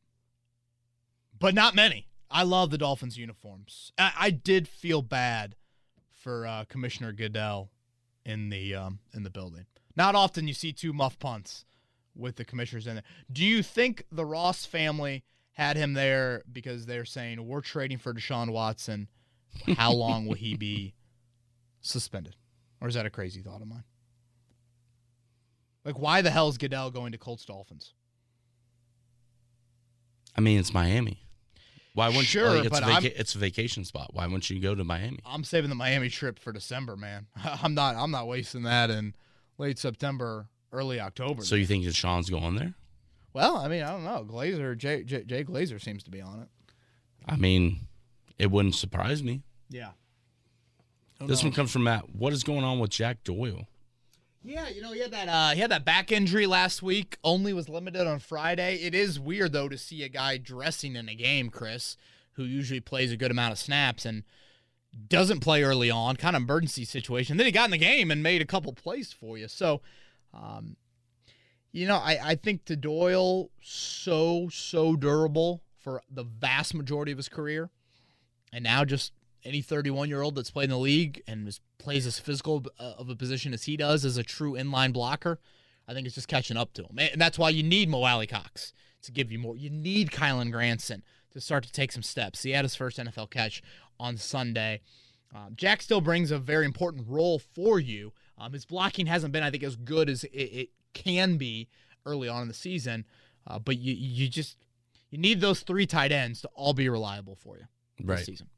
but 1.36 1.54
not 1.54 1.74
many. 1.74 2.06
I 2.30 2.42
love 2.42 2.70
the 2.70 2.76
Dolphins 2.76 3.16
uniforms. 3.16 3.90
I, 3.96 4.12
I 4.18 4.30
did 4.30 4.68
feel 4.68 5.00
bad 5.00 5.56
for 6.12 6.46
uh, 6.46 6.64
Commissioner 6.68 7.12
Goodell 7.12 7.70
in 8.26 8.50
the 8.50 8.74
um, 8.74 8.98
in 9.14 9.22
the 9.22 9.30
building. 9.30 9.64
Not 9.96 10.14
often 10.14 10.46
you 10.46 10.52
see 10.52 10.74
two 10.74 10.92
muff 10.92 11.18
punts 11.18 11.64
with 12.14 12.36
the 12.36 12.44
commissioners 12.44 12.86
in 12.86 12.96
there. 12.96 13.04
Do 13.32 13.44
you 13.44 13.62
think 13.62 14.04
the 14.12 14.26
Ross 14.26 14.66
family 14.66 15.24
had 15.58 15.76
him 15.76 15.92
there 15.92 16.42
because 16.50 16.86
they're 16.86 17.04
saying 17.04 17.44
we're 17.44 17.60
trading 17.60 17.98
for 17.98 18.14
Deshaun 18.14 18.52
Watson? 18.52 19.08
How 19.76 19.92
long 19.92 20.26
will 20.26 20.36
he 20.36 20.54
be 20.56 20.94
suspended? 21.80 22.36
Or 22.80 22.86
is 22.86 22.94
that 22.94 23.04
a 23.04 23.10
crazy 23.10 23.42
thought 23.42 23.60
of 23.60 23.66
mine? 23.66 23.82
Like, 25.84 25.98
why 25.98 26.22
the 26.22 26.30
hell 26.30 26.48
is 26.48 26.58
Goodell 26.58 26.90
going 26.90 27.12
to 27.12 27.18
Colts 27.18 27.44
Dolphins? 27.44 27.92
I 30.36 30.40
mean, 30.40 30.60
it's 30.60 30.72
Miami. 30.72 31.24
Why 31.94 32.08
wouldn't 32.08 32.26
Sure, 32.26 32.50
you? 32.50 32.56
Like, 32.58 32.66
it's, 32.66 32.80
but 32.80 32.86
vaca- 32.86 33.20
it's 33.20 33.34
a 33.34 33.38
vacation 33.38 33.84
spot. 33.84 34.10
Why 34.12 34.26
wouldn't 34.26 34.48
you 34.48 34.60
go 34.60 34.76
to 34.76 34.84
Miami? 34.84 35.18
I'm 35.26 35.42
saving 35.42 35.70
the 35.70 35.74
Miami 35.74 36.08
trip 36.08 36.38
for 36.38 36.52
December, 36.52 36.96
man. 36.96 37.26
I'm 37.62 37.74
not. 37.74 37.96
I'm 37.96 38.12
not 38.12 38.28
wasting 38.28 38.62
that 38.62 38.90
in 38.90 39.14
late 39.56 39.78
September, 39.78 40.46
early 40.70 41.00
October. 41.00 41.42
So 41.42 41.56
you 41.56 41.66
think 41.66 41.84
that 41.86 41.96
Sean's 41.96 42.30
going 42.30 42.54
there? 42.54 42.74
Well, 43.32 43.56
I 43.56 43.68
mean, 43.68 43.82
I 43.82 43.90
don't 43.90 44.04
know. 44.04 44.24
Glazer, 44.28 44.76
Jay, 44.76 45.04
Jay, 45.04 45.22
Jay 45.24 45.44
Glazer 45.44 45.82
seems 45.82 46.02
to 46.04 46.10
be 46.10 46.20
on 46.20 46.40
it. 46.40 46.48
I 47.26 47.36
mean, 47.36 47.86
it 48.38 48.50
wouldn't 48.50 48.74
surprise 48.74 49.22
me. 49.22 49.42
Yeah. 49.68 49.90
This 51.20 51.42
one 51.42 51.52
comes 51.52 51.72
from 51.72 51.82
Matt. 51.82 52.14
What 52.14 52.32
is 52.32 52.44
going 52.44 52.62
on 52.64 52.78
with 52.78 52.90
Jack 52.90 53.24
Doyle? 53.24 53.66
Yeah, 54.44 54.68
you 54.68 54.80
know, 54.80 54.92
he 54.92 55.00
had 55.00 55.10
that. 55.10 55.28
Uh, 55.28 55.50
he 55.50 55.60
had 55.60 55.70
that 55.72 55.84
back 55.84 56.12
injury 56.12 56.46
last 56.46 56.82
week. 56.82 57.18
Only 57.24 57.52
was 57.52 57.68
limited 57.68 58.06
on 58.06 58.20
Friday. 58.20 58.76
It 58.76 58.94
is 58.94 59.18
weird 59.18 59.52
though 59.52 59.68
to 59.68 59.76
see 59.76 60.04
a 60.04 60.08
guy 60.08 60.38
dressing 60.38 60.94
in 60.94 61.08
a 61.08 61.14
game, 61.14 61.50
Chris, 61.50 61.96
who 62.32 62.44
usually 62.44 62.80
plays 62.80 63.10
a 63.10 63.16
good 63.16 63.32
amount 63.32 63.52
of 63.52 63.58
snaps 63.58 64.06
and 64.06 64.22
doesn't 65.08 65.40
play 65.40 65.62
early 65.62 65.90
on, 65.90 66.16
kind 66.16 66.36
of 66.36 66.42
emergency 66.42 66.84
situation. 66.84 67.36
Then 67.36 67.46
he 67.46 67.52
got 67.52 67.66
in 67.66 67.72
the 67.72 67.78
game 67.78 68.10
and 68.10 68.22
made 68.22 68.40
a 68.40 68.46
couple 68.46 68.72
plays 68.72 69.12
for 69.12 69.36
you. 69.36 69.48
So, 69.48 69.82
um, 70.32 70.76
you 71.72 71.86
know, 71.86 71.96
I, 71.96 72.18
I 72.22 72.34
think 72.34 72.64
to 72.66 72.76
Doyle 72.76 73.50
so 73.60 74.48
so 74.50 74.96
durable 74.96 75.62
for 75.78 76.02
the 76.10 76.24
vast 76.24 76.74
majority 76.74 77.12
of 77.12 77.18
his 77.18 77.28
career, 77.28 77.70
and 78.52 78.64
now 78.64 78.84
just 78.84 79.12
any 79.44 79.62
31 79.62 80.08
year 80.08 80.22
old 80.22 80.34
that's 80.34 80.50
played 80.50 80.64
in 80.64 80.70
the 80.70 80.78
league 80.78 81.22
and 81.26 81.46
is, 81.48 81.60
plays 81.78 82.06
as 82.06 82.18
physical 82.18 82.64
uh, 82.78 82.94
of 82.98 83.08
a 83.08 83.16
position 83.16 83.54
as 83.54 83.64
he 83.64 83.76
does 83.76 84.04
as 84.04 84.16
a 84.16 84.22
true 84.22 84.52
inline 84.52 84.92
blocker, 84.92 85.38
I 85.86 85.94
think 85.94 86.06
it's 86.06 86.14
just 86.14 86.28
catching 86.28 86.56
up 86.56 86.72
to 86.74 86.82
him. 86.82 86.98
And 86.98 87.20
that's 87.20 87.38
why 87.38 87.50
you 87.50 87.62
need 87.62 87.88
Mo 87.88 88.24
Cox 88.26 88.72
to 89.02 89.12
give 89.12 89.30
you 89.32 89.38
more. 89.38 89.56
You 89.56 89.70
need 89.70 90.10
Kylen 90.10 90.50
Granson 90.50 91.02
to 91.32 91.40
start 91.40 91.64
to 91.64 91.72
take 91.72 91.92
some 91.92 92.02
steps. 92.02 92.42
He 92.42 92.50
had 92.50 92.64
his 92.64 92.74
first 92.74 92.98
NFL 92.98 93.30
catch 93.30 93.62
on 93.98 94.16
Sunday. 94.16 94.80
Um, 95.34 95.54
Jack 95.56 95.82
still 95.82 96.00
brings 96.00 96.30
a 96.30 96.38
very 96.38 96.64
important 96.64 97.06
role 97.08 97.38
for 97.38 97.78
you. 97.78 98.12
Um, 98.36 98.52
his 98.52 98.64
blocking 98.64 99.06
hasn't 99.06 99.32
been, 99.32 99.42
I 99.42 99.50
think, 99.50 99.62
as 99.62 99.76
good 99.76 100.08
as 100.08 100.24
it, 100.24 100.30
it 100.30 100.68
can 100.94 101.36
be 101.36 101.68
early 102.06 102.28
on 102.28 102.42
in 102.42 102.48
the 102.48 102.54
season, 102.54 103.04
uh, 103.46 103.58
but 103.58 103.78
you 103.78 103.94
you 103.94 104.28
just 104.28 104.56
you 105.10 105.18
need 105.18 105.40
those 105.40 105.60
three 105.60 105.86
tight 105.86 106.12
ends 106.12 106.40
to 106.42 106.48
all 106.54 106.72
be 106.74 106.88
reliable 106.88 107.34
for 107.36 107.56
you 107.56 107.64
this 107.98 108.06
Right. 108.06 108.24
season. 108.26 108.48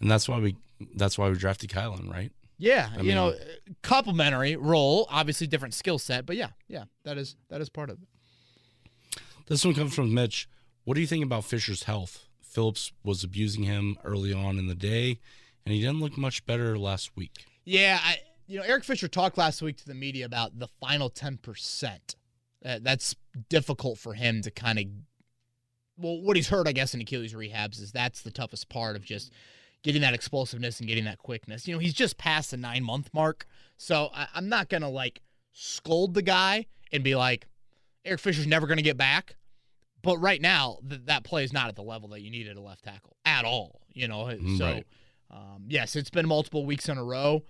And 0.00 0.10
that's 0.10 0.28
why 0.28 0.38
we 0.38 0.56
that's 0.96 1.18
why 1.18 1.28
we 1.28 1.36
drafted 1.36 1.70
Kylen, 1.70 2.10
right? 2.10 2.32
Yeah, 2.58 2.90
I 2.96 3.00
you 3.00 3.14
know, 3.14 3.30
mean- 3.30 3.76
complimentary 3.82 4.54
role, 4.56 5.06
obviously 5.10 5.46
different 5.46 5.72
skill 5.74 5.98
set, 5.98 6.26
but 6.26 6.36
yeah, 6.36 6.50
yeah, 6.68 6.84
that 7.04 7.16
is 7.18 7.36
that 7.48 7.60
is 7.60 7.68
part 7.70 7.90
of 7.90 7.98
it. 8.02 9.20
This 9.46 9.64
one 9.64 9.74
comes 9.74 9.94
from 9.94 10.12
Mitch. 10.14 10.48
What 10.84 10.94
do 10.94 11.00
you 11.00 11.06
think 11.06 11.24
about 11.24 11.44
Fisher's 11.44 11.84
health? 11.84 12.26
Phillips 12.42 12.92
was 13.04 13.22
abusing 13.24 13.62
him 13.64 13.96
early 14.04 14.32
on 14.32 14.58
in 14.58 14.66
the 14.66 14.74
day, 14.74 15.18
and 15.64 15.72
he 15.74 15.80
didn't 15.80 16.00
look 16.00 16.16
much 16.18 16.44
better 16.46 16.78
last 16.78 17.16
week. 17.16 17.46
Yeah, 17.64 17.98
I, 18.02 18.18
you 18.50 18.58
know, 18.58 18.64
Eric 18.64 18.84
Fisher 18.84 19.06
talked 19.08 19.38
last 19.38 19.62
week 19.62 19.76
to 19.78 19.86
the 19.86 19.94
media 19.94 20.24
about 20.26 20.58
the 20.58 20.66
final 20.80 21.08
ten 21.08 21.36
percent. 21.36 22.16
Uh, 22.64 22.78
that's 22.82 23.14
difficult 23.48 23.98
for 23.98 24.14
him 24.14 24.42
to 24.42 24.50
kind 24.50 24.78
of. 24.78 24.84
Well, 25.96 26.20
what 26.22 26.36
he's 26.36 26.48
heard, 26.48 26.66
I 26.66 26.72
guess, 26.72 26.94
in 26.94 27.00
Achilles 27.00 27.34
rehabs 27.34 27.80
is 27.80 27.92
that's 27.92 28.22
the 28.22 28.30
toughest 28.30 28.68
part 28.68 28.96
of 28.96 29.04
just 29.04 29.32
getting 29.82 30.02
that 30.02 30.14
explosiveness 30.14 30.78
and 30.80 30.88
getting 30.88 31.04
that 31.04 31.18
quickness. 31.18 31.68
You 31.68 31.74
know, 31.74 31.78
he's 31.78 31.94
just 31.94 32.18
past 32.18 32.50
the 32.50 32.56
nine 32.56 32.82
month 32.84 33.10
mark, 33.14 33.46
so 33.76 34.10
I, 34.14 34.26
I'm 34.34 34.48
not 34.48 34.68
gonna 34.68 34.88
like 34.90 35.20
scold 35.52 36.14
the 36.14 36.22
guy 36.22 36.66
and 36.92 37.04
be 37.04 37.14
like, 37.14 37.46
Eric 38.04 38.20
Fisher's 38.20 38.46
never 38.46 38.66
gonna 38.66 38.82
get 38.82 38.96
back. 38.96 39.36
But 40.02 40.16
right 40.18 40.40
now, 40.40 40.78
th- 40.88 41.02
that 41.04 41.24
play 41.24 41.44
is 41.44 41.52
not 41.52 41.68
at 41.68 41.76
the 41.76 41.82
level 41.82 42.08
that 42.10 42.22
you 42.22 42.30
need 42.30 42.48
at 42.48 42.56
a 42.56 42.60
left 42.60 42.84
tackle 42.84 43.16
at 43.26 43.44
all. 43.44 43.82
You 43.92 44.08
know, 44.08 44.30
so 44.58 44.64
Right. 44.64 44.86
um, 45.30 45.64
yes, 45.68 45.94
it's 45.96 46.10
been 46.10 46.26
multiple 46.26 46.64
weeks 46.64 46.88
in 46.88 46.96
a 46.96 47.04
row, 47.04 47.44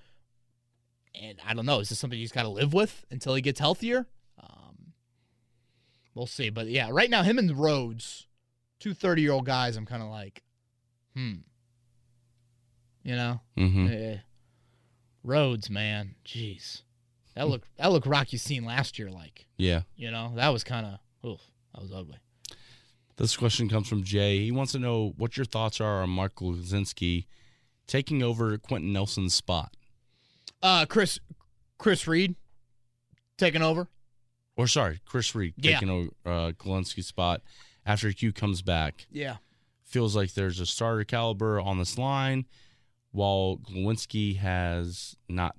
and 1.14 1.38
I 1.46 1.54
don't 1.54 1.66
know. 1.66 1.80
Is 1.80 1.88
this 1.88 1.98
something 1.98 2.18
he's 2.18 2.32
got 2.32 2.42
to 2.42 2.48
live 2.48 2.72
with 2.72 3.04
until 3.10 3.34
he 3.34 3.42
gets 3.42 3.60
healthier? 3.60 4.06
Um, 4.42 4.92
we'll 6.14 6.26
see. 6.26 6.50
But 6.50 6.66
yeah, 6.68 6.88
right 6.92 7.10
now, 7.10 7.22
him 7.22 7.38
and 7.38 7.56
Rhodes, 7.58 8.26
two 8.78 8.94
30 8.94 9.22
year 9.22 9.32
old 9.32 9.46
guys, 9.46 9.76
I'm 9.76 9.86
kind 9.86 10.02
of 10.02 10.08
like, 10.10 10.42
hmm. 11.14 11.34
You 13.02 13.16
know, 13.16 13.40
Mm-hmm. 13.56 13.86
Eh. 13.90 14.16
Rhodes, 15.22 15.68
man, 15.68 16.14
jeez, 16.24 16.82
that 17.34 17.46
look 17.48 17.62
that 17.76 17.92
look 17.92 18.06
Rocky 18.06 18.36
seen 18.38 18.64
last 18.64 18.98
year. 18.98 19.10
Like, 19.10 19.46
Yeah. 19.58 19.82
you 19.96 20.10
know, 20.10 20.32
that 20.36 20.48
was 20.48 20.64
kind 20.64 20.86
of, 20.86 21.28
oof, 21.28 21.40
that 21.74 21.82
was 21.82 21.92
ugly. 21.92 22.18
This 23.16 23.36
question 23.36 23.68
comes 23.68 23.86
from 23.86 24.02
Jay. 24.02 24.38
He 24.44 24.50
wants 24.50 24.72
to 24.72 24.78
know 24.78 25.12
what 25.18 25.36
your 25.36 25.44
thoughts 25.44 25.78
are 25.80 26.02
on 26.02 26.08
Mark 26.08 26.36
Glowinski 26.36 27.26
taking 27.86 28.22
over 28.22 28.56
Quenton 28.56 28.92
Nelson's 28.94 29.34
spot. 29.34 29.76
Uh, 30.62 30.86
Chris, 30.86 31.18
Chris 31.78 32.06
Reed, 32.06 32.34
taking 33.38 33.62
over. 33.62 33.88
Or 34.56 34.66
sorry, 34.66 35.00
Chris 35.06 35.34
Reed 35.34 35.54
Yeah. 35.56 35.74
taking 35.74 35.90
over 35.90 36.10
uh, 36.26 36.52
Glowinski's 36.52 37.06
spot 37.06 37.40
after 37.86 38.12
Q 38.12 38.32
comes 38.32 38.60
back. 38.62 39.06
Yeah, 39.10 39.36
Feels 39.84 40.14
like 40.14 40.34
there's 40.34 40.60
a 40.60 40.66
starter 40.66 41.02
caliber 41.04 41.58
on 41.60 41.78
this 41.78 41.96
line, 41.98 42.44
while 43.10 43.56
Glowinski 43.56 44.36
has 44.36 45.16
not 45.28 45.56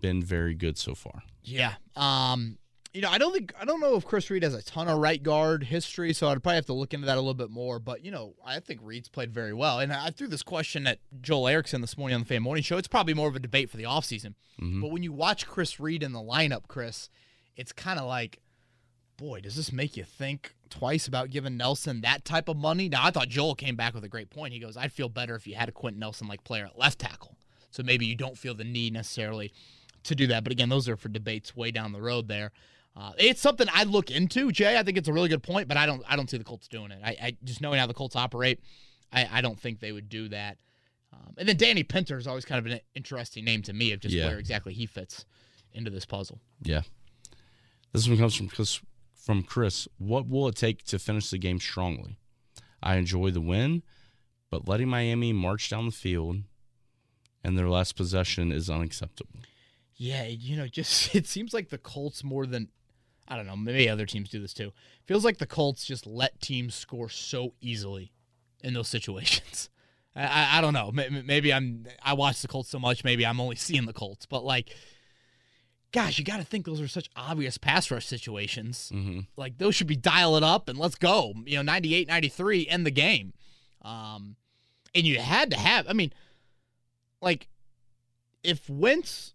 been 0.00 0.22
very 0.22 0.54
good 0.54 0.78
so 0.78 0.94
far. 0.94 1.22
yeah. 1.42 1.74
Um, 1.96 2.58
you 2.94 3.00
know, 3.00 3.10
I 3.10 3.18
don't 3.18 3.32
think 3.32 3.52
I 3.60 3.64
don't 3.64 3.80
know 3.80 3.96
if 3.96 4.04
Chris 4.04 4.30
Reed 4.30 4.44
has 4.44 4.54
a 4.54 4.62
ton 4.62 4.88
of 4.88 4.98
right 4.98 5.20
guard 5.22 5.64
history, 5.64 6.12
so 6.12 6.28
I'd 6.28 6.42
probably 6.42 6.56
have 6.56 6.66
to 6.66 6.72
look 6.72 6.94
into 6.94 7.06
that 7.06 7.16
a 7.16 7.20
little 7.20 7.34
bit 7.34 7.50
more. 7.50 7.78
But 7.80 8.04
you 8.04 8.10
know, 8.12 8.34
I 8.46 8.60
think 8.60 8.80
Reed's 8.82 9.08
played 9.08 9.32
very 9.34 9.52
well, 9.52 9.80
and 9.80 9.92
I 9.92 10.10
threw 10.10 10.28
this 10.28 10.44
question 10.44 10.86
at 10.86 11.00
Joel 11.20 11.48
Erickson 11.48 11.80
this 11.80 11.98
morning 11.98 12.14
on 12.14 12.20
the 12.20 12.26
Fan 12.26 12.42
Morning 12.42 12.62
Show. 12.62 12.78
It's 12.78 12.88
probably 12.88 13.12
more 13.12 13.28
of 13.28 13.34
a 13.36 13.40
debate 13.40 13.68
for 13.68 13.76
the 13.76 13.82
offseason. 13.82 14.34
Mhm. 14.60 14.80
But 14.80 14.92
when 14.92 15.02
you 15.02 15.12
watch 15.12 15.46
Chris 15.46 15.80
Reed 15.80 16.02
in 16.04 16.12
the 16.12 16.20
lineup, 16.20 16.68
Chris, 16.68 17.08
it's 17.56 17.72
kind 17.72 17.98
of 17.98 18.06
like, 18.06 18.40
boy, 19.16 19.40
does 19.40 19.56
this 19.56 19.72
make 19.72 19.96
you 19.96 20.04
think 20.04 20.54
twice 20.70 21.08
about 21.08 21.30
giving 21.30 21.56
Nelson 21.56 22.00
that 22.02 22.24
type 22.24 22.48
of 22.48 22.56
money? 22.56 22.88
Now, 22.88 23.04
I 23.04 23.10
thought 23.10 23.28
Joel 23.28 23.56
came 23.56 23.74
back 23.74 23.94
with 23.94 24.04
a 24.04 24.08
great 24.08 24.30
point. 24.30 24.52
He 24.54 24.60
goes, 24.60 24.76
I'd 24.76 24.92
feel 24.92 25.08
better 25.08 25.34
if 25.34 25.46
you 25.48 25.56
had 25.56 25.68
a 25.68 25.72
Quenton 25.72 25.98
Nelson 26.00 26.28
like 26.28 26.44
player 26.44 26.66
at 26.66 26.78
left 26.78 27.00
tackle. 27.00 27.36
So 27.70 27.82
maybe 27.82 28.06
you 28.06 28.14
don't 28.14 28.38
feel 28.38 28.54
the 28.54 28.62
need 28.62 28.92
necessarily 28.92 29.52
to 30.04 30.14
do 30.14 30.28
that. 30.28 30.44
But 30.44 30.52
again, 30.52 30.68
those 30.68 30.88
are 30.88 30.96
for 30.96 31.08
debates 31.08 31.56
way 31.56 31.72
down 31.72 31.92
the 31.92 32.00
road 32.00 32.28
there. 32.28 32.52
Uh, 32.96 33.12
it's 33.18 33.40
something 33.40 33.66
I'd 33.74 33.88
look 33.88 34.10
into, 34.10 34.52
Jay. 34.52 34.78
I 34.78 34.82
think 34.84 34.96
it's 34.98 35.08
a 35.08 35.12
really 35.12 35.28
good 35.28 35.42
point, 35.42 35.66
but 35.66 35.76
I 35.76 35.84
don't 35.86 36.02
I 36.08 36.14
don't 36.16 36.30
see 36.30 36.38
the 36.38 36.44
Colts 36.44 36.68
doing 36.68 36.90
it. 36.92 37.00
I, 37.04 37.10
I 37.20 37.36
just 37.42 37.60
knowing 37.60 37.78
how 37.80 37.86
the 37.88 37.94
Colts 37.94 38.14
operate, 38.14 38.60
I, 39.12 39.28
I 39.32 39.40
don't 39.40 39.58
think 39.58 39.80
they 39.80 39.90
would 39.92 40.08
do 40.08 40.28
that. 40.28 40.58
Um, 41.12 41.34
and 41.38 41.48
then 41.48 41.56
Danny 41.56 41.82
Pinter 41.82 42.18
is 42.18 42.26
always 42.26 42.44
kind 42.44 42.64
of 42.64 42.72
an 42.72 42.80
interesting 42.94 43.44
name 43.44 43.62
to 43.62 43.72
me 43.72 43.92
of 43.92 44.00
just 44.00 44.14
Yeah. 44.14 44.28
where 44.28 44.38
exactly 44.38 44.72
he 44.74 44.86
fits 44.86 45.24
into 45.72 45.90
this 45.90 46.04
puzzle. 46.06 46.40
Yeah. 46.62 46.82
This 47.92 48.08
one 48.08 48.16
comes 48.18 48.34
from 48.34 48.48
Chris, 48.48 48.80
from 49.14 49.42
Chris. 49.42 49.86
What 49.98 50.28
will 50.28 50.48
it 50.48 50.56
take 50.56 50.84
to 50.84 50.98
finish 50.98 51.30
the 51.30 51.38
game 51.38 51.60
strongly? 51.60 52.16
I 52.82 52.96
enjoy 52.96 53.30
the 53.30 53.40
win, 53.40 53.82
but 54.50 54.68
letting 54.68 54.88
Miami 54.88 55.32
march 55.32 55.70
down 55.70 55.86
the 55.86 55.92
field 55.92 56.38
and 57.42 57.56
their 57.58 57.68
last 57.68 57.96
possession 57.96 58.50
is 58.52 58.68
unacceptable. 58.70 59.40
Yeah, 59.96 60.26
you 60.26 60.56
know, 60.56 60.66
just 60.66 61.14
it 61.14 61.26
seems 61.26 61.52
like 61.54 61.68
the 61.70 61.78
Colts 61.78 62.22
more 62.24 62.46
than 62.46 62.68
I 63.26 63.36
don't 63.36 63.46
know, 63.46 63.56
maybe 63.56 63.88
other 63.88 64.06
teams 64.06 64.28
do 64.28 64.40
this 64.40 64.54
too. 64.54 64.72
Feels 65.06 65.24
like 65.24 65.38
the 65.38 65.46
Colts 65.46 65.84
just 65.84 66.06
let 66.06 66.40
teams 66.40 66.74
score 66.74 67.08
so 67.08 67.54
easily 67.60 68.12
in 68.62 68.74
those 68.74 68.88
situations. 68.88 69.70
I, 70.16 70.58
I, 70.58 70.60
don't 70.60 70.74
know. 70.74 70.92
Maybe 70.92 71.52
I'm 71.52 71.86
I 72.02 72.12
watch 72.12 72.40
the 72.40 72.48
Colts 72.48 72.70
so 72.70 72.78
much. 72.78 73.02
Maybe 73.02 73.26
I'm 73.26 73.40
only 73.40 73.56
seeing 73.56 73.86
the 73.86 73.92
Colts, 73.92 74.26
but 74.26 74.44
like, 74.44 74.76
gosh, 75.90 76.18
you 76.18 76.24
got 76.24 76.36
to 76.36 76.44
think 76.44 76.66
those 76.66 76.80
are 76.80 76.86
such 76.86 77.10
obvious 77.16 77.58
pass 77.58 77.90
rush 77.90 78.06
situations. 78.06 78.92
Mm-hmm. 78.94 79.20
Like 79.36 79.58
those 79.58 79.74
should 79.74 79.88
be 79.88 79.96
dial 79.96 80.36
it 80.36 80.44
up 80.44 80.68
and 80.68 80.78
let's 80.78 80.94
go. 80.94 81.34
You 81.44 81.56
know, 81.56 81.62
98, 81.62 82.06
93, 82.06 82.68
end 82.68 82.86
the 82.86 82.92
game. 82.92 83.32
Um, 83.82 84.36
and 84.94 85.04
you 85.04 85.18
had 85.18 85.50
to 85.50 85.56
have. 85.56 85.86
I 85.88 85.92
mean, 85.92 86.12
like, 87.20 87.48
if 88.42 88.68
Wentz 88.70 89.34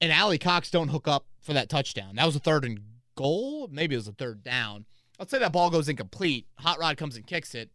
and 0.00 0.12
Alie-Cox 0.12 0.70
don't 0.70 0.88
hook 0.88 1.08
up 1.08 1.26
for 1.40 1.52
that 1.54 1.68
touchdown, 1.68 2.16
that 2.16 2.26
was 2.26 2.36
a 2.36 2.40
third 2.40 2.64
and 2.64 2.80
goal. 3.16 3.68
Maybe 3.72 3.96
it 3.96 3.98
was 3.98 4.08
a 4.08 4.12
third 4.12 4.44
down. 4.44 4.86
Let's 5.18 5.30
say 5.30 5.38
that 5.38 5.52
ball 5.52 5.70
goes 5.70 5.88
incomplete. 5.88 6.46
Hot 6.58 6.78
Rod 6.78 6.96
comes 6.96 7.16
and 7.16 7.26
kicks 7.26 7.54
it, 7.54 7.70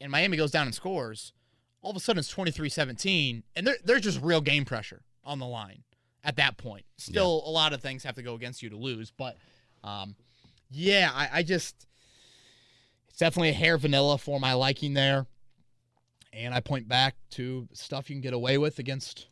and 0.00 0.12
Miami 0.12 0.36
goes 0.36 0.50
down 0.50 0.66
and 0.66 0.74
scores. 0.74 1.32
All 1.80 1.90
of 1.90 1.96
a 1.96 2.00
sudden, 2.00 2.18
it's 2.18 2.28
23 2.28 2.68
17, 2.68 3.42
and 3.56 3.66
there, 3.66 3.76
there's 3.84 4.02
just 4.02 4.20
real 4.20 4.40
game 4.40 4.64
pressure 4.64 5.02
on 5.24 5.38
the 5.38 5.46
line 5.46 5.84
at 6.22 6.36
that 6.36 6.56
point. 6.56 6.84
Still, 6.96 7.42
a 7.46 7.50
lot 7.50 7.72
of 7.72 7.80
things 7.80 8.02
have 8.04 8.16
to 8.16 8.22
go 8.22 8.34
against 8.34 8.62
you 8.62 8.70
to 8.70 8.76
lose, 8.76 9.10
but 9.10 9.36
um, 9.82 10.16
yeah, 10.70 11.10
I, 11.14 11.28
I 11.32 11.42
just, 11.42 11.86
it's 13.08 13.18
definitely 13.18 13.50
a 13.50 13.54
hair 13.54 13.78
vanilla 13.78 14.18
for 14.18 14.40
my 14.40 14.54
liking 14.54 14.94
there. 14.94 15.26
And 16.32 16.52
I 16.52 16.60
point 16.60 16.88
back 16.88 17.14
to 17.32 17.68
stuff 17.72 18.10
you 18.10 18.16
can 18.16 18.20
get 18.20 18.34
away 18.34 18.58
with 18.58 18.80
against, 18.80 19.28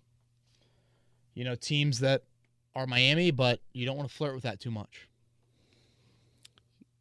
you 1.35 1.45
know, 1.45 1.57
teams 1.57 1.99
that 1.99 2.23
are 2.77 2.87
Miami, 2.87 3.33
but 3.33 3.61
you 3.73 3.87
don't 3.87 3.97
want 3.97 4.09
to 4.09 4.15
flirt 4.15 4.35
with 4.35 4.45
that 4.45 4.61
too 4.61 4.71
much. 4.71 5.09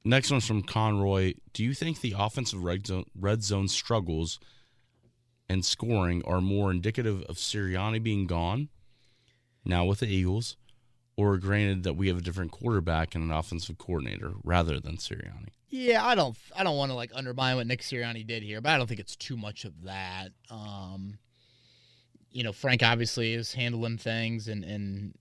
Next 0.04 0.32
one's 0.32 0.48
from 0.48 0.64
Conroy. 0.64 1.34
Do 1.54 1.64
you 1.64 1.74
think 1.74 2.02
the 2.02 2.16
offensive 2.18 2.64
red 2.64 2.88
zone, 2.88 3.06
red 3.16 3.44
zone 3.44 3.68
struggles 3.68 4.40
and 5.48 5.64
scoring 5.64 6.24
are 6.26 6.42
more 6.42 6.72
indicative 6.72 7.24
of 7.24 7.36
Sirianni 7.36 8.02
being 8.02 8.26
gone 8.26 8.70
now 9.64 9.86
with 9.86 10.00
the 10.00 10.08
Eagles, 10.08 10.58
or 11.16 11.38
granted 11.38 11.84
that 11.84 11.94
we 11.94 12.08
have 12.08 12.18
a 12.18 12.22
different 12.22 12.52
quarterback 12.52 13.14
and 13.14 13.24
an 13.24 13.32
offensive 13.32 13.78
coordinator 13.78 14.34
rather 14.44 14.80
than 14.80 14.98
Sirianni? 14.98 15.50
Yeah, 15.70 16.06
I 16.06 16.16
don't 16.16 16.36
I 16.56 16.64
don't 16.64 16.78
want 16.78 16.92
to 16.92 16.96
like 16.96 17.12
undermine 17.14 17.56
what 17.58 17.68
Nick 17.68 17.82
Sirianni 17.82 18.26
did 18.26 18.44
here, 18.44 18.60
but 18.60 18.72
I 18.72 18.78
don't 18.78 18.88
think 18.88 19.00
it's 19.00 19.16
too 19.16 19.38
much 19.38 19.66
of 19.66 19.84
that. 19.84 20.30
Um 20.50 21.20
you 22.34 22.44
know, 22.44 22.54
Frank 22.54 22.82
obviously 22.82 23.34
is 23.34 23.54
handling 23.54 23.98
things 23.98 24.48
and 24.48 24.64
and 24.64 25.14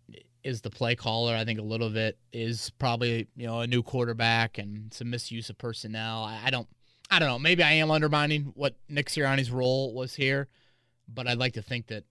is 0.44 0.60
the 0.60 0.70
play 0.70 0.94
caller. 0.94 1.34
I 1.34 1.44
think 1.44 1.58
a 1.58 1.62
little 1.62 1.86
of 1.86 1.96
it 1.96 2.18
is 2.32 2.70
probably, 2.78 3.28
you 3.36 3.46
know, 3.46 3.60
a 3.60 3.66
new 3.66 3.82
quarterback 3.82 4.58
and 4.58 4.92
some 4.92 5.10
misuse 5.10 5.50
of 5.50 5.58
personnel. 5.58 6.24
I, 6.24 6.42
I 6.46 6.50
don't 6.50 6.68
I 7.10 7.18
don't 7.18 7.28
know. 7.28 7.38
Maybe 7.38 7.62
I 7.62 7.72
am 7.72 7.90
undermining 7.90 8.52
what 8.54 8.76
Nick 8.88 9.08
Sirianni's 9.08 9.50
role 9.50 9.92
was 9.92 10.14
here, 10.14 10.48
but 11.08 11.26
I'd 11.26 11.38
like 11.38 11.54
to 11.54 11.62
think 11.62 11.88
that 11.88 12.04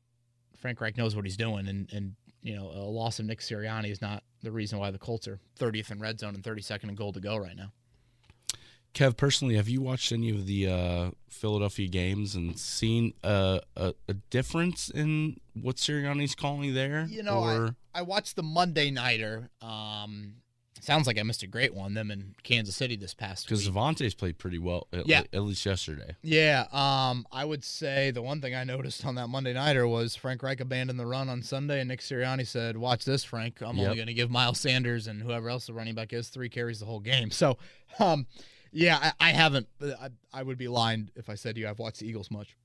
Frank 0.57 0.81
Reich 0.81 0.97
knows 0.97 1.15
what 1.15 1.25
he's 1.25 1.37
doing 1.37 1.67
and 1.67 1.91
and 1.91 2.15
you 2.41 2.55
know, 2.55 2.71
a 2.73 2.87
loss 2.89 3.19
of 3.19 3.25
Nick 3.25 3.39
Sirianni 3.39 3.91
is 3.91 4.01
not 4.01 4.23
the 4.41 4.51
reason 4.51 4.79
why 4.79 4.91
the 4.91 4.97
Colts 4.97 5.27
are 5.27 5.39
30th 5.59 5.91
in 5.91 5.99
red 5.99 6.19
zone 6.19 6.35
and 6.35 6.43
32nd 6.43 6.85
in 6.85 6.95
goal 6.95 7.11
to 7.13 7.19
go 7.19 7.35
right 7.35 7.55
now. 7.55 7.73
Kev, 8.93 9.15
personally, 9.17 9.56
have 9.56 9.69
you 9.69 9.82
watched 9.82 10.12
any 10.12 10.30
of 10.32 10.45
the 10.45 10.67
uh, 10.67 11.12
Philadelphia 11.30 11.88
games 11.88 12.36
and 12.36 12.58
seen 12.58 13.13
a, 13.23 13.62
a, 13.78 13.93
a 14.08 14.13
difference 14.30 14.89
in 14.89 15.39
what 15.54 15.75
Sirianni's 15.78 16.36
calling 16.36 16.73
there? 16.73 17.06
You 17.10 17.23
know, 17.23 17.39
or 17.43 17.75
I 17.93 18.02
watched 18.02 18.36
the 18.36 18.43
Monday 18.43 18.89
nighter. 18.89 19.49
Um, 19.62 20.34
sounds 20.82 21.06
like 21.06 21.19
I 21.19 21.23
missed 21.23 21.43
a 21.43 21.47
great 21.47 21.73
one. 21.75 21.93
Them 21.93 22.10
in 22.10 22.34
Kansas 22.41 22.75
City 22.75 22.95
this 22.95 23.13
past 23.13 23.45
because. 23.45 23.67
Devontae's 23.67 24.15
played 24.15 24.39
pretty 24.39 24.58
well, 24.58 24.88
at, 24.91 25.08
Yeah. 25.08 25.21
at 25.34 25.43
least 25.43 25.65
yesterday. 25.67 26.15
Yeah, 26.23 26.65
um, 26.71 27.28
I 27.32 27.45
would 27.45 27.63
say 27.63 28.10
the 28.10 28.23
one 28.23 28.41
thing 28.41 28.56
I 28.56 28.63
noticed 28.63 29.06
on 29.06 29.15
that 29.15 29.28
Monday 29.28 29.54
nighter 29.54 29.88
was 29.88 30.15
Frank 30.15 30.41
Reich 30.41 30.62
abandoned 30.62 30.99
the 30.99 31.06
run 31.06 31.30
on 31.30 31.43
Sunday, 31.43 31.80
and 31.80 31.89
Nick 31.89 31.99
Sirianni 32.02 32.47
said, 32.47 32.75
"Watch 32.75 33.06
this, 33.06 33.23
Frank. 33.23 33.62
I'm 33.62 33.78
Yep. 33.78 33.86
only 33.86 33.95
going 33.97 34.08
to 34.08 34.13
give 34.15 34.32
Miles 34.32 34.60
Sanders 34.60 35.06
and 35.06 35.21
whoever 35.21 35.47
else 35.49 35.67
the 35.67 35.73
running 35.73 35.93
back 35.95 36.12
is 36.12 36.30
three 36.30 36.49
carries 36.49 36.80
the 36.80 36.86
whole 36.88 37.02
game." 37.02 37.30
So, 37.30 37.58
um, 37.99 38.25
yeah, 38.71 38.97
I, 39.19 39.29
I 39.29 39.32
haven't. 39.32 39.67
I, 39.82 40.10
I 40.34 40.43
would 40.43 40.58
be 40.58 40.67
lying 40.67 41.10
if 41.15 41.29
I 41.29 41.36
said 41.36 41.55
to 41.55 41.62
you 41.62 41.67
I've 41.67 41.79
watched 41.79 41.99
the 41.99 42.08
Eagles 42.08 42.29
much. 42.32 42.55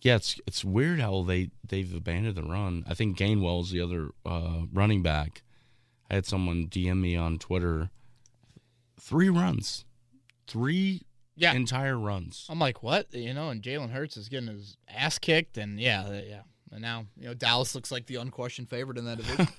Yeah, 0.00 0.16
it's 0.16 0.40
it's 0.46 0.64
weird 0.64 1.00
how 1.00 1.22
they 1.22 1.50
they've 1.66 1.92
abandoned 1.94 2.36
the 2.36 2.42
run. 2.44 2.84
I 2.88 2.94
think 2.94 3.18
Gainwell's 3.18 3.70
the 3.70 3.80
other 3.80 4.10
uh, 4.24 4.62
running 4.72 5.02
back. 5.02 5.42
I 6.10 6.14
had 6.14 6.26
someone 6.26 6.68
DM 6.68 7.00
me 7.00 7.16
on 7.16 7.38
Twitter. 7.38 7.90
Three 9.00 9.28
runs, 9.28 9.84
three 10.46 11.02
Yeah. 11.36 11.52
entire 11.52 11.98
runs. 11.98 12.46
I'm 12.48 12.58
like, 12.58 12.82
what? 12.82 13.12
You 13.14 13.32
know, 13.34 13.50
and 13.50 13.62
Jalen 13.62 13.90
Hurts 13.90 14.16
is 14.16 14.28
getting 14.28 14.48
his 14.48 14.76
ass 14.88 15.18
kicked, 15.18 15.56
and 15.58 15.78
yeah, 15.80 16.04
uh, 16.04 16.20
yeah. 16.26 16.42
And 16.70 16.82
now, 16.82 17.06
you 17.18 17.26
know, 17.28 17.34
Dallas 17.34 17.74
looks 17.74 17.90
like 17.90 18.06
the 18.06 18.16
unquestioned 18.16 18.68
favorite 18.70 18.98
in 18.98 19.04
that 19.06 19.18
division. 19.18 19.48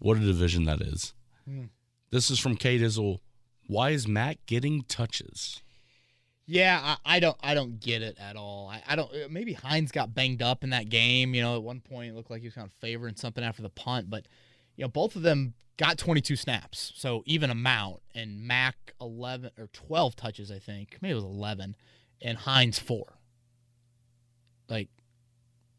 What 0.00 0.18
a 0.18 0.20
division 0.20 0.64
that 0.64 0.82
is. 0.82 1.14
Hmm. 1.48 1.64
This 2.10 2.30
is 2.30 2.38
from 2.38 2.56
Kate 2.56 2.82
Izzle. 2.82 3.20
Why 3.66 3.90
is 3.90 4.06
Mack 4.06 4.38
getting 4.46 4.82
touches? 4.82 5.62
Yeah, 6.46 6.78
I, 6.82 7.16
I 7.16 7.20
don't 7.20 7.36
I 7.42 7.54
don't 7.54 7.80
get 7.80 8.02
it 8.02 8.18
at 8.18 8.36
all. 8.36 8.68
I, 8.68 8.82
I 8.86 8.96
don't 8.96 9.10
uh, 9.10 9.28
maybe 9.30 9.54
Hines 9.54 9.92
got 9.92 10.14
banged 10.14 10.42
up 10.42 10.62
in 10.62 10.70
that 10.70 10.90
game, 10.90 11.34
you 11.34 11.40
know, 11.40 11.56
at 11.56 11.62
one 11.62 11.80
point 11.80 12.10
it 12.10 12.14
looked 12.14 12.30
like 12.30 12.42
he 12.42 12.46
was 12.46 12.54
kind 12.54 12.66
of 12.66 12.72
favoring 12.80 13.16
something 13.16 13.42
after 13.42 13.62
the 13.62 13.70
punt, 13.70 14.10
but 14.10 14.26
you 14.76 14.84
know, 14.84 14.88
both 14.88 15.16
of 15.16 15.22
them 15.22 15.54
got 15.76 15.98
22 15.98 16.36
snaps. 16.36 16.92
So 16.96 17.22
even 17.26 17.50
amount 17.50 18.02
and 18.14 18.42
Mack 18.42 18.94
11 19.00 19.50
or 19.58 19.68
12 19.72 20.16
touches, 20.16 20.50
I 20.50 20.58
think. 20.58 20.98
Maybe 21.00 21.12
it 21.12 21.14
was 21.14 21.24
11 21.24 21.76
and 22.20 22.38
Hines 22.38 22.78
4. 22.78 23.04
Like 24.68 24.88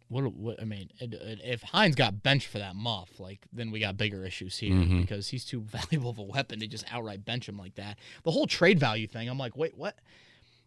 what, 0.08 0.32
what 0.34 0.62
I 0.62 0.66
mean, 0.66 0.91
it- 0.99 1.14
it- 1.14 1.41
if 1.43 1.62
Hines 1.64 1.95
got 1.95 2.22
benched 2.22 2.47
for 2.47 2.60
that 2.60 2.76
muff, 2.76 3.20
like 3.20 3.45
then 3.51 3.72
we 3.72 3.80
got 3.80 3.97
bigger 3.97 4.24
issues 4.26 4.58
here 4.60 4.74
Mhm. 4.74 5.01
because 5.01 5.30
he's 5.30 5.43
too 5.45 5.62
valuable 5.66 6.12
of 6.12 6.18
a 6.20 6.24
weapon 6.24 6.60
to 6.60 6.68
just 6.68 6.86
outright 6.91 7.26
bench 7.26 7.49
him 7.49 7.58
like 7.58 7.76
that. 7.76 7.97
The 8.24 8.32
whole 8.32 8.45
trade 8.47 8.80
value 8.80 9.08
thing, 9.08 9.28
I'm 9.30 9.38
like, 9.39 9.58
wait, 9.58 9.76
what? 9.78 9.97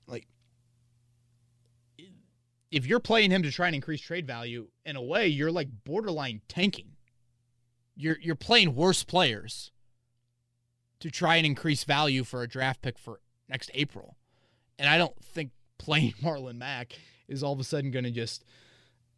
Like, 0.07 0.27
if 2.71 2.87
you're 2.87 3.01
playing 3.01 3.31
him 3.31 3.43
to 3.43 3.51
try 3.51 3.67
and 3.67 3.75
increase 3.75 4.01
trade 4.01 4.27
value, 4.27 4.69
in 4.85 4.97
a 4.97 5.03
way, 5.03 5.27
you're 5.27 5.53
like 5.53 5.69
borderline 5.85 6.43
tanking. 6.49 6.93
You're 7.97 8.19
you're 8.21 8.35
playing 8.37 8.75
worse 8.75 9.03
players 9.05 9.71
to 11.01 11.11
try 11.11 11.37
and 11.37 11.47
increase 11.47 11.85
value 11.85 12.25
for 12.25 12.43
a 12.43 12.49
draft 12.49 12.83
pick 12.83 12.99
for 12.99 13.21
next 13.49 13.71
April. 13.75 14.17
And 14.79 14.89
I 14.89 14.99
don't 14.99 15.17
think 15.25 15.51
playing 15.79 16.13
Marlon 16.23 16.57
Mack 16.57 16.99
is 17.29 17.43
all 17.43 17.53
of 17.53 17.61
a 17.61 17.65
sudden 17.65 17.91
going 17.91 18.05
to 18.05 18.11
just 18.11 18.45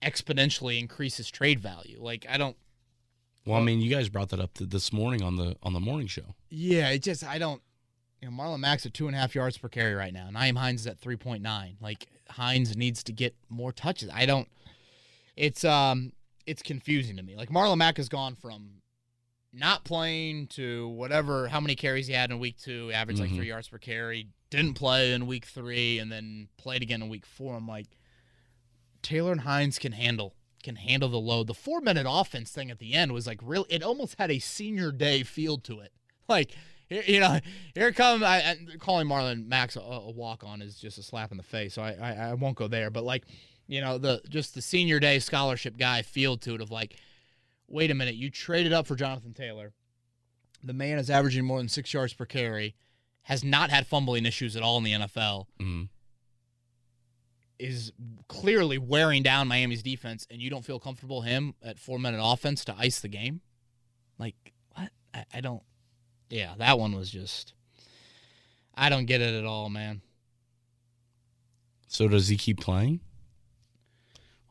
exponentially 0.02 0.78
increase 0.78 1.16
his 1.16 1.30
trade 1.30 1.60
value. 1.60 1.98
Like 2.00 2.26
I 2.28 2.36
don't 2.38 2.56
Well, 3.46 3.58
I 3.58 3.62
mean, 3.62 3.80
you 3.80 3.90
guys 3.90 4.08
brought 4.08 4.28
that 4.30 4.40
up 4.40 4.50
this 4.54 4.92
morning 4.92 5.22
on 5.22 5.36
the 5.36 5.56
on 5.62 5.72
the 5.72 5.80
morning 5.80 6.06
show. 6.06 6.34
Yeah, 6.48 6.90
it 6.90 7.02
just 7.02 7.24
I 7.24 7.38
don't. 7.38 7.62
You 8.22 8.30
know, 8.30 8.36
Marlon 8.36 8.60
Mack's 8.60 8.84
at 8.84 8.92
two 8.92 9.06
and 9.06 9.16
a 9.16 9.18
half 9.18 9.34
yards 9.34 9.56
per 9.56 9.68
carry 9.68 9.94
right 9.94 10.12
now. 10.12 10.28
Nyheim 10.30 10.56
Hines 10.58 10.82
is 10.82 10.86
at 10.86 10.98
three 10.98 11.16
point 11.16 11.42
nine. 11.42 11.76
Like 11.80 12.06
Hines 12.28 12.76
needs 12.76 13.02
to 13.04 13.12
get 13.12 13.34
more 13.48 13.72
touches. 13.72 14.10
I 14.12 14.26
don't. 14.26 14.48
It's 15.36 15.64
um, 15.64 16.12
it's 16.46 16.62
confusing 16.62 17.16
to 17.16 17.22
me. 17.22 17.36
Like 17.36 17.48
Marlon 17.50 17.78
Mack 17.78 17.96
has 17.96 18.08
gone 18.08 18.34
from 18.36 18.82
not 19.52 19.84
playing 19.84 20.46
to 20.48 20.88
whatever 20.88 21.48
how 21.48 21.60
many 21.60 21.74
carries 21.74 22.06
he 22.06 22.12
had 22.12 22.30
in 22.30 22.38
week 22.38 22.56
two, 22.58 22.90
averaged 22.92 23.20
like 23.20 23.30
Mhm. 23.30 23.36
three 23.36 23.48
yards 23.48 23.68
per 23.68 23.78
carry. 23.78 24.28
Didn't 24.50 24.74
play 24.74 25.12
in 25.12 25.26
week 25.26 25.44
three, 25.46 25.98
and 25.98 26.10
then 26.12 26.48
played 26.56 26.82
again 26.82 27.02
in 27.02 27.08
week 27.08 27.24
four. 27.24 27.56
I'm 27.56 27.66
like, 27.68 27.86
Taylor 29.02 29.32
and 29.32 29.42
Hines 29.42 29.78
can 29.78 29.92
handle 29.92 30.34
can 30.62 30.76
handle 30.76 31.08
the 31.08 31.18
load. 31.18 31.46
The 31.46 31.54
four 31.54 31.80
minute 31.80 32.06
offense 32.08 32.50
thing 32.50 32.70
at 32.70 32.78
the 32.78 32.92
end 32.92 33.12
was 33.12 33.26
like 33.26 33.40
real. 33.42 33.64
It 33.70 33.82
almost 33.82 34.16
had 34.18 34.30
a 34.30 34.38
senior 34.38 34.92
day 34.92 35.22
feel 35.22 35.58
to 35.58 35.80
it. 35.80 35.92
Like 36.28 36.52
you 36.88 37.18
know, 37.20 37.38
here 37.74 37.92
come 37.92 38.22
I, 38.22 38.36
I 38.50 38.56
calling 38.78 39.06
Marlon 39.08 39.46
Max 39.48 39.74
a, 39.76 39.80
a 39.80 40.10
walk 40.10 40.44
on 40.44 40.60
is 40.62 40.76
just 40.76 40.96
a 40.98 41.02
slap 41.02 41.30
in 41.32 41.36
the 41.36 41.42
face. 41.42 41.74
So 41.74 41.82
I, 41.82 41.92
I 42.00 42.12
I 42.30 42.34
won't 42.34 42.56
go 42.56 42.68
there. 42.68 42.88
But 42.90 43.02
like 43.04 43.24
you 43.66 43.80
know 43.80 43.98
the 43.98 44.20
just 44.28 44.54
the 44.54 44.62
senior 44.62 45.00
day 45.00 45.18
scholarship 45.18 45.76
guy 45.76 46.02
feel 46.02 46.36
to 46.38 46.54
it 46.54 46.60
of 46.60 46.70
like, 46.70 46.96
wait 47.68 47.90
a 47.90 47.94
minute, 47.94 48.14
you 48.14 48.30
traded 48.30 48.72
up 48.72 48.86
for 48.86 48.94
Jonathan 48.96 49.32
Taylor. 49.34 49.72
The 50.62 50.72
man 50.72 50.98
is 50.98 51.10
averaging 51.10 51.44
more 51.44 51.58
than 51.58 51.68
six 51.68 51.92
yards 51.94 52.12
per 52.12 52.26
carry, 52.26 52.74
has 53.22 53.42
not 53.42 53.70
had 53.70 53.86
fumbling 53.86 54.26
issues 54.26 54.54
at 54.56 54.62
all 54.62 54.76
in 54.78 54.84
the 54.84 54.92
NFL 54.92 55.46
Mhm. 55.60 55.88
Is 57.60 57.92
clearly 58.28 58.78
wearing 58.78 59.22
down 59.22 59.46
Miami's 59.48 59.82
defense, 59.82 60.26
and 60.30 60.40
you 60.40 60.50
don't 60.50 60.64
feel 60.64 60.80
comfortable 60.80 61.20
him 61.20 61.54
at 61.62 61.78
four 61.78 61.98
minute 61.98 62.20
offense 62.22 62.64
to 62.64 62.74
ice 62.78 63.00
the 63.00 63.08
game? 63.08 63.40
Like 64.18 64.52
what? 64.74 64.90
I, 65.14 65.24
I 65.34 65.40
don't. 65.40 65.62
Yeah, 66.28 66.54
that 66.58 66.78
one 66.78 66.94
was 66.94 67.10
just. 67.10 67.52
I 68.74 68.88
don't 68.88 69.06
get 69.06 69.20
it 69.20 69.34
at 69.34 69.44
all, 69.44 69.68
man. 69.68 70.00
So 71.88 72.08
does 72.08 72.28
he 72.28 72.36
keep 72.36 72.60
playing? 72.60 73.00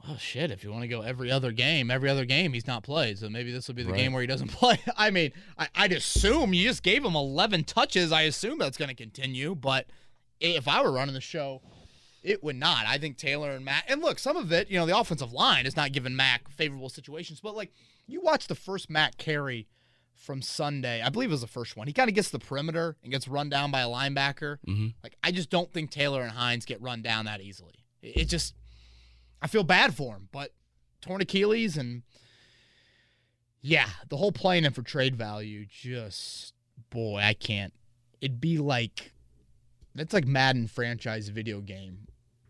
Oh 0.08 0.18
shit! 0.18 0.50
If 0.52 0.64
you 0.64 0.72
want 0.72 0.84
to 0.84 0.88
go 0.88 1.02
every 1.02 1.30
other 1.32 1.52
game, 1.52 1.92
every 1.92 2.10
other 2.10 2.26
game 2.26 2.54
he's 2.54 2.68
not 2.68 2.84
played. 2.84 3.18
So 3.20 3.30
maybe 3.30 3.52
this 3.52 3.68
will 3.68 3.76
be 3.76 3.84
the 3.84 3.92
Right. 3.92 3.98
game 3.98 4.14
where 4.14 4.22
he 4.22 4.28
doesn't 4.28 4.48
play. 4.52 4.80
I 4.98 5.10
mean, 5.12 5.32
I, 5.58 5.68
I'd 5.76 5.92
assume 5.92 6.54
you 6.54 6.68
just 6.68 6.84
gave 6.84 7.04
him 7.04 7.16
11 7.16 7.66
touches. 7.66 8.12
I 8.12 8.24
assume 8.24 8.58
that's 8.60 8.78
going 8.78 8.90
to 8.90 8.96
continue. 8.96 9.56
But 9.56 9.88
if 10.40 10.68
I 10.68 10.82
were 10.82 10.92
running 10.92 11.14
the 11.16 11.22
show, 11.22 11.62
it 12.24 12.44
would 12.44 12.56
not. 12.56 12.86
I 12.86 12.98
think 12.98 13.18
Taylor 13.18 13.52
and 13.52 13.64
Mack. 13.64 13.86
And 13.88 14.02
look, 14.02 14.20
some 14.20 14.38
of 14.38 14.52
it, 14.52 14.70
you 14.70 14.78
know, 14.78 14.86
the 14.86 14.98
offensive 14.98 15.32
line 15.32 15.66
is 15.66 15.76
not 15.76 15.92
giving 15.92 16.16
Mack 16.16 16.50
favorable 16.50 16.90
situations. 16.90 17.40
But 17.42 17.56
like, 17.56 17.72
you 18.08 18.22
watch 18.22 18.48
the 18.48 18.56
first 18.56 18.90
Mack 18.90 19.18
carry 19.18 19.68
from 20.20 20.42
Sunday. 20.42 21.02
I 21.02 21.10
believe 21.10 21.30
it 21.30 21.32
was 21.32 21.42
the 21.42 21.48
first 21.48 21.78
one. 21.78 21.88
He 21.88 21.94
kind 21.94 22.10
of 22.10 22.16
gets 22.16 22.30
the 22.30 22.40
perimeter 22.40 22.98
and 23.02 23.12
gets 23.12 23.28
run 23.28 23.50
down 23.50 23.72
by 23.72 23.82
a 23.82 23.88
linebacker. 23.88 24.58
Mm-hmm. 24.68 24.88
Like 25.02 25.16
I 25.24 25.32
just 25.32 25.50
don't 25.50 25.72
think 25.72 25.92
Taylor 25.92 26.22
and 26.22 26.32
Hines 26.32 26.66
get 26.66 26.82
run 26.82 27.02
down 27.02 27.26
that 27.26 27.42
easily. 27.42 27.86
It 28.02 28.18
it 28.18 28.26
just 28.26 28.54
I 29.42 29.48
feel 29.48 29.64
bad 29.64 29.96
for 29.96 30.16
him, 30.16 30.28
but 30.32 30.52
torn 31.02 31.22
Achilles 31.22 31.78
and 31.78 32.04
yeah, 33.62 33.88
the 34.10 34.18
whole 34.18 34.32
playing 34.32 34.66
him 34.66 34.74
for 34.74 34.82
trade 34.82 35.16
value 35.16 35.66
just 35.70 36.54
boy, 36.90 37.20
I 37.20 37.34
can't. 37.34 37.74
It'd 38.22 38.42
be 38.42 38.58
like 38.58 39.14
that's 39.96 40.14
like 40.14 40.28
Madden 40.28 40.68
franchise 40.68 41.30
video 41.30 41.62
game 41.62 42.09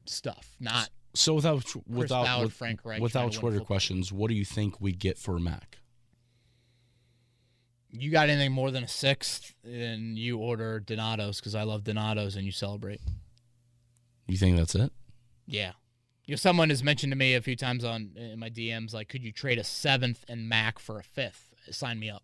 stuff, 0.10 0.55
not 0.60 0.89
So 1.14 1.34
without 1.36 1.64
Chris 1.64 1.76
without 1.88 2.26
Ballard, 2.26 2.45
with- 2.45 2.53
Frank 2.53 2.84
Reich 2.86 3.01
without 3.01 3.20
trying 3.22 3.32
to 3.32 3.39
win 3.45 3.51
Twitter 3.53 3.66
questions, 3.66 4.12
what 4.12 4.30
do 4.30 4.36
you 4.36 4.45
think 4.45 4.80
we 4.82 4.91
get 4.91 5.18
for 5.18 5.39
Mack? 5.39 5.78
you 7.91 8.12
got 8.12 8.30
anything 8.30 8.51
more 8.51 8.70
than 8.72 8.84
a 8.84 8.88
sixth 8.88 9.53
and 9.64 10.18
you 10.18 10.38
order 10.38 10.80
Donatos 10.80 11.38
because 11.38 11.55
I 11.55 11.64
love 11.64 11.84
Donatos 11.84 12.36
and 12.36 12.45
you 12.45 12.51
celebrate. 12.51 13.01
You 14.28 14.38
think 14.38 14.57
that's 14.57 14.76
it? 14.76 14.91
Yeah. 15.47 15.72
You 16.26 16.34
know, 16.34 16.38
someone 16.38 16.70
has 16.70 16.84
mentioned 16.84 17.12
to 17.12 17.18
me 17.18 17.34
a 17.34 17.41
few 17.41 17.55
times 17.55 17.84
on 17.84 18.12
in 18.16 18.38
my 18.38 18.51
DMs, 18.51 18.93
like, 18.93 19.10
could 19.10 19.24
you 19.24 19.32
trade 19.32 19.57
a 19.57 19.64
seventh 19.64 20.24
and 20.28 20.47
Mack 20.47 20.78
for 20.78 20.99
a 20.99 21.03
fifth? 21.03 21.55
Sign 21.72 21.99
me 21.99 22.12
up. 22.12 22.22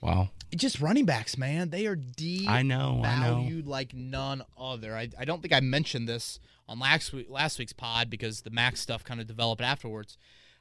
Wow. 0.00 0.30
Just 0.54 0.80
running 0.80 1.04
backs, 1.04 1.36
man. 1.36 1.70
They 1.70 1.86
are 1.86 1.96
devalued 1.96 2.48
I 2.48 2.62
know. 2.62 3.02
I 3.04 3.20
know. 3.20 3.62
like 3.64 3.94
none 3.94 4.42
other. 4.58 4.96
I, 4.96 5.08
I 5.18 5.24
don't 5.24 5.42
think 5.42 5.52
I 5.52 5.60
mentioned 5.60 6.08
this 6.08 6.40
on 6.68 6.78
last 6.78 7.12
week, 7.12 7.26
last 7.28 7.58
week's 7.58 7.72
pod 7.72 8.10
because 8.10 8.42
the 8.42 8.50
Max 8.50 8.80
stuff 8.80 9.04
kind 9.04 9.20
of 9.20 9.26
developed 9.26 9.62
afterwards. 9.62 10.16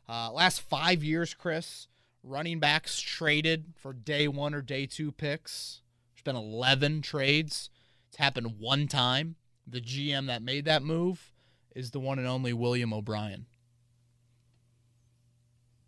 Uh, 0.07 0.31
last 0.31 0.61
five 0.61 1.03
years, 1.03 1.33
Chris, 1.33 1.87
running 2.23 2.59
backs 2.59 2.99
traded 2.99 3.73
for 3.75 3.93
day 3.93 4.27
one 4.27 4.53
or 4.53 4.61
day 4.61 4.85
two 4.85 5.11
picks. 5.11 5.81
There's 6.13 6.23
been 6.23 6.35
11 6.35 7.01
trades. 7.01 7.69
It's 8.09 8.17
happened 8.17 8.59
one 8.59 8.87
time. 8.87 9.35
The 9.67 9.81
GM 9.81 10.27
that 10.27 10.41
made 10.41 10.65
that 10.65 10.83
move 10.83 11.31
is 11.75 11.91
the 11.91 11.99
one 11.99 12.19
and 12.19 12.27
only 12.27 12.53
William 12.53 12.93
O'Brien. 12.93 13.45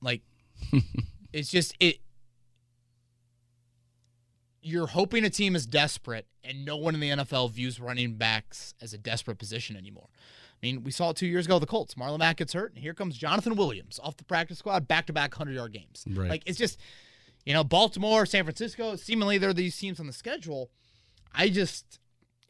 Like, 0.02 0.22
it's 1.34 1.50
just 1.50 1.76
it. 1.80 1.98
You're 4.62 4.88
hoping 4.88 5.26
a 5.26 5.30
team 5.30 5.56
is 5.56 5.66
desperate, 5.66 6.28
and 6.44 6.64
no 6.66 6.78
one 6.78 6.94
in 6.94 7.00
the 7.00 7.10
NFL 7.10 7.52
views 7.52 7.80
running 7.80 8.16
backs 8.16 8.74
as 8.82 8.94
a 8.94 8.98
desperate 8.98 9.38
position 9.38 9.76
anymore. 9.76 10.08
I 10.12 10.66
mean, 10.66 10.84
we 10.84 10.92
saw 10.92 11.10
it 11.10 11.18
two 11.18 11.26
years 11.26 11.48
ago. 11.48 11.58
The 11.58 11.66
Colts, 11.66 11.96
Marlon 11.96 12.20
Mack 12.20 12.38
gets 12.38 12.54
hurt, 12.54 12.72
and 12.74 12.80
here 12.80 12.94
comes 12.94 13.18
Jonathan 13.18 13.56
Williams 13.56 14.00
off 14.04 14.18
the 14.18 14.24
practice 14.24 14.60
squad, 14.60 14.88
back-to-back 14.88 15.34
hundred-yard 15.34 15.74
games. 15.74 16.06
Right. 16.08 16.30
Like 16.30 16.44
it's 16.46 16.58
just, 16.58 16.80
you 17.46 17.54
know, 17.54 17.64
Baltimore, 17.64 18.28
San 18.28 18.44
Francisco. 18.44 18.96
Seemingly, 18.96 19.40
there 19.40 19.50
are 19.50 19.54
these 19.54 19.76
teams 19.76 20.00
on 20.00 20.06
the 20.06 20.14
schedule. 20.14 20.70
I 21.34 21.50
just, 21.50 22.00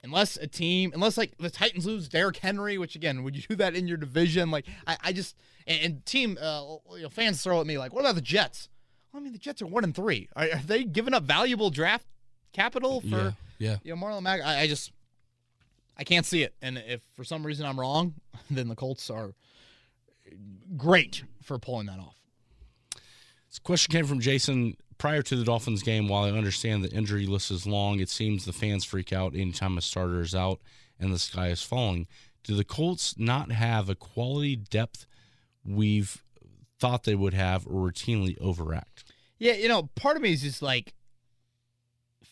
unless 0.03 0.35
a 0.35 0.47
team, 0.47 0.91
unless 0.93 1.17
like 1.17 1.37
the 1.37 1.49
Titans 1.49 1.85
lose 1.85 2.09
Derrick 2.09 2.37
Henry, 2.37 2.77
which 2.77 2.95
again, 2.95 3.23
would 3.23 3.37
you 3.37 3.43
do 3.47 3.55
that 3.55 3.75
in 3.75 3.87
your 3.87 3.97
division? 3.97 4.51
Like, 4.51 4.65
I, 4.85 4.97
I 5.01 5.13
just, 5.13 5.37
and, 5.65 5.81
and 5.81 6.05
team, 6.05 6.37
uh, 6.41 6.63
you 6.95 7.03
know, 7.03 7.09
fans 7.09 7.41
throw 7.41 7.61
at 7.61 7.67
me 7.67 7.77
like, 7.77 7.93
what 7.93 8.01
about 8.01 8.15
the 8.15 8.21
Jets? 8.21 8.67
Well, 9.11 9.21
I 9.21 9.23
mean, 9.23 9.33
the 9.33 9.39
Jets 9.39 9.61
are 9.61 9.67
one 9.67 9.83
and 9.83 9.95
three. 9.95 10.29
Are, 10.35 10.45
are 10.45 10.61
they 10.65 10.83
giving 10.83 11.13
up 11.13 11.23
valuable 11.23 11.69
draft 11.69 12.05
capital 12.53 13.01
for 13.01 13.07
yeah. 13.07 13.31
Yeah. 13.57 13.77
you 13.83 13.95
know 13.95 14.01
Marlon 14.01 14.23
Mack? 14.23 14.41
I, 14.41 14.61
I 14.61 14.67
just, 14.67 14.91
I 15.97 16.03
can't 16.03 16.25
see 16.25 16.43
it. 16.43 16.53
And 16.61 16.77
if 16.77 17.01
for 17.15 17.23
some 17.23 17.45
reason 17.45 17.65
I'm 17.65 17.79
wrong, 17.79 18.15
then 18.51 18.67
the 18.67 18.75
Colts 18.75 19.09
are 19.09 19.33
great 20.77 21.23
for 21.41 21.59
pulling 21.59 21.87
that 21.87 21.99
off. 21.99 22.15
This 23.49 23.59
question 23.59 23.91
came 23.91 24.05
from 24.05 24.21
Jason 24.21 24.77
prior 24.97 25.21
to 25.23 25.35
the 25.35 25.43
Dolphins 25.43 25.83
game. 25.83 26.07
While 26.07 26.23
I 26.23 26.31
understand 26.31 26.83
the 26.83 26.91
injury 26.91 27.25
list 27.25 27.51
is 27.51 27.67
long, 27.67 27.99
it 27.99 28.09
seems 28.09 28.45
the 28.45 28.53
fans 28.53 28.85
freak 28.85 29.11
out 29.11 29.35
anytime 29.35 29.77
a 29.77 29.81
starter 29.81 30.21
is 30.21 30.33
out 30.33 30.61
and 30.99 31.13
the 31.13 31.19
sky 31.19 31.47
is 31.47 31.61
falling. 31.61 32.07
Do 32.43 32.55
the 32.55 32.63
Colts 32.63 33.15
not 33.17 33.51
have 33.51 33.89
a 33.89 33.95
quality 33.95 34.55
depth 34.55 35.05
we've 35.65 36.23
thought 36.81 37.03
they 37.05 37.15
would 37.15 37.33
have 37.33 37.65
or 37.65 37.89
routinely 37.89 38.37
overact? 38.41 39.05
Yeah, 39.39 39.53
you 39.53 39.67
know, 39.69 39.83
part 39.95 40.17
of 40.17 40.21
me 40.23 40.33
is 40.33 40.41
just 40.41 40.61
like 40.61 40.93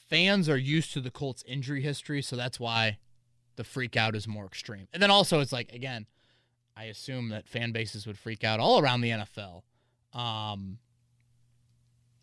fans 0.10 0.50
are 0.50 0.58
used 0.58 0.91
to 0.93 1.00
the 1.02 1.12
Colts 1.12 1.43
injury 1.47 1.82
history, 1.82 2.22
so 2.22 2.36
that's 2.36 2.60
why 2.60 2.97
the 3.56 3.64
freak 3.64 3.95
out 3.95 4.16
is 4.16 4.28
more 4.28 4.45
extreme. 4.45 4.88
And 4.93 5.02
then 5.02 5.12
also 5.12 5.39
it's 5.39 5.52
like 5.54 5.72
again, 5.72 6.06
I 6.76 6.86
assume 6.86 7.30
that 7.30 7.47
fan 7.47 7.72
bases 7.72 8.06
would 8.08 8.18
freak 8.18 8.43
out 8.43 8.60
all 8.60 8.80
around 8.80 9.02
the 9.02 9.10
NFL. 9.12 9.64
Um 10.14 10.80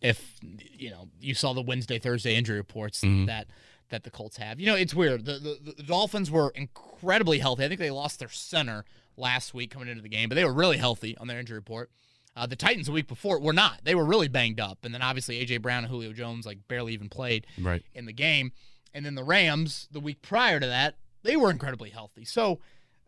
if 0.01 0.37
you 0.43 0.91
know, 0.91 1.09
you 1.21 1.35
saw 1.35 1.53
the 1.53 1.63
Wednesday, 1.63 1.99
Thursday 1.99 2.35
injury 2.37 2.57
reports 2.59 3.01
Mhm. 3.03 3.27
that 3.27 3.49
that 3.89 4.03
the 4.03 4.11
Colts 4.11 4.37
have. 4.37 4.59
You 4.59 4.67
know, 4.67 4.75
it's 4.75 4.95
weird. 4.95 5.25
The, 5.25 5.39
the 5.39 5.73
the 5.77 5.83
Dolphins 5.83 6.31
were 6.31 6.51
incredibly 6.55 7.39
healthy. 7.39 7.65
I 7.65 7.69
think 7.69 7.79
they 7.81 7.91
lost 7.91 8.19
their 8.19 8.29
center 8.29 8.85
last 9.17 9.55
week 9.55 9.71
coming 9.71 9.89
into 9.89 10.03
the 10.03 10.09
game, 10.09 10.29
but 10.29 10.35
they 10.35 10.45
were 10.45 10.53
really 10.53 10.77
healthy 10.79 11.17
on 11.19 11.27
their 11.29 11.39
injury 11.39 11.57
report. 11.59 11.91
Uh, 12.37 12.47
the 12.47 12.55
Titans 12.57 12.87
the 12.87 12.93
week 12.93 13.09
before 13.09 13.41
were 13.41 13.53
not. 13.55 13.81
They 13.85 13.95
were 13.95 14.05
really 14.05 14.29
banged 14.29 14.61
up, 14.61 14.85
and 14.85 14.93
then 14.93 15.01
obviously 15.03 15.45
AJ 15.45 15.63
Brown 15.63 15.85
and 15.85 15.91
Julio 15.91 16.13
Jones 16.13 16.45
like 16.45 16.69
barely 16.69 16.93
even 16.93 17.09
played 17.09 17.47
Right. 17.59 17.83
in 17.95 18.05
the 18.05 18.13
game. 18.13 18.53
And 18.93 19.05
then 19.07 19.15
the 19.15 19.25
Rams 19.25 19.89
the 19.91 20.01
week 20.01 20.21
prior 20.23 20.61
to 20.61 20.67
that, 20.67 20.97
they 21.23 21.37
were 21.37 21.51
incredibly 21.51 21.91
healthy. 21.91 22.25
So, 22.27 22.61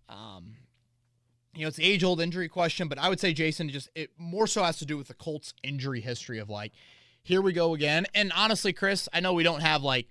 um, 0.09 0.57
you 1.55 1.63
know, 1.63 1.69
it's 1.69 1.77
the 1.77 1.85
age 1.85 2.03
old 2.05 2.21
injury 2.21 2.49
question, 2.49 2.89
but 2.89 2.99
I 2.99 3.09
would 3.09 3.21
say 3.21 3.33
Jason 3.35 3.69
just 3.69 3.89
it 3.95 4.11
more 4.17 4.47
so 4.47 4.63
has 4.63 4.79
to 4.79 4.87
do 4.87 4.97
with 4.97 5.09
the 5.09 5.15
Colts 5.15 5.53
injury 5.63 6.01
history 6.01 6.39
of 6.39 6.49
like, 6.49 6.73
here 7.23 7.43
we 7.43 7.53
go 7.53 7.75
again. 7.75 8.07
And 8.15 8.33
honestly, 8.35 8.73
Chris, 8.73 9.09
I 9.13 9.21
know 9.21 9.33
we 9.35 9.43
don't 9.43 9.61
have 9.61 9.83
like 9.83 10.09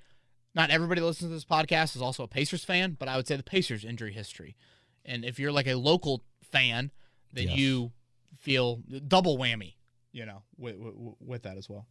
not 0.53 0.69
everybody 0.71 1.01
that 1.01 1.07
listens 1.07 1.29
to 1.29 1.33
this 1.35 1.45
podcast 1.45 1.95
is 1.95 2.01
also 2.01 2.23
a 2.23 2.27
Pacers 2.27 2.63
fan, 2.63 2.97
but 2.99 3.07
I 3.07 3.15
would 3.17 3.27
say 3.27 3.35
the 3.35 3.43
Pacers 3.43 3.83
injury 3.85 4.13
history 4.13 4.55
And 5.05 5.23
if 5.23 5.39
you're 5.39 5.51
like 5.51 5.67
a 5.67 5.75
local 5.75 6.23
fan, 6.43 6.91
then 7.31 7.47
Yes. 7.47 7.57
you 7.57 7.91
feel 8.47 8.81
double 9.09 9.37
whammy, 9.37 9.73
you 10.13 10.25
know, 10.25 10.41
with, 10.57 10.77
with, 10.77 11.15
with 11.19 11.43
that 11.43 11.57
as 11.57 11.67
well. 11.67 11.85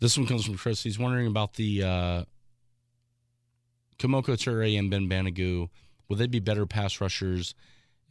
This 0.00 0.18
one 0.18 0.26
comes 0.26 0.44
from 0.44 0.56
Chris. 0.56 0.82
He's 0.82 0.98
wondering 0.98 1.28
about 1.28 1.54
the 1.54 1.84
uh, 1.84 2.24
Kemoko 4.00 4.34
Turay 4.34 4.76
and 4.76 4.90
Ben 4.90 5.08
Banogu. 5.08 5.68
Will 6.08 6.16
they 6.16 6.26
be 6.26 6.40
better 6.40 6.66
pass 6.66 7.00
rushers, 7.00 7.54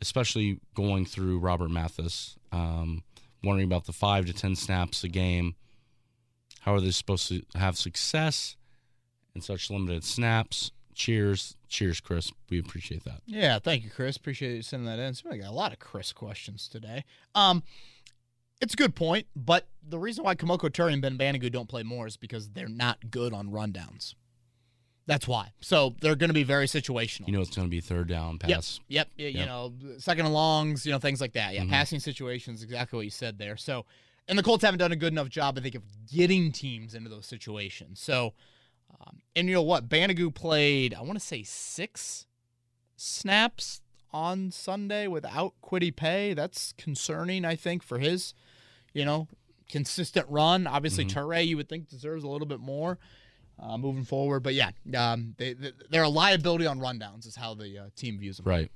especially 0.01 0.61
going 0.73 1.05
through 1.05 1.39
Robert 1.39 1.69
Mathis? 1.69 2.37
Um, 2.53 3.03
wondering 3.43 3.67
about 3.67 3.83
the 3.83 3.91
five 3.91 4.25
to 4.27 4.33
ten 4.33 4.55
snaps 4.55 5.03
a 5.03 5.09
game. 5.09 5.55
How 6.61 6.75
are 6.75 6.79
they 6.79 6.91
supposed 6.91 7.27
to 7.27 7.41
have 7.55 7.77
success 7.77 8.55
in 9.35 9.41
such 9.41 9.69
limited 9.69 10.05
snaps? 10.05 10.71
Cheers, 10.93 11.55
cheers, 11.67 11.99
Chris. 11.99 12.31
We 12.49 12.59
appreciate 12.59 13.03
that. 13.05 13.21
Yeah, 13.25 13.59
thank 13.59 13.83
you, 13.83 13.89
Chris. 13.89 14.17
Appreciate 14.17 14.55
you 14.55 14.61
sending 14.61 14.85
that 14.87 14.99
in. 14.99 15.13
So 15.13 15.29
I 15.31 15.37
got 15.37 15.49
a 15.49 15.53
lot 15.53 15.71
of 15.73 15.79
Chris 15.79 16.11
questions 16.13 16.67
today. 16.67 17.03
Um, 17.35 17.63
it's 18.61 18.73
a 18.73 18.77
good 18.77 18.95
point, 18.95 19.25
but 19.35 19.67
the 19.81 19.97
reason 19.97 20.23
why 20.23 20.35
Kemoko 20.35 20.69
Turay 20.69 20.93
and 20.93 21.01
Ben 21.01 21.17
Banogu 21.17 21.51
don't 21.51 21.67
play 21.69 21.83
more 21.83 22.05
is 22.07 22.17
because 22.17 22.49
they're 22.49 22.67
not 22.69 23.09
good 23.09 23.33
on 23.33 23.49
rundowns. 23.49 24.13
That's 25.07 25.27
why. 25.27 25.51
So 25.61 25.95
they're 25.99 26.15
going 26.15 26.29
to 26.29 26.33
be 26.33 26.43
very 26.43 26.67
situational. 26.67 27.25
You 27.27 27.33
know 27.33 27.41
it's 27.41 27.55
going 27.55 27.67
to 27.67 27.71
be 27.71 27.81
third 27.81 28.07
down 28.07 28.37
pass. 28.37 28.79
Yep. 28.87 29.07
y- 29.17 29.25
You 29.25 29.45
know, 29.47 29.73
second 29.97 30.25
and 30.25 30.33
longs, 30.33 30.85
you 30.85 30.91
know, 30.91 30.99
things 30.99 31.19
like 31.19 31.33
that. 31.33 31.55
Yeah, 31.55 31.63
Mhm. 31.63 31.69
passing 31.69 31.99
situations, 31.99 32.61
exactly 32.61 32.97
what 32.97 33.05
you 33.05 33.09
said 33.11 33.39
there. 33.39 33.57
So, 33.57 33.85
and 34.27 34.37
the 34.37 34.43
Colts 34.43 34.63
haven't 34.63 34.77
done 34.77 34.91
a 34.91 34.95
good 34.95 35.11
enough 35.11 35.27
job, 35.29 35.57
I 35.57 35.61
think, 35.61 35.73
of 35.75 35.81
getting 36.07 36.51
teams 36.51 36.93
into 36.93 37.09
those 37.09 37.25
situations. 37.25 37.99
So, 37.99 38.35
um, 39.01 39.21
and 39.35 39.47
you 39.47 39.53
know 39.53 39.61
what? 39.61 39.89
Banogu 39.89 40.33
played, 40.33 40.93
I 40.93 41.01
want 41.01 41.13
to 41.13 41.25
say 41.25 41.43
six 41.43 42.25
snaps 42.95 43.81
on 44.11 44.51
Sunday 44.51 45.07
without 45.07 45.53
Kwity 45.63 45.95
Paye. 45.95 46.33
That's 46.33 46.73
concerning, 46.77 47.45
I 47.45 47.55
think, 47.55 47.83
for 47.83 47.99
his, 47.99 48.33
you 48.93 49.05
know, 49.05 49.27
consistent 49.69 50.27
run. 50.29 50.67
Obviously. 50.67 51.05
Turay, 51.05 51.47
you 51.47 51.57
would 51.57 51.69
think, 51.69 51.89
deserves 51.89 52.23
a 52.23 52.27
little 52.27 52.47
bit 52.47 52.59
more. 52.59 52.99
Uh, 53.59 53.77
moving 53.77 54.03
forward, 54.03 54.39
but 54.41 54.55
yeah, 54.55 54.71
um, 54.97 55.35
they, 55.37 55.53
they 55.53 55.71
they're 55.91 56.01
a 56.01 56.09
liability 56.09 56.65
on 56.65 56.79
rundowns, 56.79 57.27
is 57.27 57.35
how 57.35 57.53
the 57.53 57.77
uh, 57.77 57.83
team 57.95 58.17
views 58.17 58.37
them. 58.37 58.45
Right. 58.47 58.71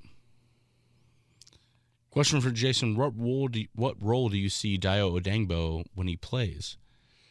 Question 2.12 2.40
for 2.40 2.52
Jason: 2.52 2.96
What 2.96 3.18
role 3.18 3.48
do 3.48 3.62
you, 3.62 3.68
what 3.74 3.96
role 4.00 4.30
do 4.30 4.38
you 4.38 4.48
see 4.48 4.78
Dayo 4.78 5.20
Odeyingbo 5.20 5.86
when 5.96 6.06
he 6.06 6.16
plays? 6.16 6.78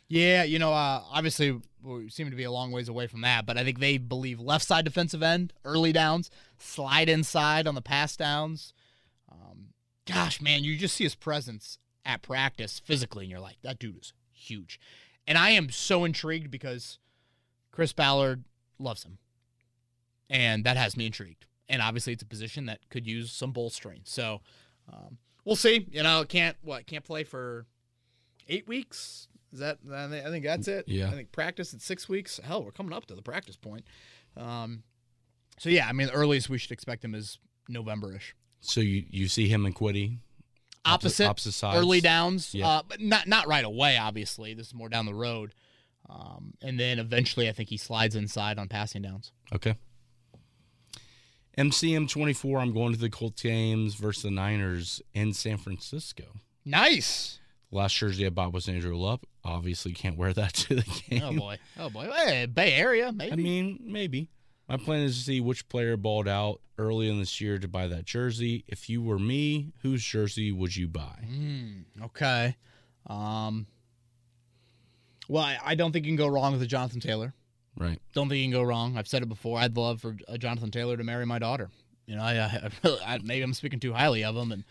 Yeah, 0.09 0.45
you 0.45 0.59
know, 0.59 0.73
uh, 0.73 1.03
obviously 1.11 1.61
we 1.83 2.09
seem 2.09 2.31
to 2.31 2.37
be 2.37 2.45
a 2.45 2.51
long 2.51 2.73
ways 2.73 2.89
away 2.89 3.07
from 3.07 3.23
that, 3.23 3.47
but 3.47 3.57
I 3.57 3.65
think 3.65 3.79
they 3.79 3.99
believe 3.99 4.41
left 4.41 4.65
side 4.67 4.85
defensive 4.85 5.23
end, 5.23 5.53
early 5.65 5.93
downs, 5.93 6.31
slide 6.59 7.09
inside 7.09 7.67
on 7.67 7.75
the 7.75 7.83
pass 7.83 8.17
downs. 8.17 8.73
Um, 9.31 9.69
gosh, 10.07 10.41
man, 10.41 10.65
you 10.65 10.77
just 10.77 10.97
see 10.97 11.05
his 11.05 11.15
presence 11.15 11.79
at 12.05 12.23
practice 12.23 12.79
physically, 12.79 13.25
and 13.25 13.31
you're 13.31 13.41
like, 13.41 13.57
that 13.63 13.79
dude 13.79 13.99
is 13.99 14.13
huge. 14.33 14.79
And 15.27 15.39
I 15.39 15.51
am 15.51 15.71
so 15.71 16.05
intrigued 16.05 16.51
because 16.51 16.99
Chris 17.71 17.93
Ballard 17.93 18.45
loves 18.79 19.05
him, 19.05 19.19
and 20.29 20.65
that 20.65 20.77
has 20.77 20.97
me 20.97 21.07
intrigued. 21.07 21.47
And 21.69 21.81
obviously, 21.81 22.13
it's 22.13 22.23
a 22.23 22.27
position 22.27 22.67
that 22.67 22.81
could 22.91 23.07
use 23.07 23.33
some 23.33 23.53
bolstering. 23.53 24.03
So 24.05 24.43
um, 24.93 25.17
we'll 25.45 25.57
see. 25.57 25.87
You 25.91 26.03
know, 26.03 26.25
can't 26.29 26.57
what 26.63 26.87
can't 26.87 27.05
play 27.05 27.25
for 27.25 27.65
eight 28.49 28.69
weeks. 28.69 29.29
Is 29.55 29.61
that? 29.61 29.79
I 29.91 30.09
think, 30.31 30.45
that's 30.45 30.69
it. 30.69 30.87
Yeah. 30.89 31.07
I 31.09 31.13
think 31.13 31.31
practice 31.33 31.73
at 31.73 31.81
six 31.81 32.09
weeks. 32.09 32.39
Hell, 32.43 32.65
we're 32.65 32.73
coming 32.73 32.93
up 32.93 33.07
to 33.07 33.15
the 33.15 33.23
practice 33.23 33.57
point. 33.57 33.85
Um, 34.37 34.83
so 35.59 35.71
yeah, 35.71 35.87
I 35.89 35.93
mean, 35.93 36.09
the 36.09 36.13
earliest 36.13 36.51
we 36.51 36.59
should 36.59 36.73
expect 36.73 37.05
him 37.05 37.15
is 37.15 37.39
November-ish. 37.69 38.35
So 38.61 38.81
you, 38.81 39.05
you 39.09 39.29
see 39.29 39.49
him 39.49 39.65
and 39.65 39.75
Kwity 39.75 40.19
Opposite, 40.85 41.27
opposite 41.29 41.53
sides. 41.53 41.79
early 41.79 42.01
downs, 42.01 42.53
Yeah. 42.55 42.69
uh, 42.69 42.83
but 42.87 43.01
not 43.01 43.27
not 43.29 43.47
right 43.47 43.65
away. 43.65 43.97
Obviously, 43.97 44.53
this 44.55 44.67
is 44.67 44.75
more 44.75 44.89
down 44.91 45.07
the 45.07 45.15
road. 45.15 45.55
Um, 46.11 46.55
and 46.61 46.79
then 46.79 46.99
eventually, 46.99 47.49
I 47.49 47.53
think 47.53 47.69
he 47.71 47.77
slides 47.79 48.15
inside 48.17 48.59
on 48.59 48.69
passing 48.69 49.01
downs. 49.03 49.33
Okay. 49.55 49.77
MCM 51.57 52.09
twenty 52.11 52.33
four. 52.33 52.59
I'm 52.59 52.73
going 52.75 52.93
to 52.93 52.99
the 52.99 53.09
Colts 53.09 53.41
games 53.43 53.95
versus 53.95 54.25
the 54.25 54.31
Niners 54.31 55.01
in 55.15 55.33
San 55.33 55.57
Francisco. 55.57 56.25
Nice. 56.65 57.39
Last 57.71 57.95
jersey 57.95 58.27
I 58.27 58.31
bought 58.31 58.53
was 58.53 58.69
Andrew 58.69 58.97
Luck. 58.97 59.23
Obviously, 59.45 59.93
can't 59.93 60.17
wear 60.17 60.33
that 60.33 60.55
to 60.55 60.77
the 60.77 61.03
game. 61.09 61.23
Oh 61.23 61.33
boy. 61.33 61.59
Oh 61.79 61.91
boy. 61.91 62.09
Hey, 62.11 62.47
Bay 62.47 62.75
Area, 62.75 63.13
maybe. 63.13 63.33
I 63.33 63.37
mean, 63.37 63.81
maybe. 63.85 64.29
My 64.69 64.79
plan 64.79 65.03
is 65.03 65.19
to 65.19 65.25
see 65.25 65.41
which 65.41 65.69
player 65.69 65.97
balled 65.97 66.27
out 66.27 66.61
early 66.79 67.11
in 67.11 67.19
this 67.19 67.39
year 67.41 67.59
to 67.59 67.69
buy 67.69 67.87
that 67.89 68.07
jersey. 68.07 68.65
If 68.67 68.89
you 68.89 69.03
were 69.03 69.19
me, 69.19 69.73
whose 69.83 70.03
jersey 70.03 70.53
would 70.53 70.75
you 70.75 70.89
buy? 70.89 71.25
Mm, 71.31 71.85
okay. 72.05 72.57
Um. 73.07 73.67
Well, 75.29 75.43
I, 75.43 75.59
I 75.65 75.75
don't 75.75 75.93
think 75.93 76.05
you 76.07 76.11
can 76.11 76.17
go 76.17 76.27
wrong 76.29 76.53
with 76.53 76.63
a 76.63 76.67
Jonathan 76.67 77.01
Taylor. 77.01 77.35
Right. 77.77 78.01
Don't 78.13 78.29
think 78.29 78.39
you 78.39 78.45
can 78.45 78.53
go 78.53 78.63
wrong. 78.63 78.97
I've 78.97 79.09
said 79.09 79.23
it 79.23 79.29
before. 79.29 79.59
I'd 79.59 79.77
love 79.77 80.01
for 80.01 80.17
Jonathan 80.39 80.71
Taylor 80.71 80.97
to 80.97 81.05
marry 81.05 81.27
my 81.27 81.39
daughter. 81.39 81.71
You 82.07 82.17
know, 82.17 82.23
I, 82.23 82.35
I, 82.35 82.71
I 83.15 83.19
maybe 83.23 83.43
I'm 83.43 83.55
speaking 83.55 83.81
too 83.81 83.93
highly 83.93 84.25
of 84.25 84.37
him, 84.37 84.53
and 84.53 84.65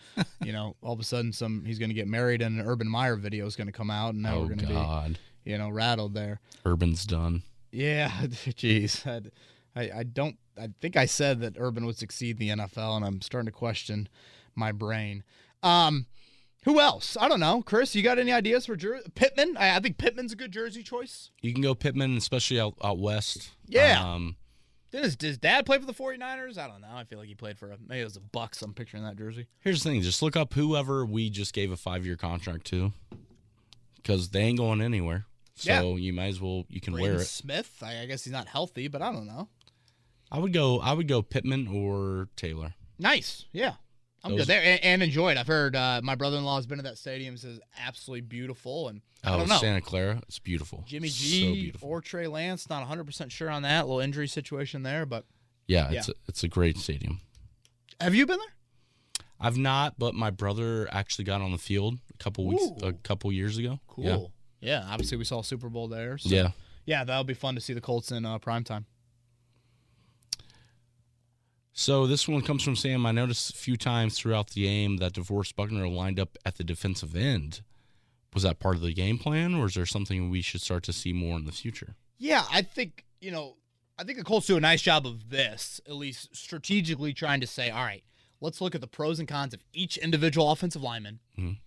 you 0.44 0.52
know, 0.54 0.76
all 0.82 0.94
of 0.94 1.00
a 1.00 1.04
sudden, 1.04 1.34
some 1.34 1.64
he's 1.66 1.80
going 1.80 1.90
to 1.90 1.96
get 1.96 2.08
married, 2.08 2.42
and 2.42 2.60
an 2.60 2.66
Urban 2.66 2.88
Meyer 2.88 3.16
video 3.16 3.46
is 3.46 3.56
going 3.56 3.68
to 3.68 3.74
come 3.74 3.90
out, 3.90 4.14
and 4.14 4.22
now 4.24 4.36
oh 4.36 4.42
we're 4.42 4.48
going 4.56 4.60
to 4.60 5.14
be, 5.44 5.52
you 5.52 5.58
know, 5.58 5.70
rattled 5.70 6.14
there. 6.14 6.40
Urban's 6.66 7.06
done. 7.06 7.44
Yeah, 7.72 8.10
jeez, 8.32 9.06
I'd- 9.08 9.32
I, 9.76 9.90
I 10.00 10.04
don't. 10.04 10.38
I 10.56 10.70
think 10.82 10.96
I 10.96 11.08
said 11.08 11.40
that 11.42 11.56
Urban 11.58 11.86
would 11.88 11.98
succeed 11.98 12.40
in 12.40 12.48
the 12.58 12.64
NFL, 12.64 12.98
and 12.98 13.04
I'm 13.06 13.22
starting 13.22 13.48
to 13.48 13.52
question 13.52 14.08
my 14.54 14.72
brain. 14.72 15.24
Um, 15.64 16.06
who 16.66 16.80
else? 16.80 17.18
I 17.20 17.28
don't 17.28 17.40
know. 17.40 17.64
Chris, 17.64 17.96
you 17.96 18.04
got 18.04 18.20
any 18.20 18.32
ideas 18.32 18.68
for 18.68 18.76
jer- 18.76 19.02
Pittman? 19.16 19.58
I, 19.58 19.76
I 19.76 19.80
think 19.80 19.98
Pittman's 19.98 20.32
a 20.32 20.36
good 20.36 20.52
jersey 20.52 20.84
choice. 20.84 21.32
You 21.42 21.52
can 21.54 21.64
go 21.64 21.74
Pittman, 21.74 22.16
especially 22.18 22.60
out, 22.60 22.76
out 22.84 23.00
west. 23.00 23.50
Yeah. 23.68 24.00
Um, 24.14 24.36
Did 24.94 25.04
his, 25.06 25.16
does 25.16 25.40
dad 25.40 25.66
play 25.66 25.80
for 25.80 25.88
the 25.88 25.94
49ers? 25.94 26.60
I 26.60 26.68
don't 26.68 26.80
know. 26.80 26.88
I 26.94 27.04
feel 27.04 27.18
like 27.18 27.28
he 27.28 27.34
played 27.34 27.58
for 27.58 27.72
a, 27.72 27.78
maybe 27.88 28.02
it 28.02 28.04
was 28.04 28.16
a 28.16 28.22
Bucks. 28.22 28.62
I'm 28.62 28.76
picturing 28.76 29.04
that 29.04 29.18
jersey. 29.18 29.48
here's 29.60 29.82
the 29.82 29.90
thing: 29.90 30.02
just 30.04 30.22
look 30.22 30.36
up 30.36 30.54
whoever 30.54 31.04
we 31.04 31.32
just 31.32 31.52
gave 31.52 31.72
a 31.72 31.76
five 31.76 32.06
year 32.06 32.16
contract 32.16 32.66
to, 32.66 32.94
because 33.96 34.30
they 34.30 34.42
ain't 34.42 34.60
going 34.60 34.82
anywhere. 34.82 35.26
So 35.56 35.96
you 35.96 36.14
might 36.14 36.28
as 36.28 36.40
well 36.40 36.66
you 36.70 36.80
can 36.80 36.94
wear 36.94 37.16
it. 37.16 37.26
Smith. 37.26 37.82
I, 37.82 38.02
I 38.02 38.06
guess 38.06 38.24
he's 38.24 38.34
not 38.34 38.48
healthy, 38.48 38.88
but 38.88 39.02
I 39.02 39.12
don't 39.12 39.26
know. 39.26 39.50
I 40.32 40.38
would 40.38 40.54
go. 40.54 40.80
I 40.80 40.94
would 40.94 41.08
go 41.08 41.24
Pittman 41.24 41.68
or 41.68 42.28
Taylor. 42.36 42.76
Nice. 43.00 43.46
Yeah. 43.52 43.74
I'm 44.24 44.32
Those- 44.32 44.42
good 44.42 44.48
there 44.48 44.62
and, 44.64 44.84
and 44.84 45.04
enjoyed. 45.04 45.38
I've 45.38 45.48
heard 45.48 45.76
uh, 45.76 46.00
my 46.04 46.16
brother-in-law 46.16 46.56
has 46.56 46.66
been 46.66 46.78
to 46.78 46.84
that 46.84 46.98
stadium. 46.98 47.36
Says 47.38 47.60
absolutely 47.86 48.22
beautiful, 48.22 48.88
and 48.88 49.02
I 49.24 49.34
Oh, 49.34 49.38
don't 49.40 49.50
know. 49.50 49.58
Santa 49.58 49.82
Clara, 49.82 50.22
it's 50.28 50.40
beautiful. 50.40 50.84
Jimmy 50.88 51.10
so 51.10 51.24
G 51.24 51.54
beautiful. 51.64 51.90
or 51.90 52.00
Trey 52.02 52.28
Lance. 52.28 52.70
Not 52.70 52.80
100 52.80 53.04
percent 53.06 53.32
sure 53.32 53.50
on 53.50 53.64
that 53.64 53.86
little 53.86 54.00
injury 54.00 54.28
situation 54.28 54.84
there, 54.84 55.06
but 55.06 55.26
yeah, 55.68 55.90
yeah. 55.92 56.00
it's 56.00 56.10
a, 56.10 56.14
it's 56.28 56.44
a 56.44 56.48
great 56.48 56.78
stadium. 56.78 57.20
have 58.00 58.16
you 58.16 58.26
been 58.26 58.38
there? 58.40 59.26
I've 59.40 59.58
not, 59.58 60.00
but 60.00 60.16
my 60.16 60.30
brother 60.30 60.88
actually 60.92 61.26
got 61.26 61.42
on 61.42 61.52
the 61.52 61.58
field 61.58 61.96
a 62.14 62.18
couple 62.18 62.46
weeks, 62.48 62.64
Ooh. 62.64 62.88
a 62.88 62.94
couple 62.94 63.30
years 63.34 63.58
ago. 63.58 63.80
Cool. 63.88 64.32
Yeah. 64.62 64.80
yeah. 64.80 64.88
obviously 64.90 65.18
we 65.18 65.26
saw 65.26 65.42
Super 65.42 65.68
Bowl 65.68 65.90
there. 65.90 66.18
So. 66.18 66.30
Yeah. 66.30 66.42
yeah. 66.44 66.50
yeah, 66.86 67.04
that'll 67.04 67.26
be 67.26 67.34
fun 67.34 67.56
to 67.56 67.62
see 67.62 67.74
the 67.74 67.82
Colts 67.82 68.10
in 68.12 68.26
uh, 68.26 68.38
prime 68.38 68.64
time. 68.64 68.86
So 71.74 72.06
this 72.06 72.28
one 72.28 72.42
comes 72.44 72.64
from 72.64 72.76
Sam. 72.76 73.06
I 73.06 73.12
noticed 73.12 73.50
a 73.50 73.58
few 73.58 73.78
times 73.78 74.18
throughout 74.18 74.52
the 74.52 74.64
game 74.64 74.98
that 74.98 75.14
DeForest 75.14 75.56
Buckner 75.56 75.88
lined 75.88 76.20
up 76.20 76.38
at 76.46 76.56
the 76.58 76.64
defensive 76.64 77.16
end. 77.16 77.62
Was 78.34 78.44
that 78.44 78.60
part 78.60 78.76
of 78.76 78.82
the 78.82 78.94
game 78.94 79.18
plan, 79.18 79.56
or 79.56 79.66
is 79.66 79.74
there 79.76 79.86
something 79.86 80.30
we 80.30 80.42
should 80.42 80.62
start 80.62 80.84
to 80.84 80.94
see 80.94 81.14
more 81.14 81.38
in 81.38 81.46
the 81.46 81.52
future? 81.52 81.96
Yeah, 82.18 82.46
I 82.52 82.62
think 82.62 83.06
you 83.22 83.32
know, 83.32 83.56
I 83.98 84.04
think 84.04 84.18
the 84.18 84.24
Colts 84.24 84.48
do 84.48 84.58
a 84.58 84.60
nice 84.60 84.82
job 84.82 85.08
of 85.08 85.30
this, 85.30 85.80
at 85.88 85.94
least 85.96 86.36
strategically 86.36 87.14
trying 87.14 87.40
to 87.42 87.48
say, 87.48 87.70
all 87.70 87.84
right, 87.84 88.04
let's 88.42 88.60
look 88.60 88.76
at 88.76 88.82
the 88.82 88.88
pros 88.88 89.18
and 89.20 89.28
cons 89.28 89.54
of 89.54 89.62
each 89.72 89.98
individual 89.98 90.52
offensive 90.52 90.82
lineman, 90.84 91.20
Mhm. 91.40 91.58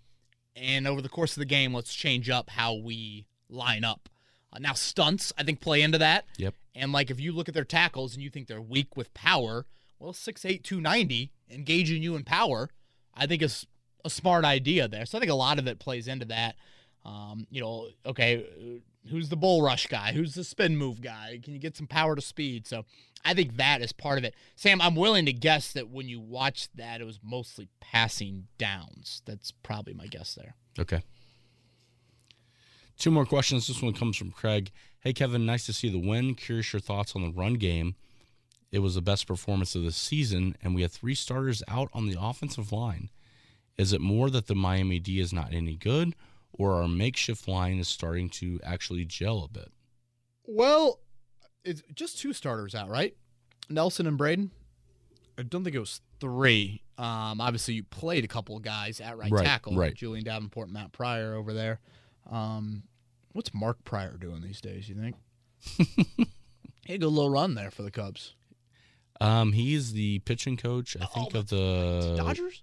and 0.55 0.87
over 0.87 1.01
the 1.01 1.09
course 1.09 1.33
of 1.33 1.39
the 1.41 1.47
game, 1.47 1.73
let's 1.73 1.95
change 1.95 2.29
up 2.29 2.51
how 2.51 2.75
we 2.75 3.27
line 3.49 3.85
up. 3.85 4.09
Uh, 4.53 4.59
now, 4.59 4.73
stunts, 4.75 5.33
I 5.39 5.43
think, 5.45 5.61
play 5.61 5.83
into 5.83 5.99
that. 5.99 6.27
Yep. 6.37 6.55
And 6.75 6.93
like, 6.93 7.11
if 7.11 7.19
you 7.21 7.33
look 7.33 7.49
at 7.49 7.55
their 7.55 7.65
tackles 7.65 8.15
and 8.15 8.23
you 8.23 8.29
think 8.31 8.47
they're 8.49 8.61
weak 8.61 8.97
with 8.97 9.13
power, 9.15 9.67
well, 9.99 10.13
6'8", 10.13 10.63
290, 10.63 11.33
engaging 11.51 12.03
you 12.03 12.17
in 12.17 12.25
power, 12.25 12.71
I 13.15 13.27
think 13.27 13.43
is 13.43 13.67
a 14.05 14.11
smart 14.11 14.45
idea 14.45 14.89
there. 14.89 15.07
So 15.07 15.19
I 15.19 15.21
think 15.21 15.33
a 15.33 15.37
lot 15.37 15.59
of 15.59 15.67
it 15.67 15.79
plays 15.79 16.09
into 16.09 16.27
that. 16.27 16.57
Um, 17.05 17.47
you 17.51 17.61
know, 17.61 17.89
okay, 18.05 18.45
uh, 18.45 19.09
who's 19.11 19.29
the 19.29 19.37
bull 19.37 19.63
rush 19.63 19.87
guy? 19.87 20.13
Who's 20.13 20.35
the 20.35 20.45
spin 20.45 20.77
move 20.77 21.01
guy? 21.01 21.41
Can 21.43 21.53
you 21.53 21.59
get 21.59 21.77
some 21.77 21.87
power 21.87 22.17
to 22.17 22.23
speed? 22.23 22.67
So 22.67 22.85
I 23.25 23.35
think 23.35 23.57
that 23.57 23.81
is 23.81 23.93
part 23.93 24.19
of 24.19 24.25
it. 24.25 24.35
Sam, 24.55 24.81
I'm 24.81 24.97
willing 24.97 25.27
to 25.27 25.33
guess 25.33 25.73
that 25.73 25.89
when 25.89 26.09
you 26.09 26.21
watched 26.21 26.77
that, 26.77 27.01
it 27.01 27.05
was 27.05 27.21
mostly 27.23 27.69
passing 27.81 28.49
downs. 28.59 29.23
That's 29.25 29.51
probably 29.51 29.95
my 29.95 30.07
guess 30.07 30.35
there. 30.35 30.55
Okay. 30.79 31.03
Two 32.99 33.11
more 33.11 33.27
questions. 33.27 33.67
This 33.67 33.83
one 33.83 33.93
comes 33.93 34.17
from 34.17 34.31
Craig. 34.31 34.71
Hey, 35.01 35.13
Kevin, 35.13 35.47
nice 35.47 35.67
to 35.67 35.73
see 35.73 35.89
the 35.89 35.99
win. 35.99 36.35
Curious 36.35 36.73
your 36.73 36.81
thoughts 36.81 37.15
on 37.15 37.23
the 37.23 37.31
run 37.31 37.55
game. 37.55 37.95
It 38.77 38.81
was 38.81 38.95
the 38.95 39.01
best 39.01 39.27
performance 39.27 39.75
of 39.75 39.85
the 39.85 39.91
season, 39.91 40.55
and 40.63 40.75
we 40.75 40.83
had 40.83 40.93
three 40.93 41.15
starters 41.15 41.63
out 41.67 41.89
on 41.95 42.09
the 42.09 42.19
offensive 42.21 42.73
line. 42.73 43.09
Is 43.79 43.95
it 43.95 44.03
more 44.03 44.29
that 44.29 44.49
the 44.49 44.55
Miami 44.55 44.99
D 44.99 45.19
is 45.19 45.33
not 45.33 45.55
any 45.55 45.77
good, 45.77 46.15
or 46.53 46.75
our 46.75 46.87
makeshift 46.87 47.49
line 47.49 47.79
is 47.79 47.89
starting 47.89 48.29
to 48.29 48.61
actually 48.63 49.07
gel 49.07 49.45
a 49.45 49.49
bit? 49.49 49.73
Well, 50.45 51.01
it's 51.65 51.83
just 51.95 52.19
two 52.19 52.35
starters 52.35 52.75
out, 52.75 52.91
right? 52.91 53.17
Nelson 53.71 54.07
and 54.07 54.19
Braden. 54.19 54.51
I 55.39 55.43
don't 55.45 55.65
think 55.65 55.75
it 55.75 55.81
was 55.81 56.03
three. 56.21 56.83
Um, 56.99 57.41
obviously, 57.41 57.73
you 57.73 57.83
played 57.83 58.25
a 58.25 58.29
couple 58.29 58.59
of 58.59 58.63
guys 58.63 59.01
at 59.01 59.17
right, 59.17 59.33
Right, 59.33 59.47
tackle, 59.47 59.75
right. 59.75 59.95
Julian 59.95 60.27
Davenport, 60.27 60.69
Matt 60.69 60.93
Pryor 60.93 61.35
over 61.35 61.55
there. 61.55 61.81
Um, 62.31 62.83
what's 63.33 63.55
Mark 63.55 63.85
Prior 63.85 64.19
doing 64.19 64.43
these 64.43 64.61
days? 64.61 64.87
You 64.87 64.97
think? 64.97 65.17
he 65.79 66.93
had 66.93 66.97
a 66.97 66.99
good 66.99 67.07
little 67.07 67.31
run 67.31 67.55
there 67.55 67.71
for 67.71 67.83
the 67.83 67.91
Cubs. 67.91 68.35
Um, 69.21 69.53
he's 69.53 69.93
the 69.93 70.19
pitching 70.21 70.57
coach, 70.57 70.97
I 71.01 71.05
Oh, 71.05 71.15
think, 71.15 71.35
of 71.35 71.49
the 71.49 72.15
Dodgers. 72.17 72.63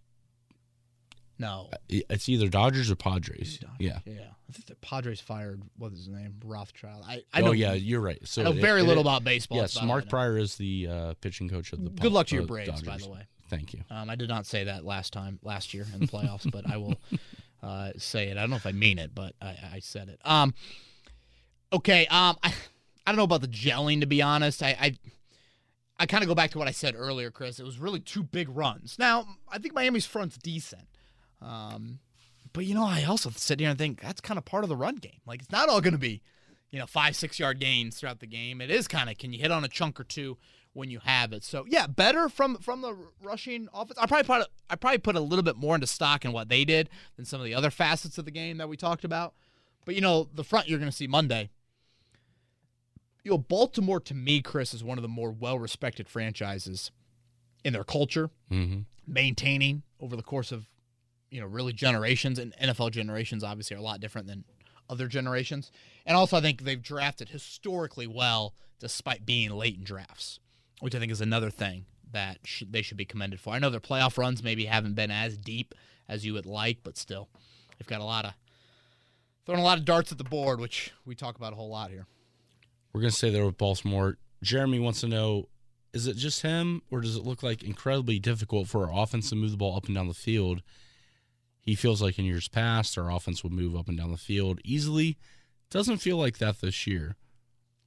No. 1.39 1.69
It's 1.89 2.29
either 2.29 2.47
Dodgers 2.47 2.91
or 2.91 2.95
Padres. 2.95 3.57
Dodgers. 3.57 3.75
Yeah. 3.79 3.99
Yeah. 4.05 4.19
I 4.49 4.51
think 4.53 4.67
the 4.67 4.75
Padres 4.75 5.19
fired 5.19 5.61
what 5.77 5.91
is 5.93 5.99
his 5.99 6.07
name? 6.09 6.35
Rothschild. 6.45 7.03
I, 7.07 7.23
I 7.33 7.41
oh 7.41 7.45
know, 7.47 7.51
yeah, 7.53 7.73
you're 7.73 8.01
right. 8.01 8.19
So 8.27 8.41
I 8.41 8.45
know 8.45 8.51
it- 8.51 8.61
very 8.61 8.81
it- 8.81 8.85
little 8.85 9.01
about 9.01 9.23
baseball. 9.23 9.57
Yes, 9.57 9.73
That's 9.73 9.77
about 9.77 9.85
all 9.85 9.91
I 9.91 9.95
Mark. 10.01 10.09
Prior 10.09 10.37
is 10.37 10.55
the 10.57 10.87
uh, 10.89 11.13
pitching 11.21 11.49
coach 11.49 11.73
of 11.73 11.83
the. 11.83 11.89
Good 11.89 12.11
luck 12.11 12.27
to 12.27 12.35
your 12.35 12.43
uh, 12.43 12.47
Braves, 12.47 12.81
by 12.83 12.97
the 12.97 13.09
way. 13.09 13.21
Thank 13.49 13.73
you. 13.73 13.81
Um, 13.89 14.09
I 14.09 14.15
did 14.15 14.29
not 14.29 14.45
say 14.45 14.65
that 14.65 14.85
last 14.85 15.11
time, 15.13 15.39
last 15.43 15.73
year 15.73 15.85
in 15.93 15.99
the 16.01 16.07
playoffs, 16.07 16.49
but 16.49 16.69
I 16.69 16.77
will 16.77 16.95
uh, 17.63 17.91
say 17.97 18.27
it. 18.29 18.37
I 18.37 18.41
don't 18.41 18.51
know 18.51 18.55
if 18.57 18.65
I 18.67 18.71
mean 18.71 18.99
it, 18.99 19.13
but 19.15 19.33
I, 19.41 19.55
I 19.73 19.79
said 19.79 20.09
it. 20.09 20.19
Um, 20.23 20.53
okay. 21.71 22.05
Um, 22.07 22.37
I, 22.43 22.53
I 23.05 23.11
don't 23.11 23.17
know 23.17 23.23
about 23.23 23.41
the 23.41 23.47
gelling, 23.47 24.01
to 24.01 24.07
be 24.07 24.21
honest. 24.21 24.61
I, 24.63 24.77
I, 24.79 24.95
I 26.03 26.05
kind 26.05 26.21
of 26.21 26.27
go 26.27 26.35
back 26.35 26.51
to 26.51 26.57
what 26.57 26.67
I 26.67 26.71
said 26.71 26.95
earlier, 26.97 27.31
Chris. 27.31 27.61
It 27.61 27.65
was 27.65 27.79
really 27.79 28.01
two 28.01 28.23
big 28.23 28.49
runs. 28.49 28.97
Now, 28.99 29.25
I 29.49 29.57
think 29.57 29.73
Miami's 29.73 30.05
front's 30.05 30.37
decent. 30.37 30.89
Um, 31.41 31.99
but 32.51 32.65
you 32.65 32.75
know, 32.75 32.83
I 32.83 33.05
also 33.05 33.29
sit 33.29 33.61
here 33.61 33.69
and 33.69 33.77
think 33.77 34.01
that's 34.01 34.19
kind 34.19 34.37
of 34.37 34.43
part 34.43 34.65
of 34.65 34.69
the 34.69 34.75
run 34.75 34.97
game. 34.97 35.21
Like 35.25 35.41
it's 35.41 35.51
not 35.51 35.69
all 35.69 35.79
going 35.79 35.93
to 35.93 35.97
be, 35.97 36.21
you 36.71 36.79
know, 36.79 36.85
five 36.85 37.15
six 37.15 37.39
yard 37.39 37.61
gains 37.61 37.97
throughout 37.97 38.19
the 38.19 38.27
game. 38.27 38.59
It 38.59 38.69
is 38.69 38.85
kind 38.85 39.09
of 39.09 39.17
can 39.17 39.31
you 39.31 39.39
hit 39.39 39.49
on 39.49 39.63
a 39.63 39.69
chunk 39.69 39.97
or 39.97 40.03
two 40.03 40.37
when 40.73 40.89
you 40.89 40.99
have 40.99 41.31
it. 41.31 41.45
So 41.45 41.63
yeah, 41.69 41.87
better 41.87 42.27
from 42.27 42.57
from 42.57 42.81
the 42.81 42.97
rushing 43.21 43.69
offense. 43.73 43.97
I 43.97 44.05
probably 44.05 44.27
put 44.27 44.47
I 44.69 44.75
probably 44.75 44.97
put 44.97 45.15
a 45.15 45.21
little 45.21 45.43
bit 45.43 45.55
more 45.55 45.73
into 45.73 45.87
stock 45.87 46.25
in 46.25 46.33
what 46.33 46.49
they 46.49 46.65
did 46.65 46.89
than 47.15 47.23
some 47.23 47.39
of 47.39 47.45
the 47.45 47.55
other 47.55 47.71
facets 47.71 48.17
of 48.17 48.25
the 48.25 48.31
game 48.31 48.57
that 48.57 48.67
we 48.67 48.75
talked 48.75 49.05
about. 49.05 49.35
But 49.85 49.95
you 49.95 50.01
know, 50.01 50.27
the 50.33 50.43
front 50.43 50.67
you're 50.67 50.79
going 50.79 50.91
to 50.91 50.95
see 50.95 51.07
Monday. 51.07 51.49
You 53.23 53.31
know, 53.31 53.37
Baltimore 53.37 53.99
to 54.01 54.13
me, 54.13 54.41
Chris, 54.41 54.73
is 54.73 54.83
one 54.83 54.97
of 54.97 55.01
the 55.01 55.07
more 55.07 55.31
well 55.31 55.57
respected 55.57 56.09
franchises 56.09 56.91
in 57.63 57.73
their 57.73 57.83
culture 57.83 58.29
hmm 58.49 58.81
maintaining 59.05 59.83
over 59.99 60.15
the 60.15 60.23
course 60.23 60.53
of 60.53 60.65
you 61.29 61.41
know 61.41 61.45
really 61.45 61.73
generations 61.73 62.39
and 62.39 62.53
NFL 62.55 62.91
generations 62.91 63.43
obviously 63.43 63.75
are 63.75 63.79
a 63.79 63.83
lot 63.83 63.99
different 63.99 64.27
than 64.27 64.45
other 64.89 65.07
generations. 65.07 65.71
And 66.05 66.15
also 66.15 66.37
I 66.37 66.41
think 66.41 66.61
they've 66.61 66.81
drafted 66.81 67.29
historically 67.29 68.07
well 68.07 68.53
despite 68.79 69.25
being 69.25 69.51
late 69.51 69.77
in 69.77 69.83
drafts 69.83 70.39
which 70.79 70.95
I 70.95 70.99
think 70.99 71.11
is 71.11 71.21
another 71.21 71.49
thing 71.49 71.85
that 72.11 72.39
sh- 72.45 72.63
they 72.69 72.81
should 72.81 72.97
be 72.97 73.05
commended 73.05 73.39
for. 73.39 73.53
I 73.53 73.59
know 73.59 73.69
their 73.69 73.79
playoff 73.79 74.17
runs 74.17 74.43
maybe 74.43 74.65
haven't 74.65 74.95
been 74.95 75.11
as 75.11 75.37
deep 75.37 75.73
as 76.07 76.25
you 76.25 76.33
would 76.33 76.45
like 76.45 76.79
but 76.83 76.97
still 76.97 77.27
they've 77.77 77.87
got 77.87 77.99
a 78.01 78.05
lot 78.05 78.23
of 78.23 78.33
throwing 79.45 79.61
a 79.61 79.65
lot 79.65 79.77
of 79.77 79.85
darts 79.85 80.11
at 80.13 80.17
the 80.17 80.23
board 80.23 80.61
which 80.61 80.93
we 81.05 81.13
talk 81.13 81.35
about 81.35 81.51
a 81.51 81.57
whole 81.57 81.69
lot 81.69 81.89
here 81.91 82.05
We're 82.93 83.01
gonna 83.01 83.11
stay 83.11 83.29
there 83.29 83.45
with 83.45 83.57
Baltimore. 83.57 84.17
Jeremy 84.41 84.79
wants 84.79 85.01
to 85.01 85.07
know: 85.07 85.49
Is 85.93 86.07
it 86.07 86.15
just 86.15 86.41
him, 86.41 86.81
or 86.91 87.01
does 87.01 87.15
it 87.15 87.23
look 87.23 87.43
like 87.43 87.63
incredibly 87.63 88.19
difficult 88.19 88.67
for 88.67 88.89
our 88.89 89.03
offense 89.03 89.29
to 89.29 89.35
move 89.35 89.51
the 89.51 89.57
ball 89.57 89.75
up 89.75 89.85
and 89.85 89.95
down 89.95 90.07
the 90.07 90.13
field? 90.13 90.61
He 91.61 91.75
feels 91.75 92.01
like 92.01 92.19
in 92.19 92.25
years 92.25 92.49
past, 92.49 92.97
our 92.97 93.09
offense 93.09 93.43
would 93.43 93.53
move 93.53 93.75
up 93.75 93.87
and 93.87 93.97
down 93.97 94.11
the 94.11 94.17
field 94.17 94.59
easily. 94.65 95.17
Doesn't 95.69 95.97
feel 95.97 96.17
like 96.17 96.37
that 96.39 96.59
this 96.61 96.85
year. 96.85 97.15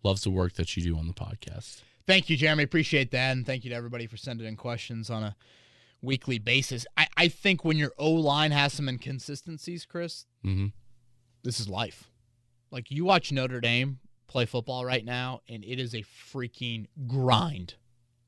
Loves 0.02 0.22
the 0.22 0.30
work 0.30 0.54
that 0.54 0.76
you 0.76 0.82
do 0.82 0.98
on 0.98 1.07
the 1.07 1.12
podcast. 1.12 1.82
Thank 2.07 2.30
you, 2.30 2.36
Jeremy. 2.36 2.62
Appreciate 2.62 3.11
that. 3.11 3.32
And 3.32 3.44
thank 3.44 3.64
you 3.64 3.70
to 3.70 3.76
everybody 3.76 4.07
for 4.07 4.16
sending 4.16 4.46
in 4.46 4.57
questions 4.57 5.11
on 5.11 5.22
a 5.24 5.36
weekly 6.00 6.38
basis. 6.38 6.86
I, 6.96 7.09
I 7.16 7.28
think 7.28 7.64
when 7.64 7.76
your 7.76 7.92
O 7.98 8.11
line 8.12 8.52
has 8.52 8.72
some 8.72 8.88
inconsistencies, 8.88 9.84
Chris, 9.84 10.26
hmm 10.42 10.66
this 11.42 11.61
is 11.61 11.68
life. 11.68 12.11
Like 12.72 12.90
you 12.90 13.04
watch 13.04 13.30
Notre 13.30 13.61
Dame 13.61 14.00
play 14.37 14.45
football 14.45 14.84
right 14.84 15.03
now, 15.03 15.41
and 15.49 15.64
it 15.64 15.80
is 15.80 15.95
a 15.95 16.03
freaking 16.03 16.84
grind 17.07 17.72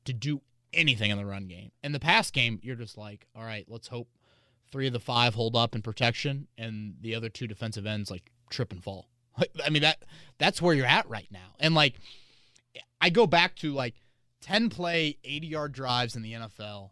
to 0.05 0.11
do 0.11 0.41
anything 0.73 1.11
in 1.11 1.19
the 1.19 1.25
run 1.25 1.45
game. 1.45 1.71
In 1.83 1.91
the 1.91 1.99
pass 1.99 2.31
game, 2.31 2.59
you're 2.63 2.75
just 2.75 2.97
like, 2.97 3.27
all 3.35 3.43
right, 3.43 3.63
let's 3.69 3.89
hope 3.89 4.07
three 4.71 4.87
of 4.87 4.93
the 4.93 4.99
five 4.99 5.35
hold 5.35 5.55
up 5.55 5.75
in 5.75 5.83
protection, 5.83 6.47
and 6.57 6.95
the 6.99 7.13
other 7.13 7.29
two 7.29 7.45
defensive 7.45 7.85
ends 7.85 8.09
like 8.09 8.31
trip 8.49 8.71
and 8.71 8.83
fall. 8.83 9.07
Like, 9.37 9.51
I 9.63 9.69
mean 9.69 9.83
that 9.83 10.03
that's 10.37 10.61
where 10.61 10.75
you're 10.75 10.85
at 10.85 11.07
right 11.07 11.27
now. 11.31 11.53
And 11.61 11.73
like, 11.73 11.93
I 12.99 13.09
go 13.09 13.25
back 13.25 13.55
to 13.57 13.71
like 13.71 13.93
ten 14.41 14.69
play, 14.69 15.17
eighty 15.23 15.47
yard 15.47 15.71
drives 15.71 16.17
in 16.17 16.23
the 16.23 16.33
NFL 16.33 16.89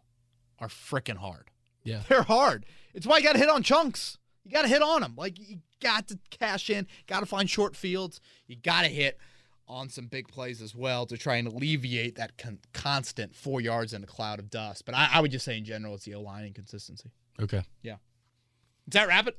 are 0.58 0.68
freaking 0.68 1.16
hard. 1.16 1.50
Yeah. 1.82 2.04
They're 2.08 2.22
hard. 2.22 2.64
It's 2.94 3.06
why 3.06 3.18
you 3.18 3.24
got 3.24 3.32
to 3.32 3.38
hit 3.38 3.50
on 3.50 3.62
chunks. 3.62 4.16
You 4.44 4.52
got 4.52 4.62
to 4.62 4.68
hit 4.68 4.80
on 4.80 5.02
them. 5.02 5.14
Like 5.14 5.38
you 5.38 5.58
got 5.80 6.08
to 6.08 6.18
cash 6.30 6.70
in. 6.70 6.86
Got 7.06 7.20
to 7.20 7.26
find 7.26 7.48
short 7.48 7.76
fields. 7.76 8.20
You 8.46 8.56
got 8.56 8.82
to 8.82 8.88
hit 8.88 9.18
on 9.66 9.88
some 9.90 10.06
big 10.06 10.28
plays 10.28 10.62
as 10.62 10.74
well 10.74 11.04
to 11.06 11.16
try 11.18 11.36
and 11.36 11.46
alleviate 11.48 12.14
that 12.16 12.38
con- 12.38 12.58
constant 12.72 13.34
four 13.34 13.60
yards 13.60 13.92
in 13.92 14.02
a 14.02 14.06
cloud 14.06 14.38
of 14.38 14.48
dust. 14.50 14.84
But 14.86 14.94
I, 14.94 15.08
I 15.14 15.20
would 15.20 15.30
just 15.30 15.44
say 15.44 15.58
in 15.58 15.64
general, 15.64 15.94
it's 15.94 16.04
the 16.04 16.14
O 16.14 16.22
line 16.22 16.46
inconsistency. 16.46 17.10
Okay, 17.40 17.62
Yeah. 17.82 17.94
Is 18.86 18.92
that 18.94 19.08
rapid? 19.08 19.34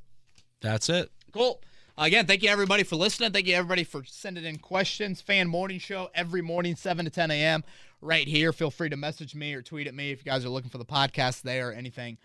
that's 0.61 0.89
it. 0.89 1.09
Cool. 1.33 1.61
Again, 1.97 2.25
thank 2.27 2.43
you 2.43 2.49
everybody 2.49 2.83
for 2.83 2.95
listening. 2.95 3.31
Thank 3.31 3.47
you 3.47 3.55
everybody 3.55 3.83
for 3.83 4.03
sending 4.05 4.45
in 4.45 4.57
questions. 4.59 5.19
Fan 5.21 5.47
morning 5.49 5.79
show 5.79 6.09
every 6.13 6.41
morning, 6.41 6.75
7 6.75 7.03
to 7.05 7.11
10 7.11 7.31
a.m. 7.31 7.63
right 7.99 8.27
here. 8.27 8.53
Feel 8.53 8.71
free 8.71 8.89
to 8.89 8.95
message 8.97 9.35
me 9.35 9.53
or 9.53 9.61
tweet 9.61 9.87
at 9.87 9.93
me 9.95 10.11
if 10.11 10.19
you 10.25 10.31
guys 10.31 10.45
are 10.45 10.49
looking 10.49 10.69
for 10.69 10.77
the 10.77 10.85
podcast 10.85 11.41
there 11.41 11.69
or 11.69 11.73
anything 11.73 12.17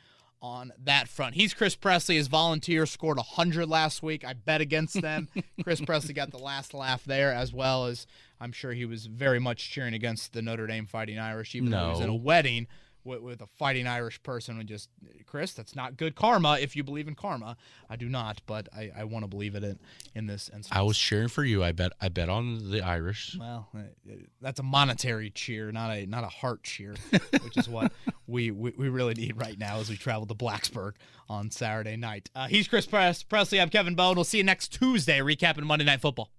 on 0.45 0.74
that 0.84 1.09
front. 1.09 1.34
He's 1.34 1.55
Chris 1.55 1.74
Presley. 1.74 2.16
His 2.16 2.28
volunteer 2.28 2.84
scored 2.84 3.16
100 3.16 3.66
last 3.66 4.03
week. 4.03 4.26
I 4.26 4.34
bet 4.34 4.61
against 4.61 5.01
them. 5.01 5.28
Chris 5.64 5.80
Presley 5.80 6.12
got 6.12 6.32
the 6.32 6.38
last 6.38 6.74
laugh 6.74 7.03
there, 7.05 7.32
as 7.32 7.55
well 7.55 7.86
as 7.86 8.07
I'm 8.38 8.53
sure 8.53 8.72
he 8.72 8.84
was 8.84 9.07
very 9.07 9.38
much 9.38 9.70
cheering 9.70 9.95
against 9.95 10.34
the 10.34 10.42
Notre 10.42 10.66
Dame 10.66 10.84
Fighting 10.84 11.18
Irish, 11.18 11.55
even 11.55 11.70
though 11.70 11.86
he 11.86 11.90
was 11.92 12.01
in 12.01 12.11
a 12.11 12.14
wedding 12.14 12.66
with, 13.05 13.20
with 13.20 13.40
a 13.40 13.46
fighting 13.46 13.86
Irish 13.86 14.22
person. 14.22 14.59
And 14.59 14.68
just, 14.68 14.88
Chris, 15.26 15.52
that's 15.52 15.76
not 15.76 15.96
good 15.96 16.14
karma 16.14 16.59
if 16.61 16.74
you 16.74 16.82
believe 16.82 17.09
in 17.09 17.14
karma. 17.14 17.57
I 17.88 17.96
do 17.96 18.09
not, 18.09 18.40
but 18.46 18.68
I, 18.74 18.90
I 18.96 19.05
want 19.05 19.24
to 19.24 19.28
believe 19.28 19.55
it 19.55 19.62
in, 19.62 19.78
in 20.14 20.26
this 20.26 20.48
instance. 20.48 20.68
I 20.72 20.82
was 20.82 20.98
cheering 20.98 21.28
for 21.28 21.44
you. 21.44 21.62
I 21.62 21.72
bet. 21.72 21.92
I 22.00 22.09
bet 22.09 22.28
on 22.28 22.70
the 22.70 22.82
Irish. 22.82 23.36
Well, 23.38 23.68
uh, 23.76 23.80
that's 24.40 24.61
a 24.61 24.64
monetary 24.64 25.30
cheer, 25.30 25.70
not 25.70 25.90
a 25.90 26.07
not 26.07 26.24
a 26.24 26.28
heart 26.28 26.62
cheer, 26.62 26.94
which 27.42 27.57
is 27.57 27.68
what 27.68 27.92
we, 28.26 28.50
we 28.50 28.72
we 28.76 28.88
really 28.88 29.14
need 29.14 29.38
right 29.38 29.59
now 29.59 29.78
as 29.78 29.88
we 29.88 29.96
travel 29.96 30.26
to 30.26 30.34
Blacksburg 30.34 30.92
on 31.28 31.50
Saturday 31.50 31.96
night. 31.96 32.30
Uh, 32.34 32.46
he's 32.46 32.68
Chris 32.68 32.86
Press 32.86 33.22
Presley. 33.22 33.61
I'm 33.61 33.70
Kevin 33.70 33.94
Bowen. 33.94 34.16
We'll 34.16 34.24
see 34.24 34.38
you 34.38 34.44
next 34.44 34.68
Tuesday 34.72 35.18
recapping 35.18 35.64
Monday 35.64 35.84
Night 35.84 36.00
Football. 36.00 36.30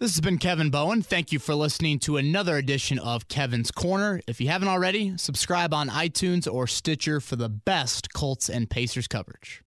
This 0.00 0.12
has 0.12 0.20
been 0.20 0.38
Kevin 0.38 0.70
Bowen. 0.70 1.02
Thank 1.02 1.32
you 1.32 1.40
for 1.40 1.56
listening 1.56 1.98
to 2.00 2.18
another 2.18 2.56
edition 2.56 3.00
of 3.00 3.26
Kevin's 3.26 3.72
Corner. 3.72 4.20
If 4.28 4.40
you 4.40 4.46
haven't 4.46 4.68
already, 4.68 5.18
subscribe 5.18 5.74
on 5.74 5.88
iTunes 5.88 6.46
or 6.46 6.68
Stitcher 6.68 7.18
for 7.18 7.34
the 7.34 7.48
best 7.48 8.14
Colts 8.14 8.48
and 8.48 8.70
Pacers 8.70 9.08
coverage. 9.08 9.60